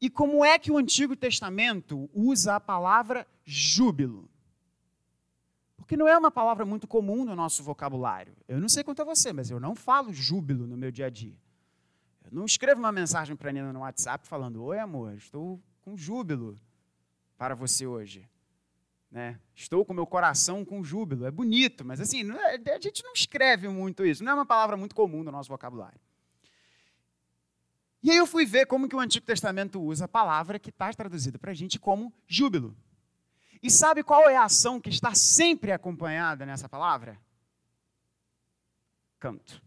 E 0.00 0.10
como 0.10 0.44
é 0.44 0.58
que 0.58 0.72
o 0.72 0.78
Antigo 0.78 1.14
Testamento 1.14 2.10
usa 2.12 2.56
a 2.56 2.60
palavra 2.60 3.26
júbilo? 3.44 4.30
que 5.90 5.96
não 5.96 6.06
é 6.06 6.16
uma 6.16 6.30
palavra 6.30 6.64
muito 6.64 6.86
comum 6.86 7.24
no 7.24 7.34
nosso 7.34 7.64
vocabulário. 7.64 8.32
Eu 8.46 8.60
não 8.60 8.68
sei 8.68 8.84
quanto 8.84 9.02
a 9.02 9.04
você, 9.04 9.32
mas 9.32 9.50
eu 9.50 9.58
não 9.58 9.74
falo 9.74 10.12
júbilo 10.12 10.64
no 10.64 10.76
meu 10.76 10.92
dia 10.92 11.06
a 11.06 11.10
dia. 11.10 11.36
Não 12.30 12.44
escrevo 12.44 12.78
uma 12.78 12.92
mensagem 12.92 13.34
para 13.34 13.50
a 13.50 13.52
Nina 13.52 13.72
no 13.72 13.80
WhatsApp 13.80 14.26
falando: 14.26 14.62
Oi, 14.62 14.78
amor, 14.78 15.14
estou 15.14 15.60
com 15.82 15.96
júbilo 15.96 16.60
para 17.36 17.54
você 17.54 17.86
hoje. 17.86 18.28
Né? 19.10 19.40
Estou 19.54 19.84
com 19.84 19.92
meu 19.92 20.06
coração 20.06 20.64
com 20.64 20.84
júbilo. 20.84 21.26
É 21.26 21.30
bonito, 21.30 21.84
mas 21.84 22.00
assim, 22.00 22.22
é, 22.30 22.74
a 22.74 22.80
gente 22.80 23.02
não 23.02 23.12
escreve 23.12 23.68
muito 23.68 24.04
isso. 24.04 24.22
Não 24.22 24.32
é 24.32 24.34
uma 24.34 24.46
palavra 24.46 24.76
muito 24.76 24.94
comum 24.94 25.24
no 25.24 25.32
nosso 25.32 25.48
vocabulário. 25.48 26.00
E 28.02 28.10
aí 28.10 28.16
eu 28.16 28.26
fui 28.26 28.46
ver 28.46 28.66
como 28.66 28.88
que 28.88 28.94
o 28.96 29.00
Antigo 29.00 29.26
Testamento 29.26 29.80
usa 29.82 30.04
a 30.04 30.08
palavra 30.08 30.58
que 30.58 30.70
está 30.70 30.92
traduzida 30.92 31.38
para 31.38 31.50
a 31.50 31.54
gente 31.54 31.78
como 31.78 32.12
júbilo. 32.26 32.76
E 33.62 33.70
sabe 33.70 34.02
qual 34.02 34.28
é 34.28 34.36
a 34.36 34.44
ação 34.44 34.80
que 34.80 34.88
está 34.88 35.14
sempre 35.14 35.72
acompanhada 35.72 36.46
nessa 36.46 36.68
palavra? 36.68 37.20
Canto. 39.18 39.62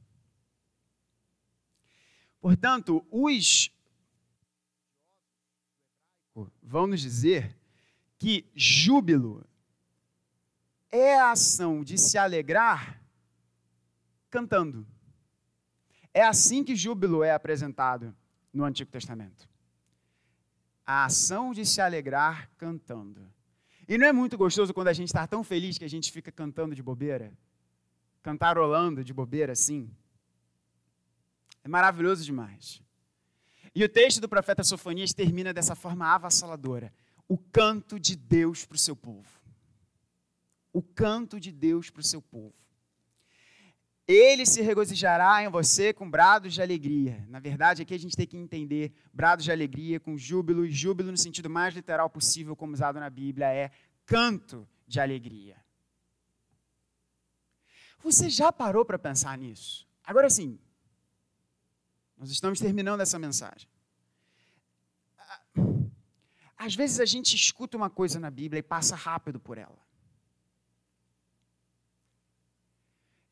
Portanto, 2.44 3.08
os 3.10 3.72
vão 6.62 6.88
nos 6.88 7.00
dizer 7.00 7.58
que 8.20 8.52
júbilo 8.54 9.48
é 10.92 11.18
a 11.18 11.32
ação 11.32 11.86
de 11.86 11.98
se 11.98 12.18
alegrar 12.18 13.02
cantando. 14.30 14.86
É 16.14 16.22
assim 16.22 16.66
que 16.66 16.76
júbilo 16.76 17.24
é 17.24 17.32
apresentado 17.32 18.14
no 18.52 18.66
Antigo 18.66 18.92
Testamento. 18.92 19.48
A 20.86 21.06
ação 21.06 21.54
de 21.54 21.66
se 21.66 21.80
alegrar 21.80 22.52
cantando. 22.58 23.26
E 23.88 23.98
não 23.98 24.06
é 24.06 24.12
muito 24.12 24.38
gostoso 24.38 24.74
quando 24.74 24.90
a 24.90 24.94
gente 24.94 25.08
está 25.08 25.26
tão 25.26 25.46
feliz 25.46 25.78
que 25.78 25.86
a 25.86 25.90
gente 25.90 26.12
fica 26.12 26.30
cantando 26.30 26.76
de 26.76 26.84
bobeira? 26.84 27.32
Cantarolando 28.22 29.02
de 29.02 29.14
bobeira 29.14 29.54
assim? 29.54 29.90
É 31.64 31.68
maravilhoso 31.68 32.24
demais. 32.24 32.82
E 33.76 33.84
o 33.84 33.90
texto 33.90 34.22
do 34.22 34.30
profeta 34.30 34.64
Sofonias 34.64 35.14
termina 35.14 35.54
dessa 35.54 35.76
forma 35.76 36.08
avassaladora: 36.08 36.94
o 37.28 37.38
canto 37.38 38.00
de 38.00 38.16
Deus 38.16 38.66
para 38.66 38.76
o 38.76 38.80
seu 38.80 38.96
povo. 38.96 39.42
O 40.72 40.82
canto 40.82 41.40
de 41.40 41.52
Deus 41.52 41.90
para 41.90 42.02
o 42.02 42.04
seu 42.04 42.22
povo. 42.22 42.54
Ele 44.06 44.46
se 44.46 44.62
regozijará 44.62 45.44
em 45.44 45.50
você 45.50 45.94
com 45.94 46.10
brados 46.10 46.54
de 46.54 46.62
alegria. 46.62 47.26
Na 47.30 47.40
verdade, 47.40 47.82
aqui 47.82 47.94
a 47.94 48.00
gente 48.00 48.18
tem 48.18 48.28
que 48.28 48.36
entender 48.36 48.92
brados 49.14 49.46
de 49.46 49.52
alegria 49.52 49.98
com 50.00 50.18
júbilo, 50.18 50.66
e 50.66 50.72
júbilo 50.72 51.10
no 51.10 51.18
sentido 51.18 51.50
mais 51.50 51.74
literal 51.74 52.10
possível, 52.10 52.56
como 52.56 52.74
usado 52.74 53.00
na 53.00 53.10
Bíblia, 53.10 53.54
é 53.54 53.72
canto 54.06 54.68
de 54.86 55.00
alegria. 55.00 55.56
Você 58.00 58.30
já 58.30 58.52
parou 58.52 58.84
para 58.84 59.00
pensar 59.00 59.38
nisso? 59.38 59.88
Agora 60.04 60.30
sim, 60.30 60.60
nós 62.24 62.32
estamos 62.32 62.58
terminando 62.58 63.02
essa 63.02 63.20
mensagem. 63.20 63.68
Às 66.56 66.74
vezes 66.74 67.02
a 67.02 67.06
gente 67.06 67.36
escuta 67.36 67.76
uma 67.76 67.90
coisa 67.90 68.18
na 68.18 68.32
Bíblia 68.32 68.60
e 68.60 68.64
passa 68.64 68.96
rápido 68.96 69.42
por 69.42 69.58
ela. 69.58 69.78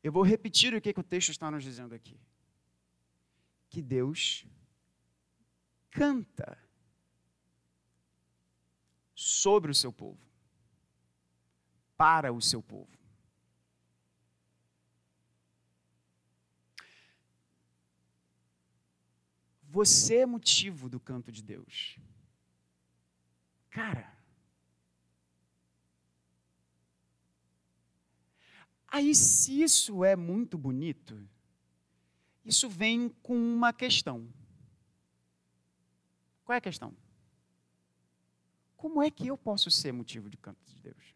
Eu 0.02 0.12
vou 0.12 0.22
repetir 0.22 0.74
o 0.74 0.80
que, 0.80 0.92
que 0.92 1.00
o 1.00 1.02
texto 1.02 1.30
está 1.30 1.50
nos 1.50 1.64
dizendo 1.64 1.94
aqui. 1.94 2.20
Que 3.70 3.80
Deus 3.80 4.44
canta 5.90 6.58
sobre 9.14 9.70
o 9.70 9.74
seu 9.74 9.90
povo, 9.90 10.20
para 11.96 12.30
o 12.30 12.42
seu 12.42 12.62
povo. 12.62 13.01
Você 19.72 20.16
é 20.16 20.26
motivo 20.26 20.90
do 20.90 21.00
canto 21.00 21.32
de 21.32 21.42
Deus. 21.42 21.98
Cara, 23.70 24.12
Aí, 28.94 29.14
se 29.14 29.62
isso 29.62 30.04
é 30.04 30.14
muito 30.14 30.58
bonito, 30.58 31.26
isso 32.44 32.68
vem 32.68 33.08
com 33.22 33.34
uma 33.34 33.72
questão. 33.72 34.30
Qual 36.44 36.52
é 36.52 36.58
a 36.58 36.60
questão? 36.60 36.94
Como 38.76 39.02
é 39.02 39.10
que 39.10 39.26
eu 39.28 39.38
posso 39.38 39.70
ser 39.70 39.92
motivo 39.92 40.28
de 40.28 40.36
canto 40.36 40.62
de 40.66 40.78
Deus? 40.78 41.14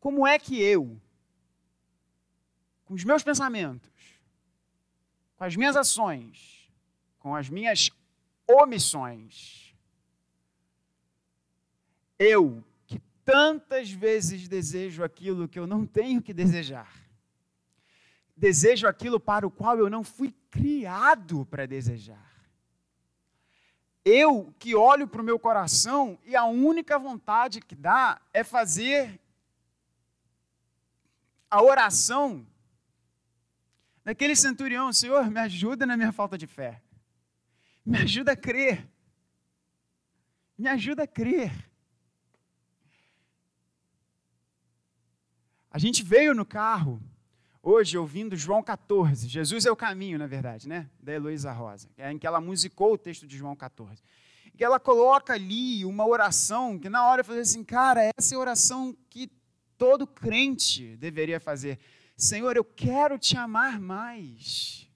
Como 0.00 0.26
é 0.26 0.36
que 0.36 0.60
eu, 0.60 1.00
com 2.88 2.94
os 2.94 3.04
meus 3.04 3.22
pensamentos, 3.22 3.90
com 5.36 5.44
as 5.44 5.54
minhas 5.54 5.76
ações, 5.76 6.72
com 7.18 7.34
as 7.34 7.50
minhas 7.50 7.90
omissões, 8.48 9.74
eu, 12.18 12.64
que 12.86 12.98
tantas 13.26 13.90
vezes 13.90 14.48
desejo 14.48 15.04
aquilo 15.04 15.46
que 15.46 15.58
eu 15.58 15.66
não 15.66 15.84
tenho 15.84 16.22
que 16.22 16.32
desejar. 16.32 16.90
desejo 18.34 18.86
aquilo 18.86 19.20
para 19.20 19.46
o 19.46 19.50
qual 19.50 19.78
eu 19.78 19.90
não 19.90 20.02
fui 20.02 20.32
criado 20.50 21.44
para 21.44 21.66
desejar. 21.66 22.48
Eu 24.02 24.54
que 24.58 24.74
olho 24.74 25.06
para 25.06 25.20
o 25.20 25.24
meu 25.24 25.38
coração 25.38 26.18
e 26.24 26.34
a 26.34 26.44
única 26.46 26.98
vontade 26.98 27.60
que 27.60 27.74
dá 27.74 28.18
é 28.32 28.42
fazer 28.42 29.20
a 31.50 31.62
oração 31.62 32.46
daquele 34.08 34.34
centurião: 34.34 34.90
Senhor, 34.90 35.30
me 35.30 35.38
ajuda 35.38 35.84
na 35.84 35.94
minha 35.94 36.12
falta 36.12 36.38
de 36.38 36.46
fé. 36.46 36.80
Me 37.84 37.98
ajuda 37.98 38.32
a 38.32 38.36
crer. 38.36 38.88
Me 40.56 40.66
ajuda 40.66 41.02
a 41.02 41.06
crer. 41.06 41.52
A 45.70 45.78
gente 45.78 46.02
veio 46.02 46.34
no 46.34 46.46
carro 46.46 47.02
hoje 47.62 47.98
ouvindo 47.98 48.34
João 48.34 48.62
14. 48.62 49.28
Jesus 49.28 49.66
é 49.66 49.70
o 49.70 49.76
caminho, 49.76 50.18
na 50.18 50.26
verdade, 50.26 50.66
né? 50.66 50.88
Da 50.98 51.12
Heloísa 51.12 51.52
Rosa, 51.52 51.90
é 51.98 52.10
em 52.10 52.18
que 52.18 52.26
ela 52.26 52.40
musicou 52.40 52.94
o 52.94 52.98
texto 52.98 53.26
de 53.26 53.36
João 53.36 53.54
14. 53.54 54.02
E 54.58 54.64
ela 54.64 54.80
coloca 54.80 55.34
ali 55.34 55.84
uma 55.84 56.06
oração 56.06 56.78
que 56.78 56.88
na 56.88 57.06
hora 57.06 57.20
eu 57.20 57.24
falei 57.26 57.42
assim, 57.42 57.62
cara, 57.62 58.10
essa 58.16 58.34
é 58.34 58.36
a 58.36 58.40
oração 58.40 58.96
que 59.10 59.30
todo 59.76 60.06
crente 60.06 60.96
deveria 60.96 61.38
fazer. 61.38 61.78
Senhor, 62.18 62.56
eu 62.56 62.64
quero 62.64 63.16
te 63.16 63.36
amar 63.36 63.78
mais. 63.78 64.90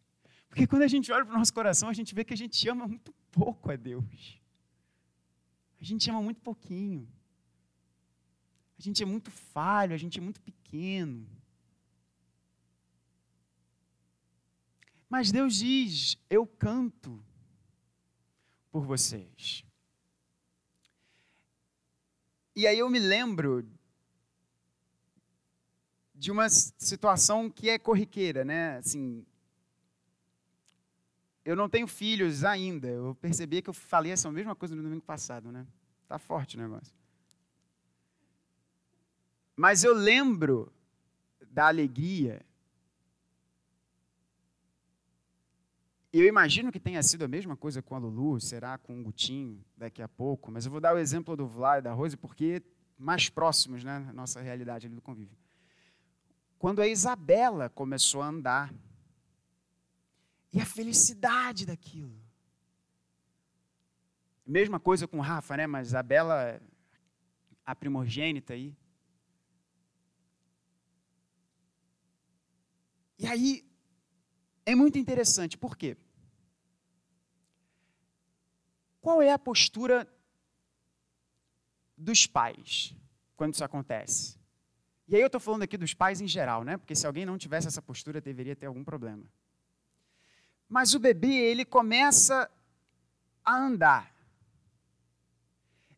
Porque 0.48 0.66
quando 0.66 0.82
a 0.82 0.88
gente 0.88 1.12
olha 1.12 1.24
para 1.24 1.36
o 1.36 1.38
nosso 1.38 1.54
coração, 1.54 1.88
a 1.88 1.92
gente 1.92 2.12
vê 2.16 2.24
que 2.24 2.34
a 2.34 2.36
gente 2.36 2.68
ama 2.68 2.88
muito 2.88 3.14
pouco 3.30 3.70
a 3.70 3.76
Deus. 3.76 4.40
A 5.80 5.84
gente 5.84 6.10
ama 6.10 6.20
muito 6.20 6.40
pouquinho. 6.40 7.08
A 8.76 8.82
gente 8.82 9.04
é 9.04 9.06
muito 9.06 9.30
falho, 9.30 9.94
a 9.94 9.96
gente 9.96 10.18
é 10.18 10.20
muito 10.20 10.40
pequeno. 10.40 11.24
Mas 15.08 15.30
Deus 15.30 15.54
diz: 15.54 16.18
Eu 16.28 16.44
canto 16.44 17.24
por 18.72 18.84
vocês. 18.84 19.64
E 22.56 22.66
aí 22.66 22.80
eu 22.80 22.90
me 22.90 22.98
lembro 22.98 23.64
de 26.22 26.30
uma 26.30 26.48
situação 26.48 27.50
que 27.50 27.68
é 27.68 27.80
corriqueira, 27.80 28.44
né? 28.44 28.76
Assim, 28.76 29.26
eu 31.44 31.56
não 31.56 31.68
tenho 31.68 31.88
filhos 31.88 32.44
ainda. 32.44 32.86
Eu 32.86 33.16
percebi 33.16 33.60
que 33.60 33.68
eu 33.68 33.74
falei 33.74 34.12
essa 34.12 34.30
mesma 34.30 34.54
coisa 34.54 34.76
no 34.76 34.84
domingo 34.84 35.02
passado, 35.02 35.50
né? 35.50 35.66
Tá 36.06 36.20
forte 36.20 36.56
o 36.56 36.60
negócio. 36.60 36.94
Mas 39.56 39.82
eu 39.82 39.92
lembro 39.92 40.72
da 41.50 41.66
alegria 41.66 42.40
Eu 46.12 46.26
imagino 46.26 46.70
que 46.70 46.78
tenha 46.78 47.02
sido 47.02 47.24
a 47.24 47.28
mesma 47.28 47.56
coisa 47.56 47.80
com 47.80 47.94
a 47.94 47.98
Lulu, 47.98 48.38
será 48.38 48.76
com 48.76 49.00
o 49.00 49.02
Gutinho 49.02 49.64
daqui 49.74 50.02
a 50.02 50.08
pouco, 50.08 50.52
mas 50.52 50.66
eu 50.66 50.70
vou 50.70 50.78
dar 50.78 50.94
o 50.94 50.98
exemplo 50.98 51.34
do 51.34 51.46
Vlá 51.46 51.78
e 51.78 51.82
da 51.82 51.94
Rose 51.94 52.18
porque 52.18 52.62
mais 52.98 53.30
próximos, 53.30 53.82
né, 53.82 54.10
nossa 54.12 54.38
realidade 54.42 54.86
ali 54.86 54.94
do 54.94 55.00
convívio. 55.00 55.41
Quando 56.62 56.80
a 56.80 56.86
Isabela 56.86 57.68
começou 57.68 58.22
a 58.22 58.28
andar, 58.28 58.72
e 60.52 60.60
a 60.60 60.64
felicidade 60.64 61.66
daquilo. 61.66 62.16
Mesma 64.46 64.78
coisa 64.78 65.08
com 65.08 65.18
Rafa, 65.18 65.56
né? 65.56 65.66
Mas 65.66 65.88
Isabela, 65.88 66.62
a 67.66 67.74
primogênita 67.74 68.52
aí. 68.52 68.76
E 73.18 73.26
aí, 73.26 73.68
é 74.64 74.76
muito 74.76 74.96
interessante, 74.96 75.58
por 75.58 75.76
quê? 75.76 75.96
Qual 79.00 79.20
é 79.20 79.32
a 79.32 79.38
postura 79.38 80.06
dos 81.96 82.24
pais 82.24 82.94
quando 83.36 83.54
isso 83.54 83.64
acontece? 83.64 84.41
E 85.08 85.16
aí 85.16 85.20
eu 85.20 85.26
estou 85.26 85.40
falando 85.40 85.62
aqui 85.62 85.76
dos 85.76 85.94
pais 85.94 86.20
em 86.20 86.28
geral, 86.28 86.64
né? 86.64 86.76
Porque 86.76 86.94
se 86.94 87.06
alguém 87.06 87.26
não 87.26 87.36
tivesse 87.36 87.68
essa 87.68 87.82
postura, 87.82 88.20
deveria 88.20 88.56
ter 88.56 88.66
algum 88.66 88.84
problema. 88.84 89.24
Mas 90.68 90.94
o 90.94 90.98
bebê, 90.98 91.34
ele 91.34 91.64
começa 91.64 92.50
a 93.44 93.56
andar. 93.56 94.14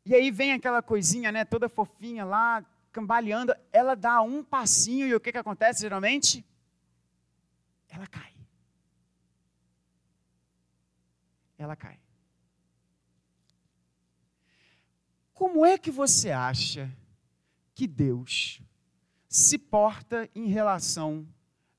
E 0.04 0.14
aí 0.14 0.30
vem 0.30 0.52
aquela 0.52 0.82
coisinha, 0.82 1.30
né, 1.30 1.44
toda 1.44 1.68
fofinha 1.68 2.24
lá, 2.24 2.64
cambaleando, 2.92 3.54
ela 3.72 3.94
dá 3.94 4.20
um 4.20 4.42
passinho 4.42 5.06
e 5.06 5.14
o 5.14 5.20
que, 5.20 5.32
que 5.32 5.38
acontece 5.38 5.80
geralmente? 5.80 6.44
Ela 7.88 8.06
cai. 8.06 8.34
ela 11.64 11.74
cai. 11.74 11.98
Como 15.32 15.66
é 15.66 15.76
que 15.76 15.90
você 15.90 16.30
acha 16.30 16.90
que 17.74 17.86
Deus 17.86 18.60
se 19.36 19.58
porta 19.58 20.30
em 20.32 20.46
relação 20.46 21.26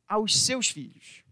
aos 0.05 0.37
seus 0.37 0.67
filhos? 0.67 1.23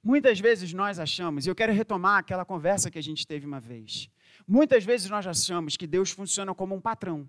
Muitas 0.00 0.38
vezes 0.38 0.72
nós 0.72 1.00
achamos, 1.00 1.44
e 1.44 1.50
eu 1.50 1.54
quero 1.54 1.72
retomar 1.72 2.18
aquela 2.18 2.44
conversa 2.44 2.88
que 2.88 2.98
a 2.98 3.02
gente 3.02 3.26
teve 3.26 3.46
uma 3.46 3.58
vez. 3.58 4.08
Muitas 4.46 4.84
vezes 4.84 5.10
nós 5.10 5.26
achamos 5.26 5.76
que 5.76 5.86
Deus 5.88 6.12
funciona 6.12 6.54
como 6.54 6.72
um 6.72 6.80
patrão. 6.80 7.28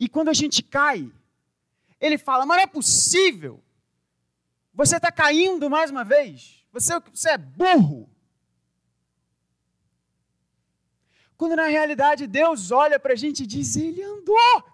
E 0.00 0.08
quando 0.08 0.30
a 0.30 0.34
gente 0.34 0.60
cai, 0.60 1.08
ele 2.00 2.18
fala: 2.18 2.44
Mas 2.44 2.56
não 2.56 2.64
é 2.64 2.66
possível 2.66 3.62
você 4.74 4.96
está 4.96 5.10
caindo 5.12 5.68
mais 5.68 5.90
uma 5.90 6.04
vez. 6.04 6.64
Você, 6.72 6.98
você 7.12 7.30
é 7.30 7.38
burro. 7.38 8.08
Quando 11.38 11.54
na 11.54 11.68
realidade 11.68 12.26
Deus 12.26 12.72
olha 12.72 12.98
para 12.98 13.12
a 13.12 13.16
gente 13.16 13.44
e 13.44 13.46
diz: 13.46 13.76
Ele 13.76 14.02
andou, 14.02 14.64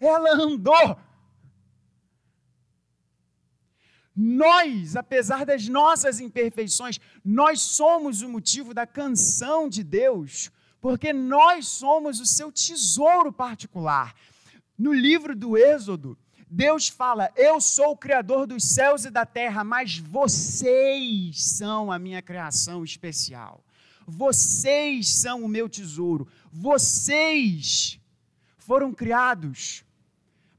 ela 0.00 0.30
andou. 0.32 0.98
Nós, 4.16 4.96
apesar 4.96 5.44
das 5.44 5.68
nossas 5.68 6.18
imperfeições, 6.18 6.98
nós 7.22 7.60
somos 7.60 8.22
o 8.22 8.30
motivo 8.30 8.72
da 8.72 8.86
canção 8.86 9.68
de 9.68 9.84
Deus, 9.84 10.50
porque 10.80 11.12
nós 11.12 11.68
somos 11.68 12.18
o 12.18 12.24
seu 12.24 12.50
tesouro 12.50 13.30
particular. 13.30 14.14
No 14.78 14.94
livro 14.94 15.36
do 15.36 15.54
Êxodo, 15.54 16.16
Deus 16.48 16.88
fala: 16.88 17.30
Eu 17.36 17.60
sou 17.60 17.90
o 17.90 17.96
Criador 17.96 18.46
dos 18.46 18.64
céus 18.64 19.04
e 19.04 19.10
da 19.10 19.26
terra, 19.26 19.62
mas 19.62 19.98
vocês 19.98 21.42
são 21.42 21.92
a 21.92 21.98
minha 21.98 22.22
criação 22.22 22.82
especial. 22.82 23.65
Vocês 24.06 25.08
são 25.08 25.44
o 25.44 25.48
meu 25.48 25.68
tesouro. 25.68 26.28
Vocês 26.52 28.00
foram 28.56 28.92
criados 28.92 29.84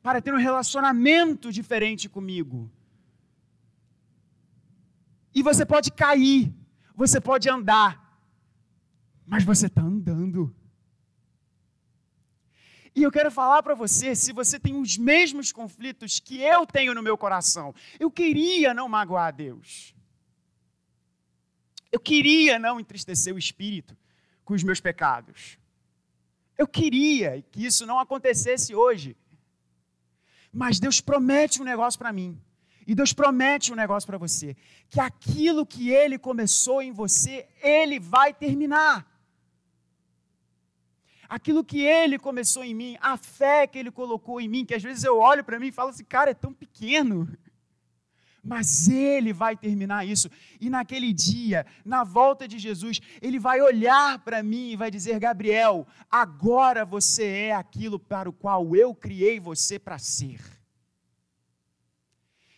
para 0.02 0.22
ter 0.22 0.34
um 0.34 0.38
relacionamento 0.38 1.52
diferente 1.52 2.08
comigo. 2.08 2.70
E 5.34 5.44
você 5.44 5.66
pode 5.66 5.92
cair, 5.92 6.54
você 6.96 7.22
pode 7.22 7.50
andar, 7.50 8.22
mas 9.26 9.44
você 9.44 9.68
está 9.68 9.82
andando. 9.82 10.56
E 12.96 13.04
eu 13.04 13.12
quero 13.12 13.30
falar 13.30 13.62
para 13.62 13.76
você, 13.76 14.16
se 14.16 14.34
você 14.34 14.60
tem 14.60 14.76
os 14.76 14.98
mesmos 14.98 15.52
conflitos 15.52 16.20
que 16.20 16.42
eu 16.42 16.66
tenho 16.66 16.96
no 16.96 17.04
meu 17.04 17.16
coração, 17.16 17.76
eu 18.00 18.10
queria 18.10 18.74
não 18.74 18.90
magoar 18.90 19.28
a 19.28 19.32
Deus. 19.32 19.94
Eu 21.98 22.00
queria 22.00 22.60
não 22.60 22.80
entristecer 22.80 23.34
o 23.34 23.40
espírito 23.40 23.98
com 24.46 24.54
os 24.54 24.62
meus 24.62 24.80
pecados. 24.80 25.58
Eu 26.56 26.68
queria 26.68 27.44
que 27.52 27.66
isso 27.66 27.88
não 27.88 28.00
acontecesse 28.00 28.76
hoje. 28.76 29.18
Mas 30.54 30.80
Deus 30.80 31.02
promete 31.02 31.60
um 31.60 31.66
negócio 31.66 31.98
para 31.98 32.14
mim. 32.14 32.40
E 32.86 32.94
Deus 32.94 33.14
promete 33.14 33.74
um 33.74 33.76
negócio 33.76 34.06
para 34.06 34.20
você: 34.20 34.56
que 34.92 35.00
aquilo 35.00 35.66
que 35.66 35.90
Ele 35.90 36.20
começou 36.20 36.84
em 36.84 36.92
você, 36.92 37.48
Ele 37.64 38.00
vai 38.00 38.32
terminar 38.32 39.12
aquilo 41.28 41.62
que 41.64 41.82
ele 41.82 42.18
começou 42.18 42.64
em 42.64 42.74
mim, 42.74 42.96
a 43.02 43.18
fé 43.18 43.68
que 43.68 43.78
ele 43.78 43.92
colocou 43.92 44.40
em 44.40 44.48
mim, 44.48 44.64
que 44.64 44.74
às 44.74 44.82
vezes 44.82 45.04
eu 45.04 45.18
olho 45.18 45.44
para 45.44 45.60
mim 45.60 45.68
e 45.68 45.74
falo 45.74 45.90
assim, 45.90 46.06
cara, 46.06 46.32
é 46.32 46.34
tão 46.34 46.54
pequeno. 46.54 47.28
Mas 48.48 48.88
ele 48.88 49.34
vai 49.34 49.58
terminar 49.58 50.08
isso. 50.08 50.30
E 50.60 50.70
naquele 50.70 51.12
dia, 51.12 51.66
na 51.84 52.06
volta 52.06 52.48
de 52.48 52.58
Jesus, 52.58 53.02
ele 53.22 53.38
vai 53.38 53.62
olhar 53.62 54.20
para 54.20 54.42
mim 54.42 54.72
e 54.72 54.78
vai 54.78 54.90
dizer: 54.90 55.20
Gabriel, 55.20 55.86
agora 56.10 56.86
você 56.86 57.26
é 57.26 57.54
aquilo 57.54 58.00
para 58.00 58.30
o 58.30 58.34
qual 58.34 58.74
eu 58.74 58.96
criei 58.96 59.38
você 59.38 59.78
para 59.78 60.00
ser. 60.00 60.40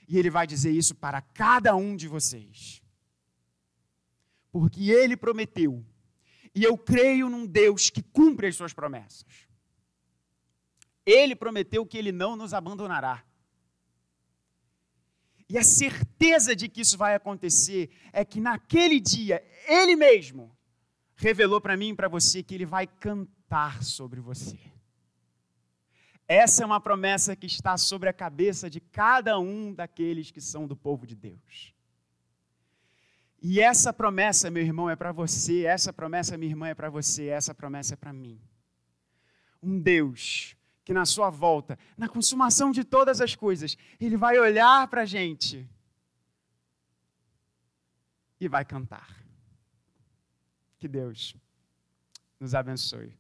E 0.08 0.18
ele 0.18 0.30
vai 0.30 0.46
dizer 0.46 0.72
isso 0.72 0.94
para 0.94 1.22
cada 1.22 1.76
um 1.76 1.96
de 1.96 2.08
vocês. 2.08 2.84
Porque 4.52 4.92
ele 4.92 5.18
prometeu 5.18 5.84
e 6.54 6.64
eu 6.64 6.78
creio 6.78 7.30
num 7.30 7.46
Deus 7.46 7.90
que 7.90 8.02
cumpre 8.02 8.48
as 8.48 8.56
suas 8.56 8.74
promessas. 8.74 9.48
Ele 11.06 11.36
prometeu 11.36 11.86
que 11.86 11.98
ele 11.98 12.12
não 12.12 12.36
nos 12.36 12.54
abandonará. 12.54 13.24
E 15.50 15.58
a 15.58 15.64
certeza 15.64 16.56
de 16.56 16.70
que 16.70 16.82
isso 16.82 16.96
vai 16.98 17.16
acontecer 17.16 17.90
é 18.14 18.24
que 18.24 18.40
naquele 18.40 19.00
dia, 19.00 19.44
Ele 19.68 19.96
mesmo 19.96 20.56
revelou 21.16 21.60
para 21.60 21.76
mim 21.76 21.90
e 21.90 21.96
para 21.96 22.08
você 22.08 22.44
que 22.44 22.54
Ele 22.54 22.66
vai 22.66 22.86
cantar 22.86 23.82
sobre 23.84 24.20
você. 24.20 24.60
Essa 26.28 26.62
é 26.62 26.66
uma 26.66 26.80
promessa 26.80 27.36
que 27.36 27.48
está 27.48 27.76
sobre 27.76 28.08
a 28.08 28.14
cabeça 28.14 28.70
de 28.70 28.80
cada 28.80 29.40
um 29.40 29.74
daqueles 29.74 30.30
que 30.30 30.40
são 30.40 30.68
do 30.68 30.76
povo 30.76 31.08
de 31.08 31.16
Deus. 31.16 31.74
E 33.42 33.60
essa 33.60 33.92
promessa, 33.92 34.52
meu 34.52 34.62
irmão, 34.62 34.88
é 34.88 34.96
para 34.96 35.12
você, 35.12 35.64
essa 35.64 35.92
promessa, 35.92 36.38
minha 36.38 36.52
irmã, 36.52 36.68
é 36.68 36.76
para 36.76 36.92
você, 36.92 37.28
essa 37.28 37.56
promessa 37.56 37.96
é 37.96 37.98
para 37.98 38.14
mim. 38.14 38.40
Um 39.64 39.80
Deus 39.80 40.56
que 40.90 40.94
na 40.94 41.06
sua 41.06 41.30
volta, 41.30 41.78
na 41.96 42.10
consumação 42.10 42.72
de 42.72 42.84
todas 42.84 43.22
as 43.22 43.36
coisas, 43.36 43.78
Ele 44.00 44.18
vai 44.18 44.40
olhar 44.40 44.88
para 44.88 45.04
a 45.04 45.06
gente 45.06 45.70
e 48.40 48.48
vai 48.48 48.66
cantar. 48.66 49.24
Que 50.80 50.88
Deus 50.88 51.36
nos 52.40 52.56
abençoe. 52.56 53.14